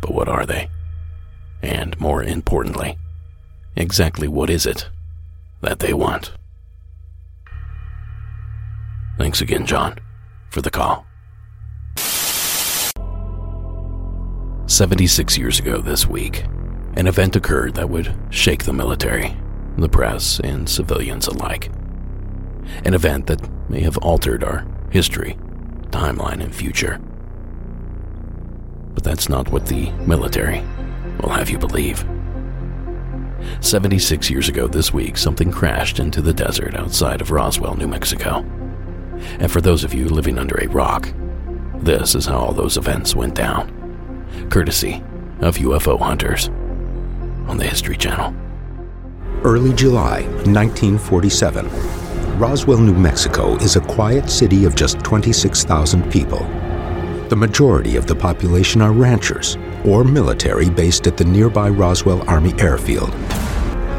But 0.00 0.14
what 0.14 0.28
are 0.28 0.46
they? 0.46 0.70
And 1.62 1.98
more 2.00 2.22
importantly, 2.22 2.98
exactly 3.76 4.28
what 4.28 4.50
is 4.50 4.64
it 4.66 4.88
that 5.60 5.80
they 5.80 5.92
want? 5.92 6.32
Thanks 9.18 9.40
again, 9.40 9.66
John, 9.66 9.98
for 10.50 10.62
the 10.62 10.70
call. 10.70 11.04
76 14.66 15.36
years 15.36 15.58
ago 15.58 15.80
this 15.80 16.06
week, 16.06 16.44
an 16.96 17.08
event 17.08 17.34
occurred 17.34 17.74
that 17.74 17.90
would 17.90 18.14
shake 18.30 18.64
the 18.64 18.72
military, 18.72 19.36
the 19.80 19.88
press, 19.88 20.40
and 20.40 20.68
civilians 20.68 21.26
alike. 21.26 21.70
An 22.84 22.94
event 22.94 23.26
that 23.26 23.40
may 23.70 23.80
have 23.80 23.98
altered 23.98 24.44
our 24.44 24.66
history, 24.90 25.36
timeline, 25.90 26.42
and 26.42 26.54
future. 26.54 26.98
But 28.94 29.04
that's 29.04 29.28
not 29.28 29.50
what 29.50 29.66
the 29.66 29.90
military 30.06 30.60
will 31.20 31.30
have 31.30 31.50
you 31.50 31.58
believe. 31.58 32.04
76 33.60 34.30
years 34.30 34.48
ago 34.48 34.66
this 34.66 34.92
week, 34.92 35.16
something 35.16 35.50
crashed 35.50 35.98
into 35.98 36.20
the 36.20 36.32
desert 36.32 36.74
outside 36.74 37.20
of 37.20 37.30
Roswell, 37.30 37.76
New 37.76 37.88
Mexico. 37.88 38.44
And 39.38 39.50
for 39.50 39.60
those 39.60 39.84
of 39.84 39.94
you 39.94 40.08
living 40.08 40.38
under 40.38 40.56
a 40.56 40.68
rock, 40.68 41.12
this 41.76 42.14
is 42.14 42.26
how 42.26 42.38
all 42.38 42.52
those 42.52 42.76
events 42.76 43.14
went 43.14 43.34
down. 43.34 43.74
Courtesy 44.50 45.02
of 45.40 45.56
UFO 45.58 45.98
hunters 45.98 46.48
on 47.48 47.56
the 47.56 47.66
History 47.66 47.96
Channel. 47.96 48.34
Early 49.44 49.72
July 49.72 50.22
1947. 50.46 51.68
Roswell, 52.40 52.78
New 52.78 52.92
Mexico 52.92 53.54
is 53.58 53.76
a 53.76 53.80
quiet 53.80 54.28
city 54.28 54.64
of 54.64 54.74
just 54.74 54.98
26,000 55.00 56.10
people. 56.10 56.40
The 57.28 57.36
majority 57.36 57.94
of 57.94 58.08
the 58.08 58.16
population 58.16 58.82
are 58.82 58.90
ranchers 58.90 59.56
or 59.84 60.02
military 60.02 60.68
based 60.68 61.06
at 61.06 61.16
the 61.16 61.24
nearby 61.24 61.68
Roswell 61.68 62.28
Army 62.28 62.52
Airfield. 62.58 63.14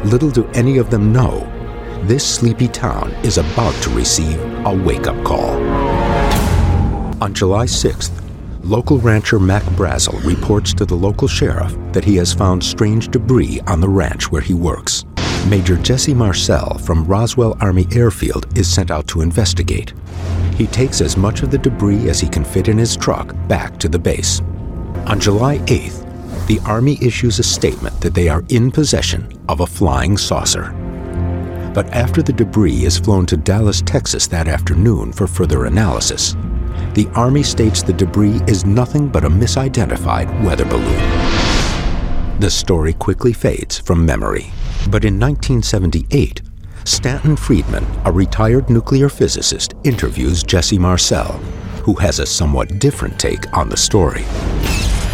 Little 0.04 0.30
do 0.30 0.46
any 0.48 0.76
of 0.76 0.90
them 0.90 1.10
know, 1.10 1.40
this 2.02 2.26
sleepy 2.26 2.68
town 2.68 3.10
is 3.24 3.38
about 3.38 3.74
to 3.82 3.90
receive 3.90 4.38
a 4.66 4.74
wake 4.84 5.06
up 5.06 5.24
call. 5.24 5.50
On 7.22 7.32
July 7.32 7.64
6th, 7.64 8.10
local 8.62 8.98
rancher 8.98 9.38
Mac 9.38 9.62
Brazel 9.74 10.22
reports 10.22 10.74
to 10.74 10.84
the 10.84 10.94
local 10.94 11.28
sheriff 11.28 11.74
that 11.92 12.04
he 12.04 12.16
has 12.16 12.34
found 12.34 12.62
strange 12.62 13.08
debris 13.08 13.60
on 13.66 13.80
the 13.80 13.88
ranch 13.88 14.30
where 14.30 14.42
he 14.42 14.52
works. 14.52 15.06
Major 15.48 15.76
Jesse 15.78 16.14
Marcel 16.14 16.78
from 16.78 17.04
Roswell 17.04 17.56
Army 17.60 17.86
Airfield 17.92 18.56
is 18.56 18.72
sent 18.72 18.90
out 18.90 19.06
to 19.08 19.20
investigate. 19.20 19.94
He 20.54 20.66
takes 20.66 21.00
as 21.00 21.16
much 21.16 21.42
of 21.42 21.50
the 21.50 21.58
debris 21.58 22.08
as 22.08 22.20
he 22.20 22.28
can 22.28 22.44
fit 22.44 22.68
in 22.68 22.78
his 22.78 22.96
truck 22.96 23.34
back 23.48 23.78
to 23.78 23.88
the 23.88 23.98
base. 23.98 24.40
On 25.06 25.18
July 25.18 25.58
8th, 25.58 26.46
the 26.46 26.60
Army 26.66 26.98
issues 27.00 27.38
a 27.38 27.42
statement 27.42 28.00
that 28.00 28.14
they 28.14 28.28
are 28.28 28.44
in 28.50 28.70
possession 28.70 29.32
of 29.48 29.60
a 29.60 29.66
flying 29.66 30.16
saucer. 30.16 30.72
But 31.74 31.88
after 31.88 32.22
the 32.22 32.32
debris 32.32 32.84
is 32.84 32.98
flown 32.98 33.26
to 33.26 33.36
Dallas, 33.36 33.82
Texas 33.82 34.26
that 34.28 34.46
afternoon 34.46 35.12
for 35.12 35.26
further 35.26 35.64
analysis, 35.64 36.36
the 36.94 37.08
Army 37.14 37.42
states 37.42 37.82
the 37.82 37.92
debris 37.92 38.40
is 38.46 38.64
nothing 38.64 39.08
but 39.08 39.24
a 39.24 39.30
misidentified 39.30 40.44
weather 40.44 40.64
balloon. 40.64 42.40
The 42.40 42.50
story 42.50 42.92
quickly 42.92 43.32
fades 43.32 43.78
from 43.78 44.04
memory. 44.04 44.52
But 44.88 45.04
in 45.04 45.20
1978, 45.20 46.42
Stanton 46.84 47.36
Friedman, 47.36 47.86
a 48.04 48.12
retired 48.12 48.70
nuclear 48.70 49.08
physicist, 49.08 49.74
interviews 49.84 50.42
Jesse 50.42 50.78
Marcel, 50.78 51.32
who 51.84 51.94
has 51.94 52.18
a 52.18 52.26
somewhat 52.26 52.78
different 52.78 53.18
take 53.18 53.56
on 53.56 53.68
the 53.68 53.76
story. 53.76 54.24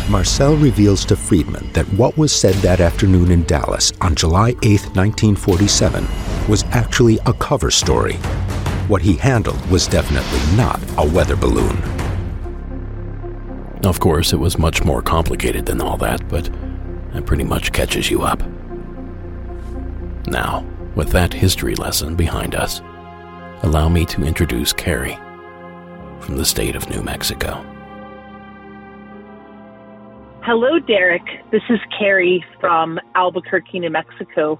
Marcel 0.09 0.57
reveals 0.57 1.05
to 1.05 1.17
Friedman 1.17 1.73
that 1.73 1.87
what 1.95 2.17
was 2.17 2.33
said 2.33 2.55
that 2.57 2.81
afternoon 2.81 3.33
in 3.33 3.43
Dallas 3.45 3.93
on 4.01 4.15
July 4.15 4.51
8, 4.63 4.95
1947, 4.95 6.07
was 6.49 6.63
actually 6.71 7.19
a 7.27 7.33
cover 7.33 7.73
story. 7.73 8.15
What 8.87 9.03
he 9.03 9.15
handled 9.15 9.65
was 9.67 9.89
definitely 9.89 10.57
not 10.57 10.81
a 10.97 11.09
weather 11.09 11.35
balloon. 11.35 11.77
Of 13.85 13.99
course, 13.99 14.33
it 14.33 14.39
was 14.39 14.59
much 14.59 14.85
more 14.85 15.03
complicated 15.03 15.67
than 15.67 15.81
all 15.81 15.97
that, 15.99 16.29
but 16.29 16.49
that 17.13 17.27
pretty 17.27 17.45
much 17.45 17.73
catches 17.73 18.09
you 18.11 18.23
up. 18.23 18.43
Now, 20.27 20.65
with 20.97 21.11
that 21.11 21.33
history 21.33 21.77
lesson 21.77 22.17
behind 22.17 22.57
us, 22.57 22.81
allow 23.63 23.89
me 23.89 24.05
to 24.07 24.25
introduce 24.25 24.73
Carrie 24.73 25.19
from 26.21 26.37
the 26.37 26.45
state 26.45 26.75
of 26.75 26.91
New 26.91 27.03
Mexico. 27.03 27.65
Hello, 30.43 30.81
Derek. 30.81 31.23
This 31.53 31.63
is 31.71 31.79
Carrie 31.97 32.45
from 32.61 32.99
Albuquerque, 33.15 33.79
New 33.79 33.91
Mexico. 33.91 34.59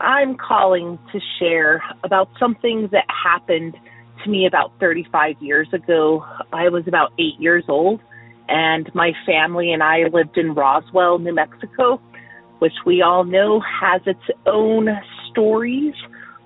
I'm 0.00 0.36
calling 0.36 0.98
to 1.12 1.20
share 1.38 1.82
about 2.02 2.28
something 2.38 2.88
that 2.92 3.04
happened 3.08 3.76
to 4.24 4.30
me 4.30 4.46
about 4.46 4.72
35 4.80 5.36
years 5.40 5.68
ago. 5.74 6.24
I 6.52 6.70
was 6.70 6.86
about 6.86 7.12
eight 7.18 7.38
years 7.38 7.64
old, 7.68 8.00
and 8.48 8.90
my 8.94 9.12
family 9.26 9.72
and 9.72 9.82
I 9.82 10.04
lived 10.12 10.38
in 10.38 10.54
Roswell, 10.54 11.18
New 11.18 11.34
Mexico, 11.34 12.00
which 12.58 12.74
we 12.84 13.02
all 13.02 13.24
know 13.24 13.60
has 13.60 14.02
its 14.06 14.20
own 14.46 14.88
stories. 15.30 15.94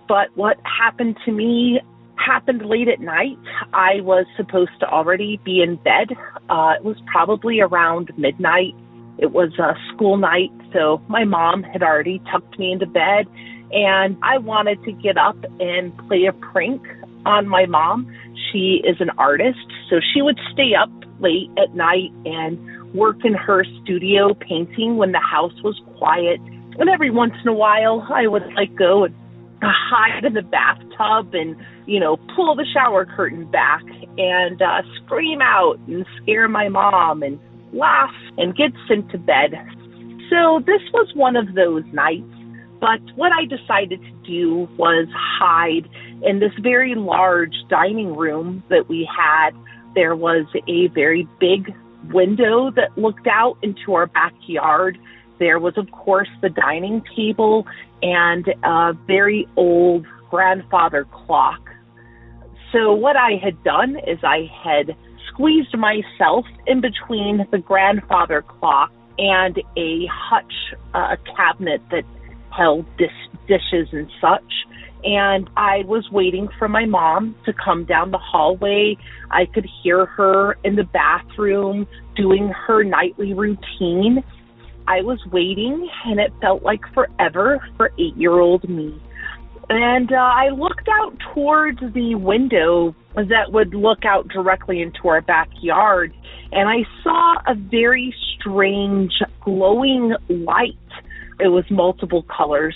But 0.09 0.29
what 0.35 0.59
happened 0.65 1.17
to 1.25 1.33
me 1.33 1.81
happened 2.25 2.65
late 2.65 2.89
at 2.89 3.01
night. 3.01 3.39
I 3.73 4.01
was 4.03 4.27
supposed 4.37 4.73
to 4.81 4.87
already 4.87 5.41
be 5.45 5.63
in 5.63 5.77
bed. 5.77 6.11
Uh, 6.49 6.75
it 6.77 6.85
was 6.85 6.97
probably 7.07 7.61
around 7.61 8.11
midnight. 8.17 8.75
It 9.19 9.33
was 9.33 9.59
a 9.59 9.75
school 9.93 10.17
night, 10.17 10.51
so 10.73 11.01
my 11.09 11.25
mom 11.25 11.63
had 11.63 11.83
already 11.83 12.21
tucked 12.31 12.59
me 12.59 12.73
into 12.73 12.87
bed, 12.87 13.27
and 13.73 14.17
I 14.23 14.39
wanted 14.39 14.83
to 14.85 14.93
get 14.93 15.19
up 15.19 15.37
and 15.59 15.97
play 16.09 16.25
a 16.25 16.33
prank 16.33 16.83
on 17.27 17.47
my 17.47 17.67
mom. 17.67 18.11
She 18.51 18.83
is 18.85 18.97
an 19.01 19.11
artist, 19.19 19.67
so 19.91 19.97
she 20.13 20.23
would 20.23 20.39
stay 20.53 20.75
up 20.75 20.91
late 21.21 21.51
at 21.59 21.75
night 21.75 22.11
and 22.25 22.59
work 22.95 23.25
in 23.25 23.35
her 23.35 23.65
studio 23.83 24.35
painting 24.35 24.97
when 24.97 25.13
the 25.13 25.21
house 25.21 25.55
was 25.63 25.81
quiet. 25.99 26.41
And 26.79 26.89
every 26.89 27.11
once 27.11 27.35
in 27.43 27.49
a 27.49 27.55
while, 27.55 28.07
I 28.13 28.27
would 28.27 28.45
like 28.55 28.75
go 28.75 29.05
and 29.05 29.15
hide 29.63 30.25
in 30.25 30.35
the 30.35 30.43
bathtub 30.43 31.35
and 31.35 31.57
you 31.87 32.01
know 32.01 32.17
pull 32.35 32.55
the 32.55 32.67
shower 32.73 33.05
curtain 33.05 33.51
back 33.51 33.83
and 34.17 34.61
uh, 34.63 34.83
scream 34.97 35.41
out 35.43 35.79
and 35.87 36.07
scare 36.23 36.49
my 36.49 36.69
mom 36.69 37.23
and 37.23 37.39
laugh 37.73 38.15
and 38.39 38.57
get 38.57 38.73
sent 38.89 39.11
to 39.11 39.19
bed. 39.19 39.53
So 40.31 40.63
this 40.65 40.83
was 40.93 41.13
one 41.15 41.37
of 41.37 41.55
those 41.55 41.85
nights. 41.93 42.25
But 42.81 43.01
what 43.15 43.31
I 43.33 43.45
decided 43.45 44.01
to 44.01 44.13
do 44.25 44.69
was 44.79 45.07
hide 45.13 45.89
in 46.23 46.39
this 46.39 46.53
very 46.61 46.95
large 46.95 47.55
dining 47.69 48.17
room 48.17 48.63
that 48.71 48.89
we 48.89 49.09
had. 49.15 49.51
There 49.95 50.17
was 50.17 50.47
a 50.67 50.87
very 50.89 51.29
big 51.39 51.75
window 52.09 52.71
that 52.73 52.97
looked 52.97 53.27
out 53.27 53.57
into 53.63 53.95
our 53.95 54.07
backyard. 54.07 54.99
There 55.39 55.59
was, 55.59 55.77
of 55.77 55.91
course, 55.91 56.29
the 56.43 56.51
dining 56.51 57.03
table 57.17 57.67
and 58.03 58.47
a 58.63 58.93
very 59.07 59.47
old 59.57 60.07
grandfather 60.31 61.05
clock. 61.05 61.61
So, 62.73 62.93
what 62.93 63.17
I 63.17 63.33
had 63.43 63.63
done 63.65 63.97
is 64.07 64.19
I 64.23 64.51
had 64.63 64.97
squeezed 65.29 65.77
myself 65.77 66.47
in 66.67 66.81
between 66.81 67.47
the 67.51 67.59
grandfather 67.59 68.43
clock 68.43 68.93
and 69.19 69.61
a 69.77 70.07
hutch 70.07 70.53
uh, 70.95 71.17
cabinet 71.37 71.83
that 71.91 72.05
held 72.57 72.85
dis- 72.97 73.11
dishes 73.49 73.89
and 73.93 74.11
such. 74.21 74.53
And 75.03 75.49
I 75.57 75.83
was 75.87 76.09
waiting 76.11 76.49
for 76.59 76.69
my 76.69 76.85
mom 76.85 77.35
to 77.47 77.53
come 77.53 77.85
down 77.85 78.11
the 78.11 78.19
hallway. 78.19 78.97
I 79.31 79.47
could 79.47 79.67
hear 79.83 80.07
her 80.07 80.59
in 80.65 80.77
the 80.77 80.85
bathroom 80.85 81.87
doing 82.17 82.49
her 82.67 82.83
nightly 82.83 83.33
routine. 83.33 84.23
I 84.87 85.03
was 85.03 85.21
waiting, 85.33 85.89
and 86.05 86.19
it 86.19 86.33
felt 86.41 86.63
like 86.63 86.81
forever 86.93 87.61
for 87.77 87.93
eight 87.99 88.17
year 88.17 88.41
old 88.41 88.69
me. 88.69 89.01
And 89.69 90.13
uh, 90.13 90.17
I 90.17 90.49
looked 90.49 90.89
out 90.89 91.17
towards 91.33 91.79
the 91.95 92.17
window 92.17 92.95
that 93.15 93.53
would 93.53 93.73
look 93.73 94.05
out 94.05 94.27
directly 94.29 94.83
into 94.83 95.07
our 95.07 95.21
backyard, 95.21 96.13
and 96.51 96.69
I 96.69 96.83
saw 97.05 97.37
a 97.47 97.55
very 97.55 98.13
strange 98.37 99.13
glowing 99.45 100.15
light. 100.29 100.75
It 101.39 101.49
was 101.49 101.65
multiple 101.71 102.25
colors, 102.25 102.75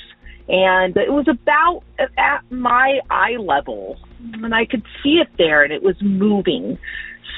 and 0.49 0.97
it 0.97 1.12
was 1.12 1.26
about 1.28 1.82
at 2.18 2.51
my 2.51 3.01
eye 3.11 3.36
level, 3.38 3.99
and 4.34 4.55
I 4.55 4.66
could 4.66 4.82
see 5.03 5.20
it 5.20 5.28
there, 5.38 5.62
and 5.62 5.72
it 5.72 5.82
was 5.82 5.97
moving. 6.03 6.78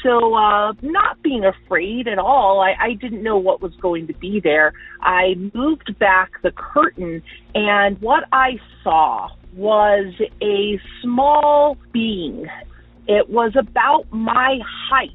So, 0.03 0.35
uh, 0.35 0.73
not 0.83 1.23
being 1.23 1.45
afraid 1.45 2.07
at 2.07 2.19
all, 2.19 2.61
I, 2.61 2.75
I 2.79 2.95
didn't 2.95 3.23
know 3.23 3.39
what 3.39 3.63
was 3.63 3.75
going 3.77 4.07
to 4.09 4.13
be 4.15 4.41
there. 4.41 4.73
I 5.01 5.35
moved 5.55 5.99
back 5.99 6.43
the 6.43 6.53
curtain, 6.53 7.23
and 7.55 8.01
what 8.01 8.25
I 8.33 8.59
saw 8.83 9.31
was 9.55 10.15
a 10.43 10.81
small 11.03 11.77
being. 11.93 12.47
It 13.09 13.31
was 13.31 13.53
about 13.57 14.07
my 14.11 14.59
height, 14.91 15.11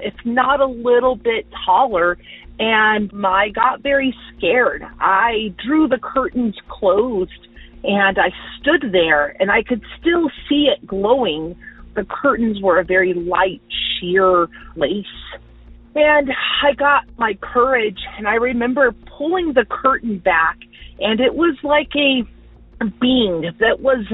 if 0.00 0.14
not 0.24 0.60
a 0.60 0.66
little 0.66 1.16
bit 1.16 1.46
taller, 1.64 2.18
and 2.58 3.10
I 3.26 3.48
got 3.48 3.82
very 3.82 4.14
scared. 4.36 4.84
I 5.00 5.54
drew 5.64 5.88
the 5.88 5.98
curtains 5.98 6.56
closed 6.68 7.48
and 7.82 8.18
I 8.18 8.30
stood 8.60 8.92
there 8.92 9.36
and 9.40 9.50
I 9.50 9.62
could 9.62 9.82
still 10.00 10.30
see 10.48 10.68
it 10.72 10.86
glowing. 10.86 11.56
The 11.94 12.04
curtains 12.04 12.60
were 12.62 12.78
a 12.78 12.84
very 12.84 13.14
light 13.14 13.62
sheer 13.70 14.48
lace. 14.76 15.04
And 15.96 16.30
I 16.62 16.72
got 16.74 17.04
my 17.18 17.34
courage 17.40 18.00
and 18.16 18.26
I 18.26 18.34
remember 18.34 18.92
pulling 19.16 19.52
the 19.52 19.64
curtain 19.64 20.18
back 20.18 20.58
and 20.98 21.20
it 21.20 21.34
was 21.34 21.56
like 21.62 21.90
a 21.96 22.24
being 23.00 23.52
that 23.60 23.80
was, 23.80 24.04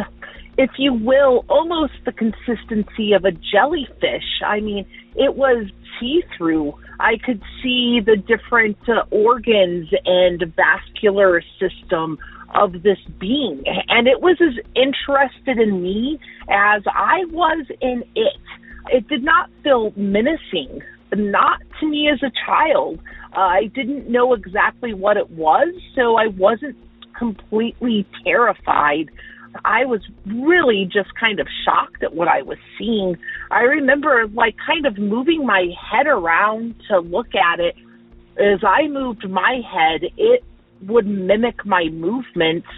if 0.56 0.70
you 0.78 0.92
will, 0.94 1.44
almost 1.48 1.94
the 2.04 2.12
consistency 2.12 3.12
of 3.12 3.24
a 3.24 3.32
jellyfish. 3.32 4.42
I 4.46 4.60
mean, 4.60 4.86
it 5.16 5.34
was 5.34 5.66
see 5.98 6.22
through. 6.36 6.74
I 7.00 7.16
could 7.24 7.42
see 7.62 8.00
the 8.04 8.16
different 8.16 8.78
uh, 8.88 9.04
organs 9.10 9.88
and 10.04 10.54
vascular 10.54 11.42
system 11.58 12.18
of 12.54 12.82
this 12.82 12.98
being. 13.18 13.62
And 13.88 14.06
it 14.06 14.20
was 14.20 14.36
as 14.40 14.54
interested 14.74 15.58
in 15.58 15.82
me 15.82 16.18
as 16.48 16.82
I 16.86 17.24
was 17.30 17.66
in 17.80 18.04
it. 18.14 18.40
It 18.92 19.08
did 19.08 19.22
not 19.22 19.50
feel 19.62 19.92
menacing, 19.96 20.82
not 21.14 21.60
to 21.78 21.86
me 21.86 22.08
as 22.08 22.22
a 22.22 22.32
child. 22.46 23.00
Uh, 23.36 23.40
I 23.40 23.66
didn't 23.66 24.08
know 24.08 24.34
exactly 24.34 24.94
what 24.94 25.16
it 25.16 25.30
was, 25.30 25.68
so 25.94 26.16
I 26.16 26.26
wasn't 26.26 26.76
completely 27.16 28.06
terrified. 28.24 29.10
I 29.64 29.84
was 29.84 30.00
really 30.26 30.88
just 30.90 31.14
kind 31.18 31.40
of 31.40 31.46
shocked 31.64 32.02
at 32.02 32.14
what 32.14 32.28
I 32.28 32.42
was 32.42 32.58
seeing. 32.78 33.16
I 33.50 33.62
remember 33.62 34.26
like 34.28 34.56
kind 34.64 34.86
of 34.86 34.98
moving 34.98 35.44
my 35.44 35.66
head 35.90 36.06
around 36.06 36.74
to 36.88 37.00
look 37.00 37.34
at 37.34 37.60
it. 37.60 37.74
As 38.38 38.60
I 38.64 38.88
moved 38.88 39.28
my 39.28 39.60
head, 39.70 40.02
it 40.16 40.44
would 40.82 41.06
mimic 41.06 41.66
my 41.66 41.88
movements 41.90 42.68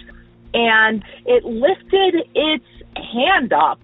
and 0.54 1.04
it 1.24 1.44
lifted 1.44 2.26
its 2.34 2.64
hand 2.96 3.52
up 3.52 3.80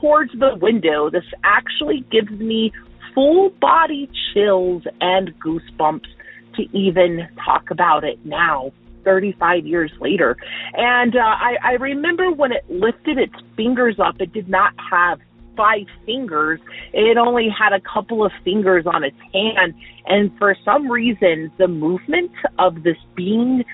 towards 0.00 0.32
the 0.32 0.56
window. 0.60 1.10
This 1.10 1.24
actually 1.44 2.04
gives 2.10 2.30
me 2.30 2.72
full 3.14 3.50
body 3.60 4.10
chills 4.32 4.82
and 5.00 5.32
goosebumps 5.40 6.06
to 6.56 6.62
even 6.76 7.28
talk 7.44 7.70
about 7.70 8.04
it 8.04 8.24
now. 8.24 8.72
35 9.04 9.66
years 9.66 9.90
later. 10.00 10.36
And 10.74 11.16
uh, 11.16 11.20
I, 11.20 11.56
I 11.62 11.72
remember 11.72 12.30
when 12.32 12.52
it 12.52 12.64
lifted 12.68 13.18
its 13.18 13.34
fingers 13.56 13.96
up, 13.98 14.20
it 14.20 14.32
did 14.32 14.48
not 14.48 14.72
have 14.90 15.20
five 15.56 15.86
fingers. 16.06 16.60
It 16.92 17.16
only 17.16 17.48
had 17.48 17.72
a 17.72 17.80
couple 17.80 18.24
of 18.24 18.32
fingers 18.44 18.84
on 18.86 19.04
its 19.04 19.16
hand. 19.32 19.74
And 20.06 20.36
for 20.38 20.56
some 20.64 20.90
reason, 20.90 21.52
the 21.58 21.68
movement 21.68 22.32
of 22.58 22.82
this 22.82 22.96
being 23.14 23.64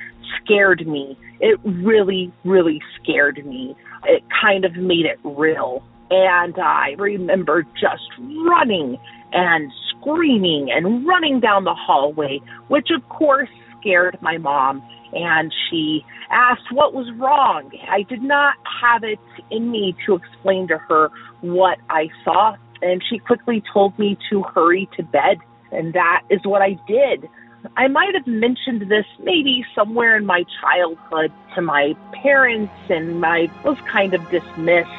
scared 0.42 0.86
me. 0.86 1.18
It 1.40 1.58
really, 1.64 2.32
really 2.44 2.80
scared 3.00 3.44
me. 3.46 3.76
It 4.04 4.22
kind 4.42 4.64
of 4.64 4.76
made 4.76 5.06
it 5.06 5.18
real. 5.24 5.82
And 6.10 6.58
I 6.58 6.94
remember 6.98 7.64
just 7.80 8.10
running 8.18 8.98
and 9.32 9.70
screaming 9.90 10.68
and 10.70 11.06
running 11.06 11.40
down 11.40 11.64
the 11.64 11.74
hallway, 11.74 12.40
which 12.68 12.88
of 12.90 13.06
course 13.08 13.48
scared 13.78 14.18
my 14.20 14.38
mom 14.38 14.82
and 15.12 15.52
she 15.68 16.04
asked 16.30 16.70
what 16.72 16.94
was 16.94 17.10
wrong. 17.12 17.70
I 17.88 18.02
did 18.02 18.22
not 18.22 18.54
have 18.80 19.04
it 19.04 19.18
in 19.50 19.70
me 19.70 19.96
to 20.06 20.14
explain 20.14 20.68
to 20.68 20.78
her 20.78 21.10
what 21.40 21.78
I 21.88 22.08
saw, 22.24 22.56
and 22.82 23.02
she 23.08 23.18
quickly 23.18 23.62
told 23.72 23.98
me 23.98 24.18
to 24.30 24.42
hurry 24.42 24.88
to 24.96 25.02
bed, 25.02 25.38
and 25.72 25.92
that 25.94 26.22
is 26.30 26.40
what 26.44 26.62
I 26.62 26.78
did. 26.86 27.28
I 27.76 27.88
might 27.88 28.14
have 28.14 28.26
mentioned 28.26 28.82
this 28.82 29.06
maybe 29.18 29.64
somewhere 29.74 30.16
in 30.16 30.24
my 30.24 30.44
childhood 30.60 31.32
to 31.54 31.60
my 31.60 31.94
parents, 32.12 32.72
and 32.88 33.24
I 33.24 33.48
was 33.64 33.78
kind 33.90 34.14
of 34.14 34.28
dismissed. 34.30 34.90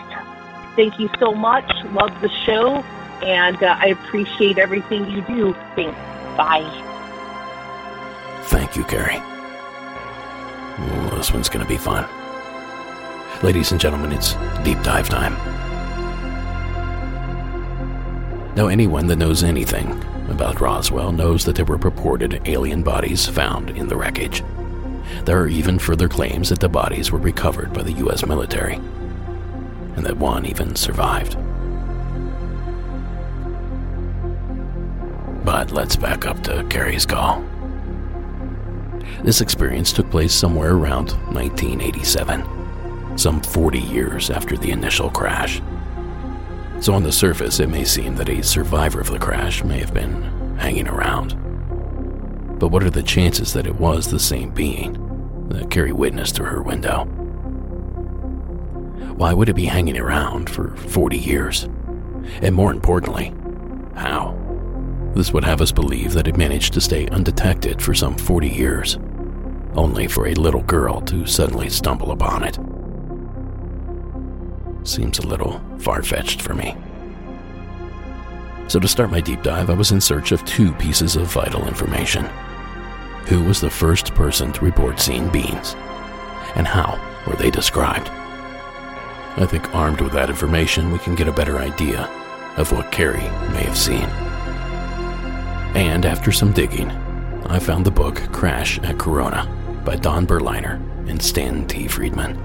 Thank 0.76 1.00
you 1.00 1.10
so 1.20 1.34
much. 1.34 1.70
Love 1.92 2.20
the 2.22 2.30
show, 2.46 2.84
and 3.24 3.62
uh, 3.64 3.76
I 3.80 3.88
appreciate 3.88 4.58
everything 4.58 5.10
you 5.10 5.22
do. 5.22 5.54
Thanks. 5.76 5.98
Bye. 6.38 6.86
Thank 8.44 8.76
you, 8.76 8.84
Carrie. 8.84 9.22
This 11.20 11.34
one's 11.34 11.50
to 11.50 11.66
be 11.66 11.78
fun. 11.78 12.08
Ladies 13.44 13.72
and 13.72 13.80
gentlemen, 13.80 14.12
it's 14.12 14.36
deep 14.64 14.82
dive 14.84 15.10
time. 15.10 15.34
Now, 18.56 18.68
anyone 18.68 19.08
that 19.08 19.18
knows 19.18 19.44
anything 19.44 19.92
about 20.30 20.62
Roswell 20.62 21.12
knows 21.12 21.46
that 21.46 21.56
there 21.56 21.66
were 21.66 21.78
purported 21.78 22.42
alien 22.46 22.84
bodies 22.84 23.26
found 23.26 23.70
in 23.72 23.88
the 23.88 23.96
wreckage. 23.96 24.44
There 25.26 25.42
are 25.42 25.48
even 25.48 25.80
further 25.80 26.08
claims 26.08 26.50
that 26.50 26.60
the 26.60 26.70
bodies 26.70 27.12
were 27.12 27.20
recovered 27.20 27.74
by 27.74 27.84
the 27.84 27.94
U.S. 27.94 28.26
military, 28.26 28.76
and 28.76 30.06
that 30.06 30.18
one 30.18 30.46
even 30.46 30.76
survived. 30.76 31.38
But 35.44 35.72
let's 35.72 35.96
back 35.96 36.26
up 36.26 36.42
to 36.44 36.64
Carrie's 36.70 37.06
call. 37.06 37.44
This 39.24 39.42
experience 39.42 39.92
took 39.92 40.10
place 40.10 40.34
somewhere 40.34 40.74
around 40.74 41.12
1987, 41.34 43.18
some 43.18 43.42
40 43.42 43.80
years 43.80 44.30
after 44.30 44.58
the 44.58 44.72
initial 44.72 45.10
crash. 45.10 45.62
So, 46.80 46.94
on 46.94 47.04
the 47.04 47.12
surface, 47.12 47.60
it 47.60 47.68
may 47.70 47.84
seem 47.84 48.16
that 48.16 48.30
a 48.30 48.42
survivor 48.42 49.02
of 49.02 49.12
the 49.12 49.20
crash 49.20 49.64
may 49.64 49.80
have 49.80 49.94
been 49.94 50.22
hanging 50.58 50.88
around. 50.88 51.36
But 52.58 52.70
what 52.70 52.84
are 52.84 52.90
the 52.90 53.04
chances 53.04 53.52
that 53.54 53.68
it 53.68 53.76
was 53.76 54.08
the 54.10 54.20
same 54.20 54.52
being 54.52 54.94
that 55.50 55.70
Carrie 55.70 55.92
witnessed 55.92 56.36
through 56.36 56.46
her 56.46 56.62
window? 56.62 57.06
Why 59.16 59.34
would 59.34 59.50
it 59.50 59.56
be 59.56 59.66
hanging 59.66 59.98
around 59.98 60.50
for 60.50 60.78
40 60.78 61.18
years? 61.18 61.68
And 62.42 62.56
more 62.56 62.72
importantly, 62.72 63.34
how? 63.96 64.39
This 65.16 65.34
would 65.34 65.44
have 65.44 65.62
us 65.62 65.72
believe 65.72 66.14
that 66.14 66.28
it 66.28 66.38
managed 66.38 66.74
to 66.74 66.82
stay 66.82 67.08
undetected 67.08 67.82
for 67.82 67.94
some 67.94 68.16
40 68.16 68.48
years, 68.48 68.98
only 69.74 70.08
for 70.08 70.28
a 70.28 70.34
little 70.34 70.62
girl 70.62 71.02
to 71.02 71.26
suddenly 71.26 71.70
stumble 71.70 72.12
upon 72.12 72.44
it. 72.44 72.58
Seems 74.88 75.20
a 75.20 75.28
little 75.28 75.62
far 75.80 76.04
fetched 76.04 76.42
for 76.42 76.54
me. 76.54 76.76
So, 78.68 78.80
to 78.80 78.88
start 78.88 79.10
my 79.10 79.20
deep 79.20 79.42
dive, 79.42 79.70
I 79.70 79.74
was 79.74 79.92
in 79.92 80.00
search 80.00 80.32
of 80.32 80.46
two 80.46 80.72
pieces 80.74 81.16
of 81.16 81.28
vital 81.28 81.68
information. 81.68 82.26
Who 83.26 83.44
was 83.44 83.60
the 83.60 83.70
first 83.70 84.14
person 84.14 84.54
to 84.54 84.66
report 84.66 85.00
seeing 85.00 85.28
beings? 85.30 85.76
And 86.56 86.68
how 86.68 87.00
were 87.28 87.36
they 87.36 87.50
described? 87.50 88.10
I 89.38 89.46
think 89.48 89.74
armed 89.74 90.02
with 90.02 90.14
that 90.14 90.30
information, 90.30 90.92
we 90.92 91.00
can 91.00 91.16
get 91.16 91.28
a 91.28 91.34
better 91.34 91.58
idea 91.58 92.04
of 92.58 92.72
what 92.72 92.92
Carrie 92.92 93.30
may 93.54 93.64
have 93.64 93.78
seen. 93.78 94.08
And 95.76 96.06
after 96.06 96.32
some 96.32 96.52
digging, 96.52 96.90
I 97.46 97.60
found 97.60 97.86
the 97.86 97.92
book 97.92 98.16
Crash 98.32 98.80
at 98.80 98.98
Corona 98.98 99.48
by 99.86 99.96
Don 99.96 100.26
Berliner 100.26 100.82
and 101.08 101.22
Stan 101.22 101.68
T. 101.68 101.88
Friedman. 101.88 102.38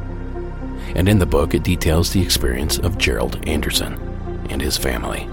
And 0.95 1.09
in 1.09 1.18
the 1.18 1.27
book, 1.27 1.55
it 1.55 1.62
details 1.62 2.12
the 2.12 2.22
experience 2.22 2.79
of 2.79 2.99
Gerald 2.99 3.47
Anderson 3.49 3.95
and 4.51 4.61
his 4.61 4.77
family. 4.77 5.29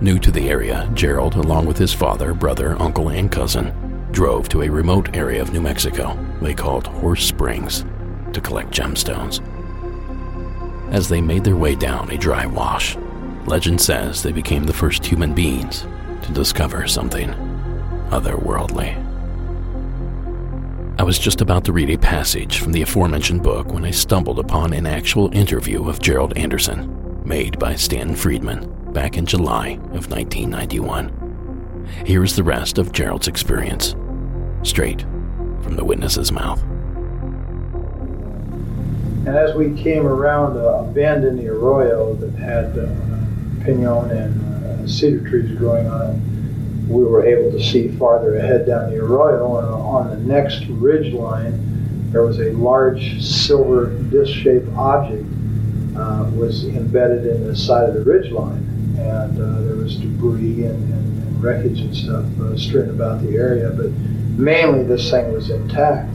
New 0.00 0.18
to 0.18 0.32
the 0.32 0.48
area, 0.48 0.90
Gerald, 0.94 1.36
along 1.36 1.66
with 1.66 1.78
his 1.78 1.92
father, 1.92 2.34
brother, 2.34 2.80
uncle, 2.82 3.08
and 3.08 3.30
cousin, 3.30 3.72
drove 4.10 4.48
to 4.48 4.62
a 4.62 4.68
remote 4.68 5.16
area 5.16 5.40
of 5.40 5.52
New 5.52 5.60
Mexico 5.60 6.18
they 6.40 6.54
called 6.54 6.86
Horse 6.86 7.24
Springs 7.24 7.84
to 8.32 8.40
collect 8.40 8.70
gemstones. 8.70 9.40
As 10.92 11.08
they 11.08 11.20
made 11.20 11.44
their 11.44 11.56
way 11.56 11.74
down 11.74 12.10
a 12.10 12.18
dry 12.18 12.46
wash, 12.46 12.96
legend 13.46 13.80
says 13.80 14.22
they 14.22 14.32
became 14.32 14.64
the 14.64 14.72
first 14.72 15.04
human 15.04 15.34
beings 15.34 15.86
to 16.22 16.32
discover 16.32 16.86
something 16.86 17.30
otherworldly. 18.10 18.96
I 20.98 21.04
was 21.04 21.18
just 21.18 21.40
about 21.40 21.64
to 21.64 21.72
read 21.72 21.90
a 21.90 21.98
passage 21.98 22.58
from 22.58 22.72
the 22.72 22.82
aforementioned 22.82 23.42
book 23.42 23.72
when 23.72 23.84
I 23.84 23.90
stumbled 23.90 24.38
upon 24.38 24.72
an 24.72 24.86
actual 24.86 25.34
interview 25.34 25.88
of 25.88 26.00
Gerald 26.00 26.36
Anderson, 26.36 27.22
made 27.24 27.58
by 27.58 27.74
Stan 27.74 28.14
Friedman 28.14 28.92
back 28.92 29.16
in 29.16 29.26
July 29.26 29.70
of 29.94 30.10
1991. 30.10 31.86
Here 32.06 32.22
is 32.22 32.36
the 32.36 32.44
rest 32.44 32.78
of 32.78 32.92
Gerald's 32.92 33.26
experience, 33.26 33.96
straight 34.62 35.00
from 35.62 35.76
the 35.76 35.84
witness's 35.84 36.30
mouth. 36.30 36.62
And 39.24 39.36
as 39.36 39.54
we 39.54 39.72
came 39.82 40.06
around 40.06 40.56
a 40.56 40.82
bend 40.92 41.24
in 41.24 41.36
the 41.36 41.48
arroyo 41.48 42.14
that 42.16 42.34
had 42.34 42.78
uh, 42.78 43.11
pinon 43.64 44.10
and 44.10 44.84
uh, 44.84 44.86
cedar 44.86 45.28
trees 45.28 45.56
growing 45.58 45.86
on 45.86 46.10
it, 46.10 46.88
we 46.88 47.04
were 47.04 47.24
able 47.24 47.50
to 47.50 47.62
see 47.62 47.88
farther 47.96 48.36
ahead 48.36 48.66
down 48.66 48.90
the 48.90 48.98
arroyo. 48.98 49.58
And 49.58 49.68
on 49.68 50.10
the 50.10 50.16
next 50.16 50.66
ridge 50.66 51.12
line, 51.12 52.10
there 52.12 52.22
was 52.22 52.38
a 52.40 52.52
large 52.52 53.22
silver 53.22 53.86
disc-shaped 54.10 54.68
object 54.76 55.24
uh, 55.96 56.30
was 56.34 56.64
embedded 56.64 57.26
in 57.26 57.46
the 57.46 57.56
side 57.56 57.88
of 57.88 57.94
the 57.94 58.02
ridge 58.02 58.30
line, 58.30 58.62
and 58.98 59.38
uh, 59.40 59.60
there 59.62 59.76
was 59.76 59.96
debris 59.96 60.64
and, 60.64 60.92
and, 60.92 61.22
and 61.22 61.42
wreckage 61.42 61.80
and 61.80 61.94
stuff 61.94 62.24
uh, 62.40 62.56
strewn 62.56 62.90
about 62.90 63.22
the 63.22 63.36
area. 63.36 63.70
But 63.70 63.90
mainly, 64.38 64.84
this 64.84 65.10
thing 65.10 65.32
was 65.32 65.50
intact. 65.50 66.08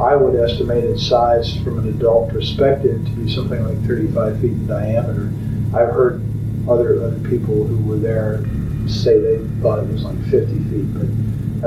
I 0.00 0.14
would 0.14 0.36
estimate 0.36 0.84
its 0.84 1.06
size 1.06 1.56
from 1.58 1.78
an 1.78 1.88
adult 1.88 2.30
perspective 2.30 3.04
to 3.04 3.10
be 3.12 3.32
something 3.32 3.62
like 3.64 3.78
35 3.86 4.40
feet 4.40 4.52
in 4.52 4.66
diameter. 4.66 5.32
I've 5.74 5.92
heard 5.92 6.22
other 6.68 7.02
other 7.02 7.18
people 7.28 7.66
who 7.66 7.76
were 7.84 7.98
there 7.98 8.44
say 8.86 9.18
they 9.18 9.38
thought 9.60 9.78
it 9.78 9.88
was 9.88 10.02
like 10.04 10.18
50 10.30 10.58
feet, 10.70 10.94
but 10.94 11.06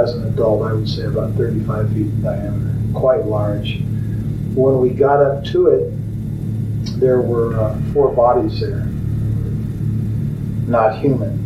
as 0.01 0.13
an 0.15 0.27
adult, 0.27 0.63
I 0.63 0.73
would 0.73 0.87
say 0.87 1.03
about 1.03 1.33
35 1.35 1.89
feet 1.89 1.97
in 1.97 2.21
diameter, 2.23 2.75
quite 2.97 3.25
large. 3.25 3.79
When 4.55 4.79
we 4.79 4.89
got 4.89 5.21
up 5.21 5.43
to 5.45 5.67
it, 5.67 5.91
there 6.99 7.21
were 7.21 7.59
uh, 7.59 7.81
four 7.93 8.13
bodies 8.13 8.59
there, 8.59 8.85
not 10.67 10.99
human. 10.99 11.37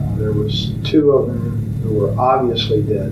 Uh, 0.00 0.18
there 0.18 0.32
was 0.32 0.72
two 0.84 1.12
of 1.12 1.26
them 1.26 1.80
who 1.82 1.94
were 1.94 2.18
obviously 2.18 2.82
dead. 2.82 3.10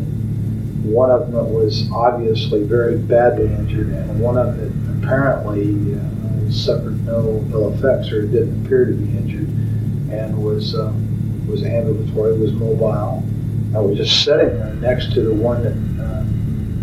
One 0.85 1.11
of 1.11 1.33
them 1.33 1.53
was 1.53 1.91
obviously 1.91 2.63
very 2.63 2.97
badly 2.97 3.47
injured, 3.47 3.89
and 3.89 4.21
one 4.21 4.39
of 4.39 4.57
them 4.57 5.03
apparently 5.03 5.95
uh, 5.95 6.51
suffered 6.51 7.05
no 7.05 7.45
ill 7.51 7.75
effects 7.75 8.11
or 8.13 8.23
it 8.23 8.31
didn't 8.31 8.65
appear 8.65 8.85
to 8.85 8.93
be 8.93 9.17
injured, 9.17 9.26
and 10.11 10.43
was 10.43 10.75
uh, 10.75 10.93
was 11.49 11.63
ambulatory, 11.63 12.39
was 12.39 12.53
mobile. 12.53 13.23
I 13.75 13.81
was 13.81 13.99
just 13.99 14.25
sitting 14.25 14.59
there 14.59 14.75
next 14.75 15.13
to 15.15 15.23
the 15.23 15.35
one 15.35 15.63
that 15.63 16.03
uh, 16.03 16.25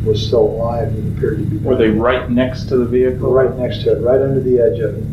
was 0.05 0.25
still 0.25 0.41
alive 0.43 0.89
and 0.89 1.17
appeared 1.17 1.39
to 1.39 1.45
be. 1.45 1.57
Were 1.57 1.75
they 1.75 1.89
right 1.89 2.29
next 2.29 2.67
to 2.69 2.77
the 2.77 2.85
vehicle? 2.85 3.31
Right 3.31 3.55
next 3.57 3.83
to 3.83 3.93
it, 3.93 4.01
right 4.01 4.21
under 4.21 4.39
the 4.39 4.59
edge 4.59 4.79
of 4.79 4.95
it. 4.95 5.03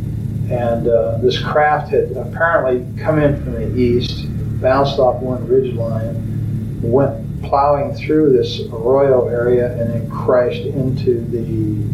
And 0.51 0.89
uh, 0.89 1.19
this 1.19 1.39
craft 1.39 1.91
had 1.93 2.11
apparently 2.17 2.85
come 3.01 3.21
in 3.21 3.43
from 3.43 3.53
the 3.55 3.81
east, 3.81 4.27
bounced 4.61 4.99
off 4.99 5.23
one 5.23 5.47
ridge 5.47 5.73
line, 5.75 6.81
went 6.83 7.43
plowing 7.43 7.95
through 7.95 8.33
this 8.33 8.61
arroyo 8.73 9.29
area, 9.29 9.73
and 9.81 9.91
then 9.91 10.11
crashed 10.11 10.63
into 10.63 11.21
the, 11.21 11.43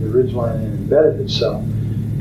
the 0.03 0.11
ridge 0.11 0.33
line 0.33 0.57
and 0.57 0.75
embedded 0.75 1.21
itself. 1.21 1.63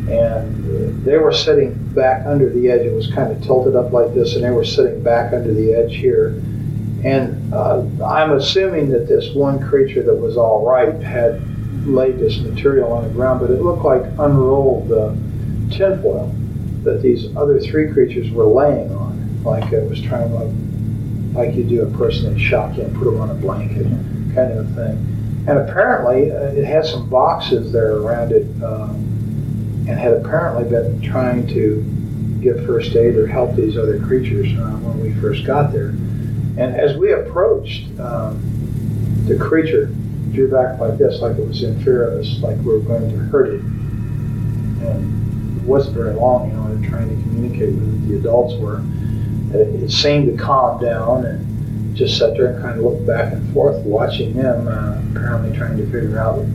And 0.10 1.03
they 1.03 1.18
were 1.18 1.34
sitting 1.34 1.74
back 1.93 2.26
under 2.26 2.49
the 2.49 2.70
edge. 2.70 2.82
It 2.82 2.93
was 2.93 3.12
kind 3.12 3.32
of 3.32 3.43
tilted 3.43 3.76
up 3.76 3.91
like 3.91 4.14
this, 4.14 4.36
and 4.36 4.43
they 4.43 4.51
were 4.51 4.66
sitting 4.66 5.01
back 5.01 5.34
under 5.34 5.53
the 5.53 5.74
edge 5.74 5.95
here. 5.95 6.30
And 7.03 7.53
uh, 7.53 7.86
I'm 8.03 8.32
assuming 8.32 8.89
that 8.89 9.08
this 9.08 9.34
one 9.34 9.60
creature 9.60 10.03
that 10.03 10.16
was 10.16 10.38
all 10.38 10.66
right 10.66 10.93
had 11.01 11.41
laid 11.86 12.20
this 12.20 12.39
material 12.39 12.91
on 12.91 13.03
the 13.08 13.14
ground, 13.14 13.39
but 13.39 13.51
it 13.51 13.62
looked 13.62 13.84
like 13.84 14.03
unrolled 14.20 14.91
uh, 14.91 15.14
tinfoil 15.76 16.34
that 16.84 17.01
these 17.01 17.36
other 17.36 17.60
three 17.60 17.91
creatures 17.91 18.32
were 18.32 18.45
laying 18.45 18.91
on, 18.91 19.43
like 19.43 19.72
it 19.72 19.88
was 19.89 20.01
trying 20.01 20.32
like 20.34 20.49
like 21.36 21.56
you 21.56 21.64
do 21.64 21.82
a 21.82 21.97
person 21.97 22.32
in 22.32 22.39
shock 22.39 22.78
and 22.78 22.95
put 22.95 23.06
them 23.06 23.20
on 23.20 23.30
a 23.30 23.34
blanket, 23.34 23.84
kind 24.34 24.51
of 24.53 24.74
thing. 24.74 25.43
And 25.47 25.60
apparently, 25.60 26.32
uh, 26.32 26.53
it 26.53 26.64
had 26.64 26.86
some 26.86 27.10
boxes 27.10 27.72
there 27.72 27.97
around 27.97 28.32
it, 28.32 28.47
um, 28.64 29.14
and 29.88 29.99
had 29.99 30.13
apparently 30.13 30.69
been 30.69 31.01
trying 31.01 31.47
to 31.47 31.83
give 32.41 32.65
first 32.65 32.95
aid 32.95 33.15
or 33.15 33.27
help 33.27 33.55
these 33.55 33.77
other 33.77 33.99
creatures 33.99 34.47
uh, 34.57 34.71
when 34.77 34.99
we 34.99 35.13
first 35.21 35.45
got 35.45 35.71
there. 35.71 35.89
And 36.57 36.75
as 36.75 36.95
we 36.97 37.11
approached, 37.11 37.88
um, 37.99 38.39
the 39.27 39.38
creature 39.38 39.88
drew 40.31 40.49
back 40.49 40.79
like 40.79 40.97
this, 40.97 41.21
like 41.21 41.38
it 41.38 41.47
was 41.47 41.63
in 41.63 41.81
fear 41.83 42.07
of 42.07 42.19
us, 42.19 42.39
like 42.41 42.57
we 42.57 42.65
were 42.65 42.79
going 42.79 43.09
to 43.09 43.17
hurt 43.17 43.55
it. 43.55 43.61
And 43.61 45.57
it 45.57 45.63
wasn't 45.63 45.95
very 45.95 46.13
long, 46.13 46.49
you 46.49 46.55
know, 46.55 46.67
in 46.67 46.83
trying 46.83 47.09
to 47.09 47.23
communicate 47.23 47.73
with 47.73 47.83
it. 47.83 48.07
The 48.07 48.17
adults 48.19 48.55
were. 48.61 48.81
It, 49.53 49.83
it 49.83 49.91
seemed 49.91 50.25
to 50.27 50.43
calm 50.43 50.81
down 50.81 51.25
and 51.25 51.95
just 51.95 52.17
sat 52.17 52.33
there 52.33 52.53
and 52.53 52.61
kind 52.61 52.77
of 52.77 52.86
looked 52.86 53.07
back 53.07 53.33
and 53.33 53.53
forth, 53.53 53.77
watching 53.86 54.33
them, 54.33 54.67
uh, 54.67 55.01
apparently 55.11 55.55
trying 55.57 55.77
to 55.77 55.86
figure 55.86 56.19
out 56.19 56.45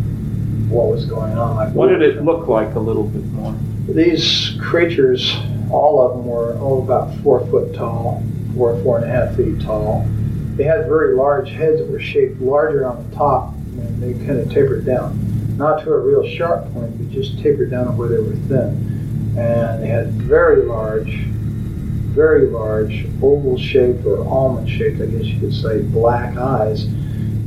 what 0.71 0.87
was 0.87 1.05
going 1.05 1.37
on. 1.37 1.57
Like 1.57 1.75
what 1.75 1.89
did 1.89 2.03
it 2.03 2.25
look 2.25 2.47
like 2.47 2.75
a 2.75 2.81
little 2.81 3.05
bit 3.05 3.25
more? 3.33 3.55
These 3.89 4.57
creatures, 4.61 5.37
all 5.71 6.01
of 6.01 6.17
them 6.17 6.27
were 6.27 6.57
all 6.59 6.83
about 6.83 7.15
four 7.19 7.45
foot 7.47 7.75
tall, 7.75 8.23
four, 8.55 8.81
four 8.83 8.99
and 8.99 9.07
a 9.07 9.09
half 9.09 9.37
feet 9.37 9.61
tall. 9.61 10.07
They 10.57 10.65
had 10.65 10.87
very 10.87 11.15
large 11.15 11.51
heads 11.51 11.79
that 11.79 11.91
were 11.91 12.01
shaped 12.01 12.41
larger 12.41 12.87
on 12.87 13.09
the 13.09 13.17
top, 13.17 13.55
and 13.55 14.03
they 14.03 14.13
kind 14.27 14.39
of 14.39 14.51
tapered 14.53 14.85
down. 14.85 15.57
Not 15.57 15.83
to 15.85 15.93
a 15.93 15.99
real 15.99 16.27
sharp 16.27 16.73
point, 16.73 16.97
but 16.99 17.11
just 17.11 17.39
tapered 17.41 17.71
down 17.71 17.87
to 17.87 17.93
where 17.93 18.09
they 18.09 18.19
were 18.19 18.37
thin. 18.49 19.35
And 19.37 19.83
they 19.83 19.89
had 19.89 20.13
very 20.13 20.63
large, 20.63 21.25
very 22.11 22.47
large, 22.47 23.07
oval 23.23 23.59
shaped 23.59 24.05
or 24.05 24.27
almond 24.27 24.69
shaped, 24.69 25.01
I 25.01 25.07
guess 25.07 25.25
you 25.25 25.41
could 25.41 25.55
say, 25.55 25.83
black 25.83 26.37
eyes. 26.37 26.87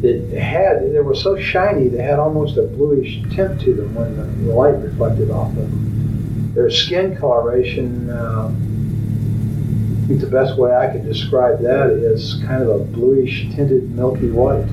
That 0.04 0.38
had 0.38 0.94
they 0.94 1.00
were 1.00 1.16
so 1.16 1.40
shiny 1.40 1.88
they 1.88 2.04
had 2.04 2.20
almost 2.20 2.58
a 2.58 2.64
bluish 2.64 3.22
tint 3.34 3.60
to 3.62 3.74
them 3.74 3.96
when 3.96 4.18
the, 4.18 4.54
light 4.54 4.76
reflected 4.76 5.32
off 5.32 5.50
of 5.52 5.56
them. 5.56 6.52
Their 6.54 6.70
skin 6.70 7.16
coloration, 7.16 8.10
uh, 8.10 8.50
I 8.50 10.08
think 10.08 10.20
the 10.20 10.28
best 10.28 10.58
way 10.58 10.76
I 10.76 10.92
could 10.92 11.06
describe 11.06 11.62
that 11.62 11.90
is 11.90 12.36
kind 12.46 12.62
of 12.62 12.70
a 12.70 12.80
bluish 12.80 13.48
tinted 13.56 13.96
milky 13.96 14.30
white. 14.30 14.68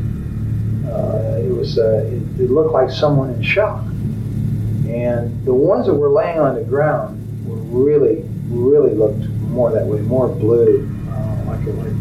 Uh, 0.90 1.38
it 1.38 1.54
was 1.54 1.78
uh, 1.78 2.04
it, 2.06 2.40
it 2.40 2.50
looked 2.50 2.72
like 2.72 2.90
someone 2.90 3.30
in 3.30 3.40
shock. 3.40 3.84
And 4.90 5.44
the 5.44 5.54
ones 5.54 5.86
that 5.86 5.94
were 5.94 6.10
laying 6.10 6.40
on 6.40 6.56
the 6.56 6.64
ground 6.64 7.46
were 7.46 7.54
really, 7.54 8.24
really 8.48 8.94
looked 8.94 9.28
more 9.52 9.70
that 9.70 9.86
way, 9.86 10.00
more 10.00 10.28
blue, 10.28 10.90
uh, 11.08 11.44
like 11.46 11.64
like 11.66 11.99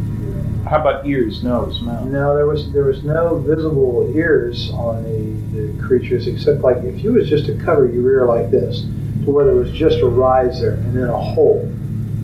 How 0.70 0.80
about 0.82 1.08
ears, 1.08 1.44
nose, 1.44 1.82
mouth? 1.82 2.06
no, 2.06 2.36
there 2.36 2.46
was 2.46 2.72
there 2.72 2.84
was 2.84 3.04
no 3.04 3.40
visible 3.40 4.14
ears 4.16 4.70
on 4.70 5.02
the, 5.02 5.58
the 5.58 5.82
creatures 5.82 6.28
except 6.28 6.62
like 6.62 6.78
if 6.84 7.04
you 7.04 7.14
was 7.14 7.28
just 7.28 7.48
to 7.48 7.58
cover 7.58 7.88
your 7.88 8.08
ear 8.12 8.26
like 8.28 8.52
this, 8.52 8.82
to 8.82 9.32
where 9.32 9.46
there 9.46 9.56
was 9.56 9.72
just 9.72 9.98
a 10.02 10.06
rise 10.06 10.62
there 10.62 10.74
and 10.74 10.96
then 10.96 11.10
a 11.10 11.18
hole, 11.18 11.68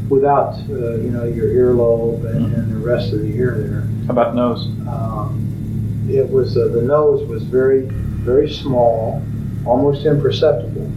without 0.10 0.54
uh, 0.70 0.98
you 0.98 1.10
know 1.10 1.24
your 1.24 1.48
earlobe 1.48 2.24
and, 2.36 2.54
and 2.54 2.72
the 2.72 2.88
rest 2.88 3.14
of 3.14 3.22
the 3.22 3.36
ear 3.36 3.58
there. 3.58 3.82
How 4.06 4.12
about 4.12 4.36
nose? 4.36 4.68
Um, 4.88 6.06
it 6.08 6.30
was 6.30 6.56
uh, 6.56 6.68
the 6.68 6.84
nose 6.84 7.28
was 7.28 7.42
very 7.42 7.88
very 7.88 8.54
small, 8.54 9.24
almost 9.66 10.06
imperceptible, 10.06 10.92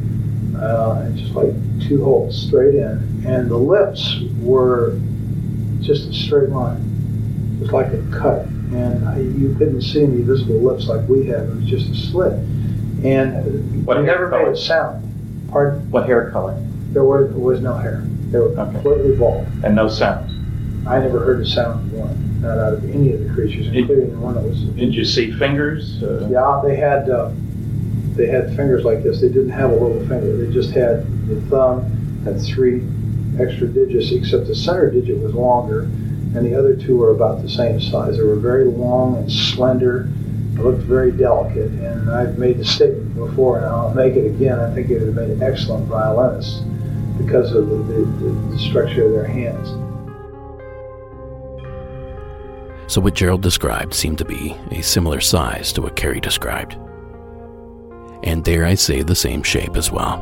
uh, 0.54 1.00
and 1.00 1.16
just 1.16 1.32
like 1.32 1.54
two 1.88 2.04
holes 2.04 2.46
straight 2.46 2.74
in, 2.74 3.24
and 3.26 3.50
the 3.50 3.56
lips 3.56 4.20
were 4.42 5.00
just 5.80 6.10
a 6.10 6.12
straight 6.12 6.50
line. 6.50 6.87
Like 7.72 7.92
a 7.92 8.02
cut, 8.10 8.46
and 8.72 9.06
I, 9.06 9.18
you 9.18 9.54
couldn't 9.58 9.82
see 9.82 10.02
any 10.02 10.22
visible 10.22 10.58
lips 10.58 10.88
like 10.88 11.06
we 11.06 11.26
have. 11.26 11.48
It 11.50 11.54
was 11.56 11.64
just 11.66 11.90
a 11.90 11.94
slit, 11.94 12.32
and 13.04 13.84
What 13.84 14.00
never 14.02 14.30
color? 14.30 14.46
made 14.46 14.52
a 14.52 14.56
sound. 14.56 15.04
Pardon? 15.50 15.90
What 15.90 16.06
hair 16.06 16.30
color? 16.30 16.54
There 16.92 17.04
was, 17.04 17.28
there 17.28 17.38
was 17.38 17.60
no 17.60 17.74
hair. 17.74 18.02
They 18.30 18.38
were 18.38 18.54
completely 18.54 19.16
bald. 19.16 19.46
And 19.64 19.76
no 19.76 19.86
sounds. 19.88 20.32
I 20.86 20.98
never 21.00 21.18
heard 21.18 21.40
a 21.42 21.46
sound 21.46 21.92
of 21.92 21.98
one, 21.98 22.40
not 22.40 22.56
out 22.58 22.72
of 22.72 22.84
any 22.88 23.12
of 23.12 23.22
the 23.22 23.34
creatures, 23.34 23.66
including 23.66 24.12
the 24.12 24.18
one 24.18 24.34
that 24.36 24.44
was. 24.44 24.62
Did 24.62 24.94
you 24.94 25.04
see 25.04 25.30
fingers? 25.32 26.02
Uh, 26.02 26.26
Yeah, 26.30 26.62
they 26.64 26.74
had 26.76 27.10
uh, 27.10 27.30
they 28.14 28.28
had 28.28 28.56
fingers 28.56 28.84
like 28.84 29.02
this. 29.02 29.20
They 29.20 29.28
didn't 29.28 29.50
have 29.50 29.70
a 29.70 29.74
little 29.74 30.00
finger. 30.08 30.38
They 30.46 30.50
just 30.54 30.70
had 30.70 31.04
the 31.28 31.38
thumb 31.50 31.84
had 32.24 32.40
three 32.40 32.82
extra 33.38 33.68
digits, 33.68 34.10
except 34.12 34.46
the 34.46 34.54
center 34.54 34.90
digit 34.90 35.18
was 35.18 35.34
longer, 35.34 35.86
and 36.38 36.46
the 36.46 36.58
other 36.58 36.76
two 36.76 36.96
were 36.96 37.10
about 37.10 37.42
the 37.42 37.48
same 37.48 37.80
size. 37.80 38.16
They 38.16 38.22
were 38.22 38.36
very 38.36 38.64
long 38.64 39.16
and 39.16 39.30
slender. 39.30 40.08
Looked 40.54 40.82
very 40.82 41.12
delicate, 41.12 41.70
and 41.70 42.10
I've 42.10 42.38
made 42.38 42.58
the 42.58 42.64
statement 42.64 43.14
before, 43.14 43.58
and 43.58 43.66
I'll 43.66 43.94
make 43.94 44.14
it 44.14 44.26
again. 44.26 44.58
I 44.58 44.74
think 44.74 44.90
it 44.90 44.98
would 44.98 45.14
have 45.14 45.28
made 45.28 45.42
excellent 45.42 45.86
violinists 45.86 46.62
because 47.16 47.52
of 47.52 47.68
the, 47.68 47.76
the, 47.76 48.00
the, 48.02 48.30
the 48.50 48.58
structure 48.58 49.06
of 49.06 49.12
their 49.12 49.26
hands. 49.26 49.68
So, 52.92 53.00
what 53.00 53.14
Gerald 53.14 53.42
described 53.42 53.94
seemed 53.94 54.18
to 54.18 54.24
be 54.24 54.56
a 54.70 54.82
similar 54.82 55.20
size 55.20 55.72
to 55.74 55.82
what 55.82 55.94
Carrie 55.94 56.20
described. 56.20 56.76
And 58.24 58.42
dare 58.42 58.64
I 58.64 58.74
say, 58.74 59.02
the 59.02 59.14
same 59.14 59.44
shape 59.44 59.76
as 59.76 59.92
well. 59.92 60.18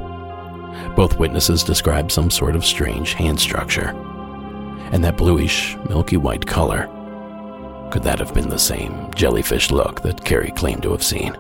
Both 0.97 1.19
witnesses 1.19 1.63
described 1.63 2.13
some 2.13 2.31
sort 2.31 2.57
of 2.57 2.65
strange 2.65 3.15
hand 3.15 3.41
structure. 3.41 3.95
And 4.93 5.03
that 5.05 5.17
bluish, 5.17 5.77
milky 5.89 6.17
white 6.17 6.47
color. 6.47 6.89
Could 7.91 8.03
that 8.03 8.19
have 8.19 8.35
been 8.35 8.49
the 8.49 8.59
same 8.59 9.11
jellyfish 9.15 9.71
look 9.71 10.03
that 10.03 10.25
Carrie 10.25 10.53
claimed 10.53 10.83
to 10.83 10.93
have 10.93 11.03
seen? 11.03 11.33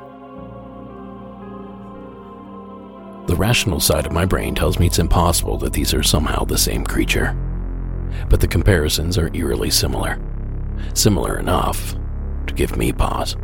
The 3.26 3.36
rational 3.36 3.80
side 3.80 4.07
of 4.07 4.12
my 4.12 4.24
brain 4.24 4.55
tells 4.55 4.78
me 4.78 4.86
it's 4.86 4.99
impossible 4.99 5.59
that 5.59 5.72
these 5.72 5.92
are 5.92 6.03
somehow 6.03 6.44
the 6.44 6.59
same 6.59 6.84
creature. 6.84 7.36
But 8.28 8.40
the 8.40 8.49
comparisons 8.49 9.18
are 9.18 9.34
eerily 9.34 9.70
similar 9.70 10.18
similar 10.94 11.38
enough 11.38 11.94
to 12.47 12.55
give 12.55 12.76
me 12.76 12.92
pause. 12.92 13.36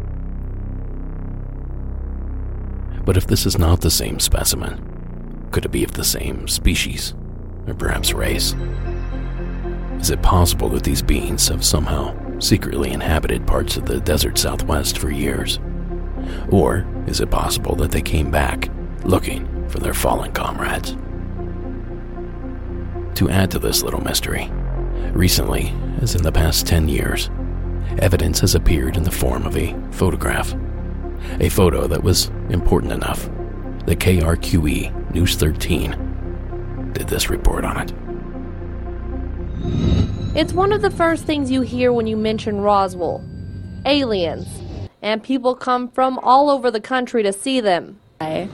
But 3.05 3.17
if 3.17 3.27
this 3.27 3.47
is 3.47 3.59
not 3.59 3.81
the 3.81 3.91
same 3.91 4.21
specimen, 4.21 5.49
could 5.51 5.65
it 5.65 5.73
be 5.73 5.85
of 5.85 5.93
the 5.93 6.05
same 6.05 6.47
species, 6.47 7.15
or 7.67 7.75
perhaps 7.75 8.13
race? 8.13 8.55
Is 10.03 10.11
it 10.11 10.21
possible 10.21 10.69
that 10.71 10.83
these 10.83 11.01
beings 11.01 11.47
have 11.47 11.65
somehow 11.65 12.13
secretly 12.41 12.91
inhabited 12.91 13.47
parts 13.47 13.77
of 13.77 13.87
the 13.87 14.01
desert 14.01 14.37
southwest 14.37 14.99
for 14.99 15.13
years? 15.13 15.61
Or 16.51 16.85
is 17.07 17.21
it 17.21 17.31
possible 17.31 17.77
that 17.77 17.93
they 17.93 18.03
came 18.03 18.29
back 18.29 18.69
looking 19.05 19.47
for 19.69 19.79
their 19.79 19.95
fallen 19.95 20.33
comrades? 20.33 20.97
To 23.15 23.31
add 23.31 23.53
to 23.53 23.61
this 23.61 23.85
little 23.85 24.03
mystery, 24.03 24.51
recently, 25.13 25.73
as 26.01 26.17
in 26.17 26.23
the 26.25 26.33
past 26.33 26.67
10 26.67 26.89
years, 26.89 27.31
evidence 27.99 28.41
has 28.41 28.57
appeared 28.57 28.97
in 28.97 29.05
the 29.05 29.11
form 29.13 29.47
of 29.47 29.57
a 29.57 29.73
photograph. 29.93 30.53
A 31.39 31.49
photo 31.49 31.87
that 31.87 32.03
was 32.03 32.27
important 32.51 32.91
enough 32.91 33.31
that 33.87 34.01
KRQE 34.01 35.15
News 35.15 35.37
13 35.37 36.91
did 36.93 37.07
this 37.07 37.31
report 37.31 37.65
on 37.65 37.77
it. 37.83 38.02
It's 40.35 40.53
one 40.53 40.73
of 40.73 40.83
the 40.83 40.91
first 40.91 41.25
things 41.25 41.51
you 41.51 41.61
hear 41.61 41.93
when 41.93 42.07
you 42.07 42.17
mention 42.17 42.61
Roswell 42.61 43.23
aliens. 43.85 44.49
And 45.03 45.23
people 45.23 45.55
come 45.55 45.89
from 45.89 46.19
all 46.21 46.49
over 46.49 46.71
the 46.71 46.81
country 46.81 47.23
to 47.23 47.33
see 47.33 47.61
them. 47.61 47.99
I 48.21 48.49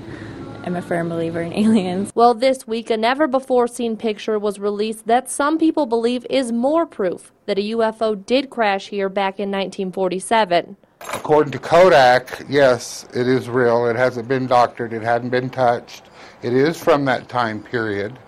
am 0.64 0.76
a 0.76 0.82
firm 0.82 1.08
believer 1.08 1.40
in 1.40 1.52
aliens. 1.52 2.10
Well, 2.14 2.34
this 2.34 2.66
week, 2.66 2.90
a 2.90 2.96
never 2.96 3.26
before 3.26 3.68
seen 3.68 3.96
picture 3.96 4.38
was 4.38 4.58
released 4.58 5.06
that 5.06 5.30
some 5.30 5.58
people 5.58 5.86
believe 5.86 6.26
is 6.30 6.52
more 6.52 6.86
proof 6.86 7.32
that 7.46 7.58
a 7.58 7.70
UFO 7.72 8.24
did 8.26 8.50
crash 8.50 8.88
here 8.88 9.08
back 9.08 9.38
in 9.38 9.50
1947. 9.50 10.76
According 11.00 11.52
to 11.52 11.58
Kodak, 11.58 12.44
yes, 12.48 13.06
it 13.14 13.28
is 13.28 13.48
real. 13.48 13.86
It 13.86 13.96
hasn't 13.96 14.26
been 14.26 14.46
doctored. 14.46 14.92
It 14.92 15.02
hadn't 15.02 15.30
been 15.30 15.50
touched. 15.50 16.04
It 16.42 16.52
is 16.52 16.82
from 16.82 17.04
that 17.04 17.28
time 17.28 17.62
period, 17.62 18.18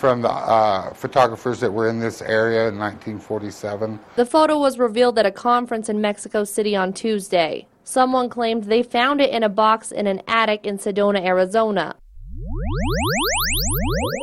from 0.00 0.22
the 0.22 0.30
uh, 0.30 0.94
photographers 0.94 1.60
that 1.60 1.70
were 1.70 1.86
in 1.86 2.00
this 2.00 2.22
area 2.22 2.68
in 2.68 2.78
1947. 2.78 4.00
The 4.16 4.24
photo 4.24 4.58
was 4.58 4.78
revealed 4.78 5.18
at 5.18 5.26
a 5.26 5.30
conference 5.30 5.90
in 5.90 6.00
Mexico 6.00 6.42
City 6.42 6.74
on 6.74 6.94
Tuesday. 6.94 7.66
Someone 7.84 8.30
claimed 8.30 8.64
they 8.64 8.82
found 8.82 9.20
it 9.20 9.28
in 9.28 9.42
a 9.42 9.50
box 9.50 9.92
in 9.92 10.06
an 10.06 10.22
attic 10.26 10.64
in 10.64 10.78
Sedona, 10.78 11.22
Arizona. 11.22 11.96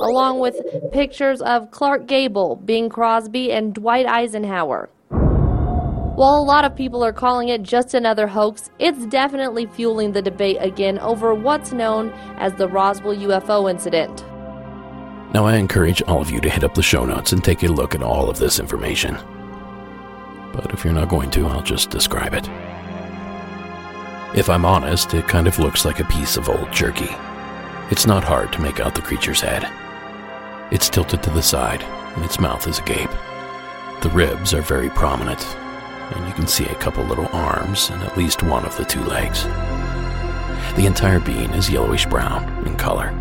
Along 0.01 0.39
with 0.39 0.55
pictures 0.91 1.41
of 1.41 1.69
Clark 1.69 2.07
Gable, 2.07 2.55
Bing 2.55 2.89
Crosby, 2.89 3.51
and 3.51 3.75
Dwight 3.75 4.07
Eisenhower. 4.07 4.89
While 5.09 6.37
a 6.37 6.47
lot 6.47 6.65
of 6.65 6.75
people 6.75 7.03
are 7.03 7.13
calling 7.13 7.49
it 7.49 7.61
just 7.61 7.93
another 7.93 8.25
hoax, 8.25 8.71
it's 8.79 9.05
definitely 9.05 9.67
fueling 9.67 10.13
the 10.13 10.23
debate 10.23 10.57
again 10.59 10.97
over 10.97 11.35
what's 11.35 11.71
known 11.71 12.09
as 12.37 12.53
the 12.53 12.67
Roswell 12.67 13.15
UFO 13.15 13.69
incident. 13.69 14.25
Now, 15.33 15.45
I 15.45 15.55
encourage 15.55 16.01
all 16.03 16.21
of 16.21 16.31
you 16.31 16.39
to 16.41 16.49
hit 16.49 16.63
up 16.63 16.73
the 16.73 16.81
show 16.81 17.05
notes 17.05 17.33
and 17.33 17.43
take 17.43 17.63
a 17.63 17.67
look 17.67 17.93
at 17.93 18.01
all 18.01 18.29
of 18.29 18.39
this 18.39 18.59
information. 18.59 19.17
But 20.53 20.71
if 20.73 20.83
you're 20.83 20.93
not 20.93 21.09
going 21.09 21.29
to, 21.31 21.47
I'll 21.47 21.61
just 21.61 21.89
describe 21.89 22.33
it. 22.33 22.49
If 24.35 24.49
I'm 24.49 24.65
honest, 24.65 25.13
it 25.13 25.27
kind 25.27 25.47
of 25.47 25.59
looks 25.59 25.85
like 25.85 25.99
a 25.99 26.05
piece 26.05 26.37
of 26.37 26.49
old 26.49 26.71
jerky. 26.71 27.09
It's 27.91 28.07
not 28.07 28.23
hard 28.23 28.51
to 28.53 28.61
make 28.61 28.79
out 28.79 28.95
the 28.95 29.01
creature's 29.01 29.41
head. 29.41 29.69
It's 30.71 30.89
tilted 30.89 31.23
to 31.23 31.29
the 31.29 31.41
side, 31.41 31.83
and 31.83 32.25
its 32.25 32.39
mouth 32.39 32.67
is 32.67 32.79
agape. 32.79 33.09
The 34.01 34.11
ribs 34.13 34.53
are 34.53 34.61
very 34.61 34.89
prominent, 34.89 35.45
and 36.15 36.27
you 36.27 36.33
can 36.33 36.47
see 36.47 36.65
a 36.65 36.75
couple 36.75 37.03
little 37.03 37.27
arms 37.27 37.89
and 37.89 38.01
at 38.03 38.17
least 38.17 38.43
one 38.43 38.65
of 38.65 38.75
the 38.77 38.85
two 38.85 39.03
legs. 39.03 39.43
The 40.75 40.85
entire 40.85 41.19
being 41.19 41.49
is 41.51 41.69
yellowish 41.69 42.05
brown 42.05 42.65
in 42.65 42.75
color, 42.75 43.11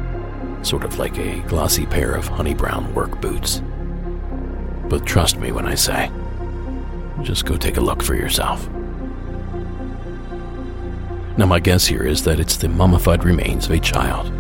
sort 0.67 0.85
of 0.85 0.99
like 0.99 1.17
a 1.19 1.41
glossy 1.43 1.87
pair 1.87 2.13
of 2.13 2.27
honey 2.27 2.55
brown 2.55 2.93
work 2.95 3.21
boots. 3.21 3.63
But 4.89 5.07
trust 5.07 5.39
me 5.39 5.53
when 5.53 5.67
I 5.67 5.75
say, 5.75 6.11
just 7.23 7.45
go 7.45 7.57
take 7.57 7.77
a 7.77 7.81
look 7.81 8.03
for 8.03 8.15
yourself. 8.15 8.69
Now, 11.39 11.47
my 11.47 11.61
guess 11.61 11.87
here 11.87 12.03
is 12.03 12.25
that 12.25 12.41
it's 12.41 12.57
the 12.57 12.69
mummified 12.69 13.23
remains 13.23 13.67
of 13.67 13.73
a 13.73 13.79
child. 13.79 14.33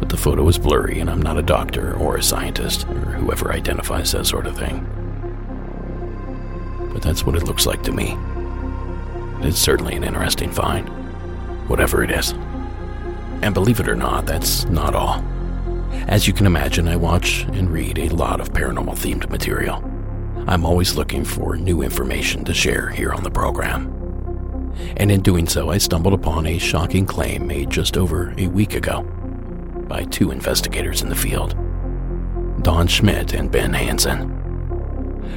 But 0.00 0.08
the 0.08 0.16
photo 0.16 0.48
is 0.48 0.58
blurry, 0.58 0.98
and 1.00 1.10
I'm 1.10 1.22
not 1.22 1.38
a 1.38 1.42
doctor 1.42 1.94
or 1.96 2.16
a 2.16 2.22
scientist 2.22 2.86
or 2.88 3.12
whoever 3.12 3.52
identifies 3.52 4.12
that 4.12 4.26
sort 4.26 4.46
of 4.46 4.56
thing. 4.56 4.86
But 6.92 7.02
that's 7.02 7.24
what 7.26 7.36
it 7.36 7.44
looks 7.44 7.66
like 7.66 7.82
to 7.82 7.92
me. 7.92 8.16
It's 9.46 9.58
certainly 9.58 9.94
an 9.94 10.04
interesting 10.04 10.50
find, 10.50 10.88
whatever 11.68 12.02
it 12.02 12.10
is. 12.10 12.34
And 13.44 13.52
believe 13.52 13.78
it 13.78 13.90
or 13.90 13.94
not, 13.94 14.24
that's 14.24 14.64
not 14.70 14.94
all. 14.94 15.22
As 16.08 16.26
you 16.26 16.32
can 16.32 16.46
imagine, 16.46 16.88
I 16.88 16.96
watch 16.96 17.42
and 17.52 17.70
read 17.70 17.98
a 17.98 18.08
lot 18.08 18.40
of 18.40 18.54
paranormal 18.54 18.94
themed 18.94 19.28
material. 19.28 19.84
I'm 20.48 20.64
always 20.64 20.94
looking 20.94 21.26
for 21.26 21.54
new 21.54 21.82
information 21.82 22.42
to 22.46 22.54
share 22.54 22.88
here 22.88 23.12
on 23.12 23.22
the 23.22 23.30
program. 23.30 24.72
And 24.96 25.10
in 25.10 25.20
doing 25.20 25.46
so, 25.46 25.68
I 25.68 25.76
stumbled 25.76 26.14
upon 26.14 26.46
a 26.46 26.56
shocking 26.56 27.04
claim 27.04 27.46
made 27.46 27.68
just 27.68 27.98
over 27.98 28.32
a 28.38 28.46
week 28.46 28.74
ago 28.74 29.02
by 29.88 30.04
two 30.04 30.30
investigators 30.30 31.02
in 31.02 31.10
the 31.10 31.14
field 31.14 31.54
Don 32.62 32.86
Schmitt 32.86 33.34
and 33.34 33.50
Ben 33.50 33.74
Hansen. 33.74 34.30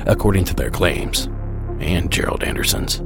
According 0.06 0.46
to 0.46 0.54
their 0.54 0.72
claims, 0.72 1.28
and 1.82 2.10
Gerald 2.10 2.46
Anderson's, 2.46 3.02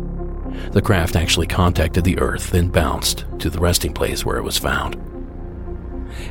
the 0.71 0.81
craft 0.81 1.15
actually 1.15 1.47
contacted 1.47 2.03
the 2.03 2.19
Earth, 2.19 2.51
then 2.51 2.69
bounced 2.69 3.25
to 3.39 3.49
the 3.49 3.59
resting 3.59 3.93
place 3.93 4.25
where 4.25 4.37
it 4.37 4.43
was 4.43 4.57
found. 4.57 4.95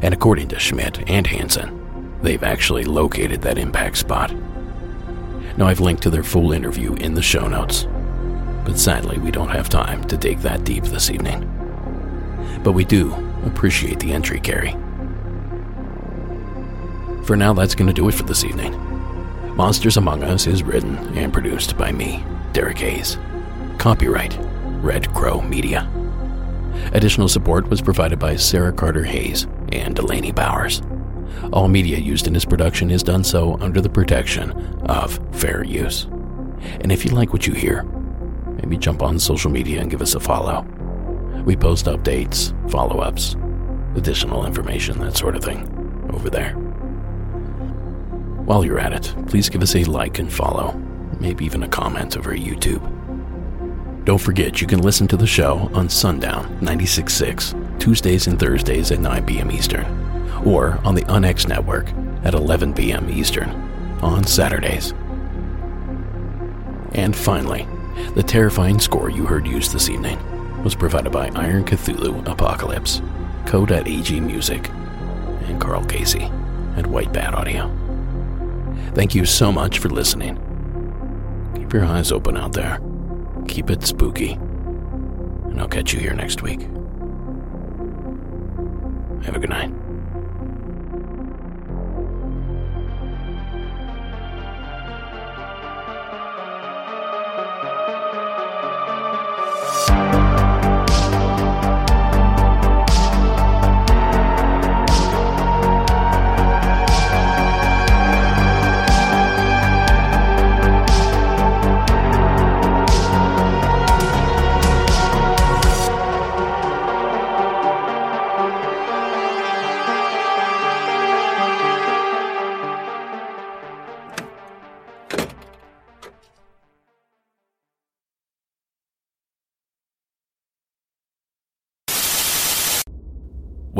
And 0.02 0.14
according 0.14 0.48
to 0.48 0.58
Schmitt 0.58 1.08
and 1.08 1.26
Hansen, 1.26 2.18
they've 2.22 2.42
actually 2.42 2.84
located 2.84 3.42
that 3.42 3.58
impact 3.58 3.96
spot. 3.96 4.34
Now, 5.56 5.66
I've 5.66 5.80
linked 5.80 6.02
to 6.04 6.10
their 6.10 6.22
full 6.22 6.52
interview 6.52 6.94
in 6.94 7.14
the 7.14 7.22
show 7.22 7.46
notes, 7.48 7.86
but 8.64 8.78
sadly, 8.78 9.18
we 9.18 9.30
don't 9.30 9.48
have 9.48 9.68
time 9.68 10.04
to 10.04 10.16
dig 10.16 10.38
that 10.40 10.64
deep 10.64 10.84
this 10.84 11.10
evening. 11.10 11.46
But 12.62 12.72
we 12.72 12.84
do 12.84 13.14
appreciate 13.44 14.00
the 14.00 14.12
entry, 14.12 14.40
Carrie. 14.40 14.76
For 17.24 17.36
now, 17.36 17.52
that's 17.52 17.74
going 17.74 17.88
to 17.88 17.92
do 17.92 18.08
it 18.08 18.14
for 18.14 18.24
this 18.24 18.44
evening. 18.44 18.74
Monsters 19.56 19.96
Among 19.96 20.22
Us 20.22 20.46
is 20.46 20.62
written 20.62 20.96
and 21.16 21.32
produced 21.32 21.76
by 21.76 21.92
me, 21.92 22.24
Derek 22.52 22.78
Hayes. 22.78 23.18
Copyright 23.80 24.36
Red 24.82 25.10
Crow 25.14 25.40
Media. 25.40 25.90
Additional 26.92 27.28
support 27.28 27.66
was 27.70 27.80
provided 27.80 28.18
by 28.18 28.36
Sarah 28.36 28.74
Carter 28.74 29.04
Hayes 29.04 29.46
and 29.72 29.96
Delaney 29.96 30.32
Bowers. 30.32 30.82
All 31.54 31.66
media 31.66 31.96
used 31.96 32.26
in 32.26 32.34
this 32.34 32.44
production 32.44 32.90
is 32.90 33.02
done 33.02 33.24
so 33.24 33.56
under 33.58 33.80
the 33.80 33.88
protection 33.88 34.50
of 34.82 35.18
fair 35.32 35.64
use. 35.64 36.04
And 36.82 36.92
if 36.92 37.06
you 37.06 37.12
like 37.12 37.32
what 37.32 37.46
you 37.46 37.54
hear, 37.54 37.84
maybe 38.62 38.76
jump 38.76 39.00
on 39.00 39.18
social 39.18 39.50
media 39.50 39.80
and 39.80 39.90
give 39.90 40.02
us 40.02 40.14
a 40.14 40.20
follow. 40.20 40.60
We 41.46 41.56
post 41.56 41.86
updates, 41.86 42.52
follow 42.70 43.00
ups, 43.00 43.34
additional 43.96 44.44
information, 44.44 44.98
that 44.98 45.16
sort 45.16 45.36
of 45.36 45.42
thing, 45.42 45.62
over 46.12 46.28
there. 46.28 46.52
While 48.44 48.62
you're 48.62 48.78
at 48.78 48.92
it, 48.92 49.14
please 49.26 49.48
give 49.48 49.62
us 49.62 49.74
a 49.74 49.84
like 49.84 50.18
and 50.18 50.30
follow, 50.30 50.72
maybe 51.18 51.46
even 51.46 51.62
a 51.62 51.68
comment 51.68 52.18
over 52.18 52.36
YouTube. 52.36 52.99
Don't 54.04 54.18
forget 54.18 54.60
you 54.60 54.66
can 54.66 54.80
listen 54.80 55.06
to 55.08 55.16
the 55.16 55.26
show 55.26 55.70
on 55.74 55.88
Sundown 55.88 56.58
96.6, 56.60 57.78
Tuesdays 57.78 58.26
and 58.26 58.38
Thursdays 58.38 58.90
at 58.90 58.98
9 58.98 59.26
p.m. 59.26 59.50
Eastern, 59.50 59.84
or 60.44 60.80
on 60.84 60.94
the 60.94 61.04
UnX 61.04 61.46
network 61.46 61.88
at 62.24 62.34
11 62.34 62.72
p.m. 62.74 63.10
Eastern 63.10 63.50
on 64.00 64.24
Saturdays. 64.24 64.92
And 66.92 67.14
finally, 67.14 67.68
the 68.14 68.22
terrifying 68.22 68.80
score 68.80 69.10
you 69.10 69.26
heard 69.26 69.46
used 69.46 69.72
this 69.72 69.90
evening 69.90 70.18
was 70.64 70.74
provided 70.74 71.12
by 71.12 71.28
Iron 71.34 71.64
Cthulhu 71.64 72.26
Apocalypse, 72.26 73.02
Code 73.46 73.70
at 73.70 73.86
AG 73.86 74.18
Music, 74.18 74.68
and 75.44 75.60
Karl 75.60 75.84
Casey 75.84 76.30
at 76.76 76.86
White 76.86 77.12
Bat 77.12 77.34
Audio. 77.34 77.70
Thank 78.94 79.14
you 79.14 79.26
so 79.26 79.52
much 79.52 79.78
for 79.78 79.90
listening. 79.90 80.36
Keep 81.54 81.72
your 81.74 81.84
eyes 81.84 82.10
open 82.10 82.36
out 82.36 82.52
there. 82.52 82.80
Keep 83.48 83.70
it 83.70 83.82
spooky. 83.82 84.32
And 84.32 85.60
I'll 85.60 85.68
catch 85.68 85.92
you 85.92 86.00
here 86.00 86.14
next 86.14 86.42
week. 86.42 86.60
Have 89.24 89.36
a 89.36 89.38
good 89.38 89.50
night. 89.50 89.72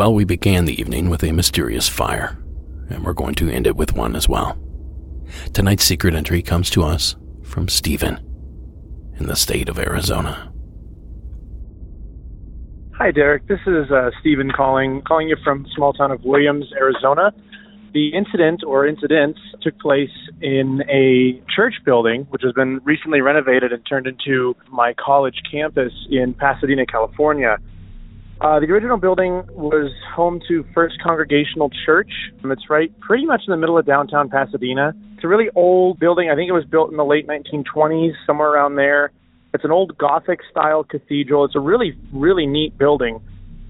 Well, 0.01 0.15
we 0.15 0.25
began 0.25 0.65
the 0.65 0.81
evening 0.81 1.11
with 1.11 1.23
a 1.23 1.31
mysterious 1.31 1.87
fire, 1.87 2.39
and 2.89 3.05
we're 3.05 3.13
going 3.13 3.35
to 3.35 3.51
end 3.51 3.67
it 3.67 3.77
with 3.77 3.93
one 3.95 4.17
as 4.17 4.27
well. 4.27 4.57
Tonight's 5.53 5.85
secret 5.85 6.15
entry 6.15 6.41
comes 6.41 6.71
to 6.71 6.83
us 6.83 7.17
from 7.43 7.69
Stephen 7.69 8.17
in 9.19 9.27
the 9.27 9.37
state 9.37 9.69
of 9.69 9.79
Arizona. 9.79 10.51
Hi, 12.95 13.11
Derek. 13.11 13.47
This 13.47 13.61
is 13.67 13.91
uh, 13.91 14.11
Stephen 14.21 14.51
calling 14.51 15.03
calling 15.03 15.29
you 15.29 15.37
from 15.45 15.67
small 15.77 15.93
town 15.93 16.13
of 16.13 16.25
Williams, 16.25 16.73
Arizona. 16.81 17.35
The 17.93 18.09
incident 18.17 18.63
or 18.67 18.87
incidents 18.87 19.39
took 19.61 19.79
place 19.81 20.09
in 20.41 20.83
a 20.89 21.43
church 21.55 21.75
building, 21.85 22.27
which 22.31 22.41
has 22.43 22.55
been 22.55 22.81
recently 22.85 23.21
renovated 23.21 23.71
and 23.71 23.85
turned 23.87 24.07
into 24.07 24.57
my 24.73 24.95
college 24.95 25.43
campus 25.53 25.93
in 26.11 26.33
Pasadena, 26.33 26.87
California. 26.87 27.59
Uh, 28.41 28.59
the 28.59 28.67
original 28.67 28.97
building 28.97 29.45
was 29.51 29.93
home 30.17 30.41
to 30.49 30.65
First 30.75 30.95
Congregational 31.07 31.71
Church. 31.85 32.11
It's 32.43 32.71
right 32.71 32.91
pretty 33.01 33.27
much 33.27 33.43
in 33.47 33.51
the 33.51 33.59
middle 33.59 33.77
of 33.77 33.85
downtown 33.85 34.31
Pasadena. 34.31 34.95
It's 35.15 35.25
a 35.25 35.29
really 35.29 35.51
old 35.55 36.01
building. 36.01 36.31
I 36.31 36.37
think 36.37 36.49
it 36.49 36.53
was 36.53 36.65
built 36.65 36.91
in 36.91 36.97
the 36.97 37.05
late 37.05 37.29
1920s, 37.29 38.13
somewhere 38.27 38.49
around 38.49 38.77
there. 38.77 39.13
It's 39.53 39.65
an 39.65 39.71
old 39.71 39.99
Gothic 39.99 40.41
style 40.51 40.85
cathedral. 40.85 41.45
It's 41.45 41.55
a 41.55 41.61
really, 41.61 41.99
really 42.15 42.47
neat 42.47 42.79
building. 42.79 43.21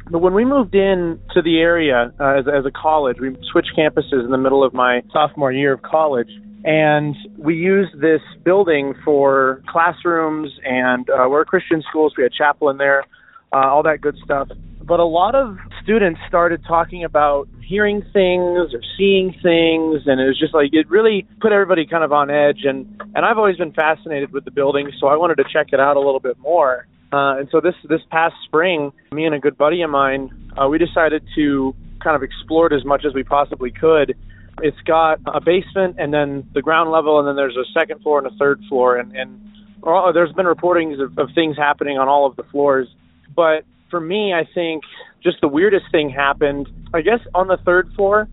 But 0.08 0.20
when 0.20 0.34
we 0.34 0.44
moved 0.44 0.76
in 0.76 1.18
to 1.34 1.42
the 1.42 1.58
area 1.58 2.12
uh, 2.20 2.38
as, 2.38 2.44
as 2.46 2.64
a 2.64 2.70
college, 2.70 3.16
we 3.20 3.36
switched 3.50 3.72
campuses 3.76 4.24
in 4.24 4.30
the 4.30 4.38
middle 4.38 4.62
of 4.62 4.72
my 4.72 5.02
sophomore 5.12 5.50
year 5.50 5.72
of 5.72 5.82
college. 5.82 6.30
And 6.62 7.16
we 7.36 7.56
used 7.56 8.00
this 8.00 8.20
building 8.44 8.94
for 9.04 9.62
classrooms, 9.68 10.52
and 10.64 11.10
uh, 11.10 11.26
we're 11.28 11.42
a 11.42 11.46
Christian 11.46 11.82
school, 11.88 12.08
so 12.10 12.14
we 12.18 12.22
had 12.22 12.32
chapel 12.32 12.70
in 12.70 12.76
there 12.76 13.04
uh, 13.52 13.56
all 13.56 13.82
that 13.84 14.00
good 14.00 14.16
stuff. 14.24 14.48
But 14.82 15.00
a 15.00 15.04
lot 15.04 15.34
of 15.34 15.56
students 15.82 16.20
started 16.26 16.64
talking 16.66 17.04
about 17.04 17.48
hearing 17.64 18.02
things 18.12 18.74
or 18.74 18.82
seeing 18.98 19.32
things, 19.42 20.02
and 20.06 20.20
it 20.20 20.26
was 20.26 20.38
just 20.38 20.54
like 20.54 20.70
it 20.72 20.88
really 20.90 21.26
put 21.40 21.52
everybody 21.52 21.86
kind 21.86 22.02
of 22.02 22.12
on 22.12 22.30
edge. 22.30 22.64
And 22.64 22.86
and 23.14 23.24
I've 23.24 23.38
always 23.38 23.56
been 23.56 23.72
fascinated 23.72 24.32
with 24.32 24.44
the 24.44 24.50
building, 24.50 24.90
so 24.98 25.06
I 25.06 25.16
wanted 25.16 25.36
to 25.36 25.44
check 25.52 25.68
it 25.72 25.80
out 25.80 25.96
a 25.96 26.00
little 26.00 26.20
bit 26.20 26.38
more. 26.38 26.86
Uh, 27.12 27.38
and 27.38 27.48
so 27.52 27.60
this 27.60 27.74
this 27.88 28.00
past 28.10 28.34
spring, 28.44 28.92
me 29.12 29.26
and 29.26 29.34
a 29.34 29.38
good 29.38 29.56
buddy 29.56 29.82
of 29.82 29.90
mine, 29.90 30.30
uh, 30.60 30.66
we 30.68 30.78
decided 30.78 31.22
to 31.36 31.74
kind 32.02 32.16
of 32.16 32.22
explore 32.22 32.66
it 32.66 32.72
as 32.72 32.84
much 32.84 33.04
as 33.06 33.14
we 33.14 33.22
possibly 33.22 33.70
could. 33.70 34.16
It's 34.62 34.80
got 34.84 35.20
a 35.26 35.40
basement 35.40 35.96
and 35.98 36.12
then 36.12 36.48
the 36.54 36.62
ground 36.62 36.90
level, 36.90 37.18
and 37.18 37.28
then 37.28 37.36
there's 37.36 37.56
a 37.56 37.64
second 37.78 38.02
floor 38.02 38.18
and 38.18 38.26
a 38.26 38.36
third 38.38 38.60
floor, 38.68 38.96
and 38.96 39.14
and 39.14 39.40
or, 39.82 40.12
there's 40.12 40.32
been 40.32 40.46
reportings 40.46 41.02
of, 41.02 41.16
of 41.18 41.28
things 41.34 41.56
happening 41.56 41.98
on 41.98 42.08
all 42.08 42.26
of 42.26 42.36
the 42.36 42.42
floors. 42.44 42.88
But 43.34 43.64
for 43.90 44.00
me, 44.00 44.32
I 44.32 44.48
think 44.54 44.84
just 45.22 45.40
the 45.40 45.48
weirdest 45.48 45.86
thing 45.90 46.10
happened. 46.10 46.68
I 46.94 47.02
guess 47.02 47.20
on 47.34 47.48
the 47.48 47.58
third 47.64 47.90
floor, 47.94 48.28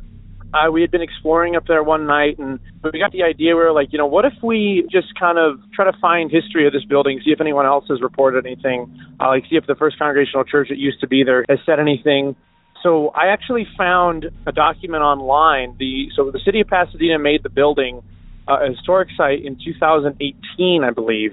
uh, 0.53 0.71
we 0.71 0.81
had 0.81 0.91
been 0.91 1.01
exploring 1.01 1.55
up 1.55 1.65
there 1.67 1.83
one 1.83 2.07
night, 2.07 2.39
and 2.39 2.59
we 2.83 2.99
got 2.99 3.11
the 3.11 3.23
idea. 3.23 3.55
We 3.55 3.61
were 3.61 3.73
like, 3.73 3.91
you 3.91 3.97
know, 3.97 4.07
what 4.07 4.23
if 4.25 4.33
we 4.41 4.87
just 4.91 5.07
kind 5.19 5.37
of 5.37 5.59
try 5.73 5.89
to 5.89 5.97
find 5.99 6.31
history 6.31 6.65
of 6.65 6.73
this 6.73 6.85
building, 6.85 7.19
see 7.23 7.31
if 7.31 7.41
anyone 7.41 7.65
else 7.65 7.85
has 7.89 8.01
reported 8.01 8.45
anything, 8.45 8.87
uh, 9.19 9.27
like 9.27 9.43
see 9.49 9.57
if 9.57 9.67
the 9.67 9.75
First 9.75 9.99
Congregational 9.99 10.45
Church 10.45 10.69
that 10.69 10.77
used 10.77 11.01
to 11.01 11.07
be 11.07 11.23
there 11.23 11.43
has 11.49 11.59
said 11.65 11.79
anything. 11.79 12.35
So 12.81 13.09
I 13.09 13.27
actually 13.27 13.67
found 13.77 14.27
a 14.45 14.51
document 14.51 15.03
online. 15.03 15.75
The 15.77 16.09
so 16.15 16.31
the 16.31 16.39
city 16.45 16.61
of 16.61 16.67
Pasadena 16.67 17.19
made 17.19 17.43
the 17.43 17.49
building 17.49 18.01
uh, 18.47 18.59
a 18.63 18.69
historic 18.69 19.09
site 19.17 19.43
in 19.43 19.57
2018, 19.63 20.83
I 20.83 20.91
believe 20.91 21.31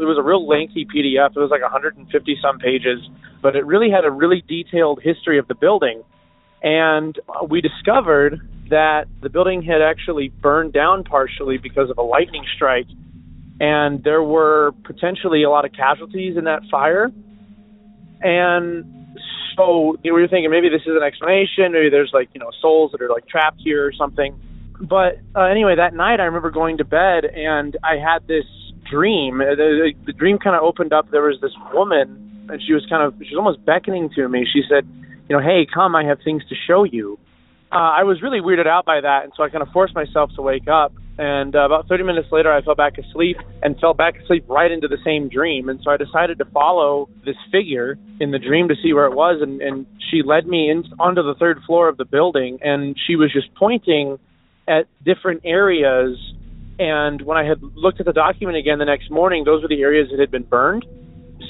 it 0.00 0.04
was 0.04 0.18
a 0.18 0.22
real 0.22 0.46
lengthy 0.46 0.84
PDF. 0.86 1.36
It 1.36 1.38
was 1.38 1.50
like 1.50 1.62
150 1.62 2.38
some 2.42 2.58
pages, 2.58 2.98
but 3.42 3.56
it 3.56 3.66
really 3.66 3.90
had 3.90 4.04
a 4.04 4.10
really 4.10 4.42
detailed 4.46 5.00
history 5.02 5.38
of 5.38 5.48
the 5.48 5.54
building. 5.54 6.02
And 6.62 7.18
we 7.48 7.60
discovered 7.60 8.40
that 8.70 9.06
the 9.22 9.28
building 9.28 9.62
had 9.62 9.82
actually 9.82 10.28
burned 10.28 10.72
down 10.72 11.04
partially 11.04 11.58
because 11.58 11.90
of 11.90 11.98
a 11.98 12.02
lightning 12.02 12.44
strike, 12.54 12.86
and 13.60 14.02
there 14.04 14.22
were 14.22 14.72
potentially 14.84 15.42
a 15.42 15.50
lot 15.50 15.64
of 15.64 15.72
casualties 15.72 16.36
in 16.36 16.44
that 16.44 16.62
fire. 16.70 17.10
And 18.22 19.16
so 19.56 19.96
we 20.02 20.10
were 20.12 20.28
thinking 20.28 20.50
maybe 20.50 20.68
this 20.68 20.82
is 20.82 20.96
an 20.96 21.02
explanation. 21.02 21.72
Maybe 21.72 21.90
there's 21.90 22.10
like 22.12 22.28
you 22.34 22.40
know 22.40 22.50
souls 22.60 22.92
that 22.92 23.02
are 23.02 23.10
like 23.10 23.26
trapped 23.26 23.60
here 23.62 23.86
or 23.86 23.92
something. 23.92 24.38
But 24.80 25.20
uh, 25.36 25.42
anyway, 25.42 25.76
that 25.76 25.94
night 25.94 26.20
I 26.20 26.24
remember 26.24 26.50
going 26.50 26.78
to 26.78 26.84
bed 26.84 27.24
and 27.24 27.76
I 27.82 27.96
had 27.96 28.26
this 28.26 28.44
dream. 28.90 29.38
The, 29.38 29.92
the 30.06 30.12
dream 30.12 30.38
kind 30.38 30.56
of 30.56 30.62
opened 30.62 30.92
up. 30.92 31.10
There 31.10 31.22
was 31.22 31.38
this 31.40 31.54
woman, 31.72 32.46
and 32.48 32.60
she 32.66 32.72
was 32.72 32.84
kind 32.90 33.02
of 33.02 33.14
she 33.18 33.34
was 33.34 33.38
almost 33.38 33.64
beckoning 33.64 34.10
to 34.16 34.28
me. 34.28 34.46
She 34.50 34.62
said, 34.68 34.86
"You 35.28 35.36
know, 35.36 35.42
hey, 35.42 35.66
come, 35.72 35.94
I 35.94 36.04
have 36.04 36.18
things 36.24 36.42
to 36.48 36.54
show 36.66 36.84
you." 36.84 37.18
Uh, 37.72 38.00
I 38.00 38.02
was 38.02 38.20
really 38.20 38.40
weirded 38.40 38.66
out 38.66 38.84
by 38.84 39.00
that, 39.00 39.22
and 39.22 39.32
so 39.36 39.44
I 39.44 39.48
kind 39.48 39.62
of 39.62 39.68
forced 39.72 39.94
myself 39.94 40.30
to 40.34 40.42
wake 40.42 40.66
up. 40.66 40.92
And 41.18 41.54
uh, 41.54 41.66
about 41.66 41.86
30 41.86 42.04
minutes 42.04 42.28
later, 42.32 42.50
I 42.50 42.62
fell 42.62 42.74
back 42.74 42.96
asleep 42.96 43.36
and 43.62 43.78
fell 43.78 43.92
back 43.92 44.16
asleep 44.16 44.44
right 44.48 44.72
into 44.72 44.88
the 44.88 44.96
same 45.04 45.28
dream. 45.28 45.68
And 45.68 45.78
so 45.84 45.90
I 45.90 45.98
decided 45.98 46.38
to 46.38 46.46
follow 46.46 47.10
this 47.26 47.36
figure 47.52 47.98
in 48.20 48.30
the 48.30 48.38
dream 48.38 48.68
to 48.68 48.74
see 48.82 48.94
where 48.94 49.04
it 49.04 49.14
was. 49.14 49.42
And, 49.42 49.60
and 49.60 49.86
she 50.10 50.22
led 50.24 50.46
me 50.46 50.70
in, 50.70 50.84
onto 50.98 51.22
the 51.22 51.34
third 51.38 51.60
floor 51.66 51.88
of 51.88 51.98
the 51.98 52.06
building, 52.06 52.58
and 52.62 52.96
she 53.06 53.16
was 53.16 53.30
just 53.32 53.54
pointing 53.54 54.18
at 54.66 54.86
different 55.04 55.42
areas. 55.44 56.16
And 56.80 57.20
when 57.22 57.36
I 57.36 57.44
had 57.44 57.62
looked 57.76 58.00
at 58.00 58.06
the 58.06 58.12
document 58.12 58.56
again 58.56 58.78
the 58.78 58.86
next 58.86 59.10
morning, 59.10 59.44
those 59.44 59.60
were 59.60 59.68
the 59.68 59.82
areas 59.82 60.08
that 60.10 60.18
had 60.18 60.30
been 60.30 60.44
burned. 60.44 60.86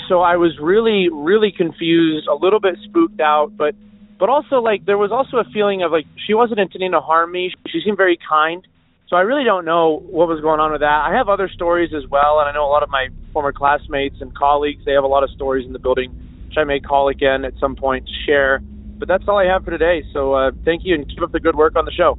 So 0.08 0.22
I 0.22 0.34
was 0.34 0.58
really, 0.60 1.08
really 1.08 1.54
confused, 1.56 2.26
a 2.26 2.34
little 2.34 2.58
bit 2.58 2.74
spooked 2.84 3.20
out, 3.20 3.56
but 3.56 3.76
but 4.18 4.28
also 4.28 4.56
like 4.56 4.84
there 4.84 4.98
was 4.98 5.12
also 5.12 5.36
a 5.38 5.44
feeling 5.54 5.82
of 5.82 5.92
like 5.92 6.04
she 6.26 6.34
wasn't 6.34 6.58
intending 6.58 6.90
to 6.92 7.00
harm 7.00 7.30
me. 7.30 7.52
She 7.68 7.80
seemed 7.84 7.96
very 7.96 8.18
kind. 8.28 8.66
So 9.08 9.16
I 9.16 9.20
really 9.20 9.44
don't 9.44 9.64
know 9.64 10.02
what 10.10 10.26
was 10.26 10.40
going 10.40 10.58
on 10.58 10.72
with 10.72 10.82
that. 10.82 11.06
I 11.06 11.14
have 11.14 11.28
other 11.28 11.48
stories 11.48 11.90
as 11.96 12.08
well, 12.10 12.40
and 12.40 12.48
I 12.48 12.52
know 12.52 12.66
a 12.66 12.70
lot 12.70 12.82
of 12.82 12.90
my 12.90 13.08
former 13.32 13.52
classmates 13.52 14.16
and 14.20 14.34
colleagues. 14.34 14.84
They 14.84 14.92
have 14.92 15.04
a 15.04 15.08
lot 15.08 15.22
of 15.22 15.30
stories 15.30 15.64
in 15.66 15.72
the 15.72 15.80
building, 15.80 16.10
which 16.46 16.58
I 16.58 16.64
may 16.64 16.80
call 16.80 17.08
again 17.08 17.44
at 17.44 17.54
some 17.58 17.76
point 17.76 18.06
to 18.06 18.12
share. 18.26 18.60
But 18.98 19.08
that's 19.08 19.24
all 19.26 19.38
I 19.38 19.46
have 19.46 19.64
for 19.64 19.70
today. 19.70 20.02
So 20.12 20.34
uh, 20.34 20.50
thank 20.64 20.82
you, 20.84 20.94
and 20.94 21.08
keep 21.08 21.22
up 21.22 21.32
the 21.32 21.40
good 21.40 21.56
work 21.56 21.74
on 21.76 21.84
the 21.84 21.92
show. 21.92 22.18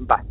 Bye. 0.00 0.22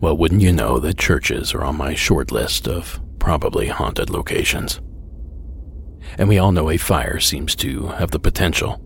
Well, 0.00 0.16
wouldn't 0.16 0.42
you 0.42 0.52
know 0.52 0.78
that 0.78 0.96
churches 0.96 1.52
are 1.54 1.64
on 1.64 1.76
my 1.76 1.94
short 1.94 2.30
list 2.30 2.68
of 2.68 3.00
probably 3.18 3.66
haunted 3.66 4.10
locations? 4.10 4.80
And 6.16 6.28
we 6.28 6.38
all 6.38 6.52
know 6.52 6.70
a 6.70 6.76
fire 6.76 7.18
seems 7.18 7.56
to 7.56 7.88
have 7.88 8.12
the 8.12 8.20
potential 8.20 8.80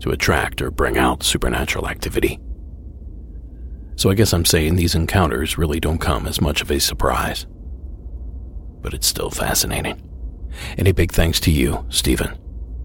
to 0.00 0.10
attract 0.10 0.62
or 0.62 0.70
bring 0.70 0.98
out 0.98 1.24
supernatural 1.24 1.88
activity. 1.88 2.38
So 3.96 4.08
I 4.08 4.14
guess 4.14 4.32
I'm 4.32 4.44
saying 4.44 4.76
these 4.76 4.94
encounters 4.94 5.58
really 5.58 5.80
don't 5.80 5.98
come 5.98 6.26
as 6.26 6.40
much 6.40 6.62
of 6.62 6.70
a 6.70 6.78
surprise. 6.78 7.46
But 8.82 8.94
it's 8.94 9.06
still 9.06 9.30
fascinating. 9.30 10.00
And 10.78 10.86
a 10.86 10.94
big 10.94 11.10
thanks 11.10 11.40
to 11.40 11.50
you, 11.50 11.84
Stephen, 11.88 12.38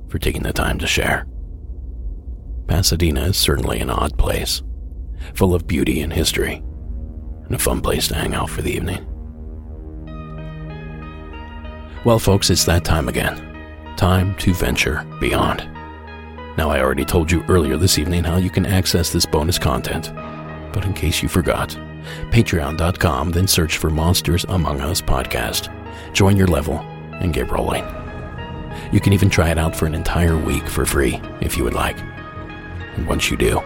for 0.10 0.18
taking 0.18 0.44
the 0.44 0.54
time 0.54 0.80
to 0.80 0.88
share. 0.88 1.28
Pasadena 2.68 3.22
is 3.26 3.38
certainly 3.38 3.80
an 3.82 3.90
odd 3.90 4.18
place, 4.18 4.64
full 5.36 5.54
of 5.54 5.68
beauty 5.68 6.02
and 6.02 6.12
history, 6.12 6.64
and 7.52 7.60
a 7.60 7.64
fun 7.64 7.82
place 7.82 8.08
to 8.08 8.16
hang 8.16 8.34
out 8.34 8.50
for 8.50 8.62
the 8.62 8.72
evening. 8.72 9.06
Well, 12.06 12.18
folks, 12.18 12.50
it's 12.50 12.66
that 12.66 12.86
time 12.86 13.08
again. 13.08 13.36
Time 13.98 14.36
to 14.38 14.54
venture 14.54 15.06
beyond. 15.20 15.68
Now, 16.58 16.70
I 16.70 16.80
already 16.82 17.06
told 17.06 17.32
you 17.32 17.44
earlier 17.48 17.78
this 17.78 18.00
evening 18.00 18.24
how 18.24 18.38
you 18.38 18.50
can 18.50 18.66
access 18.66 19.12
this 19.12 19.26
bonus 19.26 19.60
content 19.60 20.12
but 20.74 20.86
in 20.86 20.94
case 20.94 21.22
you 21.22 21.30
forgot, 21.30 21.70
patreon.com, 22.32 23.32
then 23.32 23.48
search 23.48 23.78
for 23.78 23.90
Monsters 23.90 24.46
Among 24.46 24.82
Us 24.82 25.02
podcast. 25.02 25.70
Join 26.14 26.38
your 26.38 26.48
level 26.48 26.80
and 27.20 27.34
get 27.34 27.52
rolling. 27.52 27.86
You 28.92 29.00
can 29.00 29.14
even 29.14 29.30
try 29.30 29.50
it 29.50 29.58
out 29.58 29.76
for 29.76 29.86
an 29.86 29.94
entire 29.94 30.38
week 30.38 30.68
for 30.68 30.86
free 30.86 31.22
if 31.42 31.58
you 31.58 31.64
would 31.64 31.74
like. 31.74 32.00
And 32.96 33.08
once 33.08 33.30
you 33.30 33.38
do, 33.38 33.62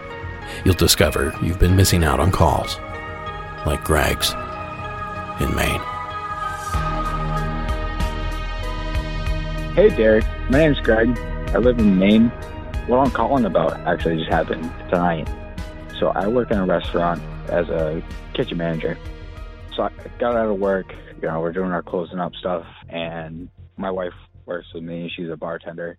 you'll 0.64 0.74
discover 0.74 1.36
you've 1.42 1.58
been 1.58 1.76
missing 1.76 2.04
out 2.04 2.20
on 2.20 2.30
calls 2.30 2.76
like 3.66 3.82
Greg's 3.82 4.32
in 5.40 5.54
Maine. 5.56 5.80
Hey, 9.74 9.90
Derek. 9.94 10.24
My 10.48 10.58
name's 10.58 10.78
Greg. 10.78 11.18
I 11.48 11.58
live 11.58 11.78
in 11.80 11.98
Maine. 11.98 12.28
What 12.86 12.98
I'm 12.98 13.10
calling 13.10 13.44
about 13.44 13.74
actually 13.80 14.18
just 14.18 14.30
happened 14.30 14.62
tonight. 14.88 15.28
So 15.98 16.10
I 16.10 16.28
work 16.28 16.52
in 16.52 16.58
a 16.58 16.64
restaurant 16.64 17.20
as 17.48 17.68
a 17.68 18.02
kitchen 18.34 18.56
manager. 18.56 18.96
So 19.74 19.82
I 19.82 19.90
got 20.20 20.36
out 20.36 20.48
of 20.48 20.58
work, 20.58 20.94
you 21.20 21.28
know, 21.28 21.40
we're 21.40 21.52
doing 21.52 21.72
our 21.72 21.82
closing 21.82 22.20
up 22.20 22.34
stuff, 22.36 22.66
and 22.88 23.48
my 23.76 23.90
wife 23.90 24.14
works 24.46 24.72
with 24.72 24.84
me. 24.84 25.10
She's 25.14 25.28
a 25.28 25.36
bartender, 25.36 25.98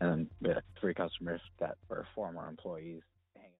and 0.00 0.28
we 0.42 0.50
had 0.50 0.62
three 0.78 0.92
customers 0.92 1.40
that 1.60 1.78
were 1.88 2.06
former 2.14 2.46
employees. 2.46 3.00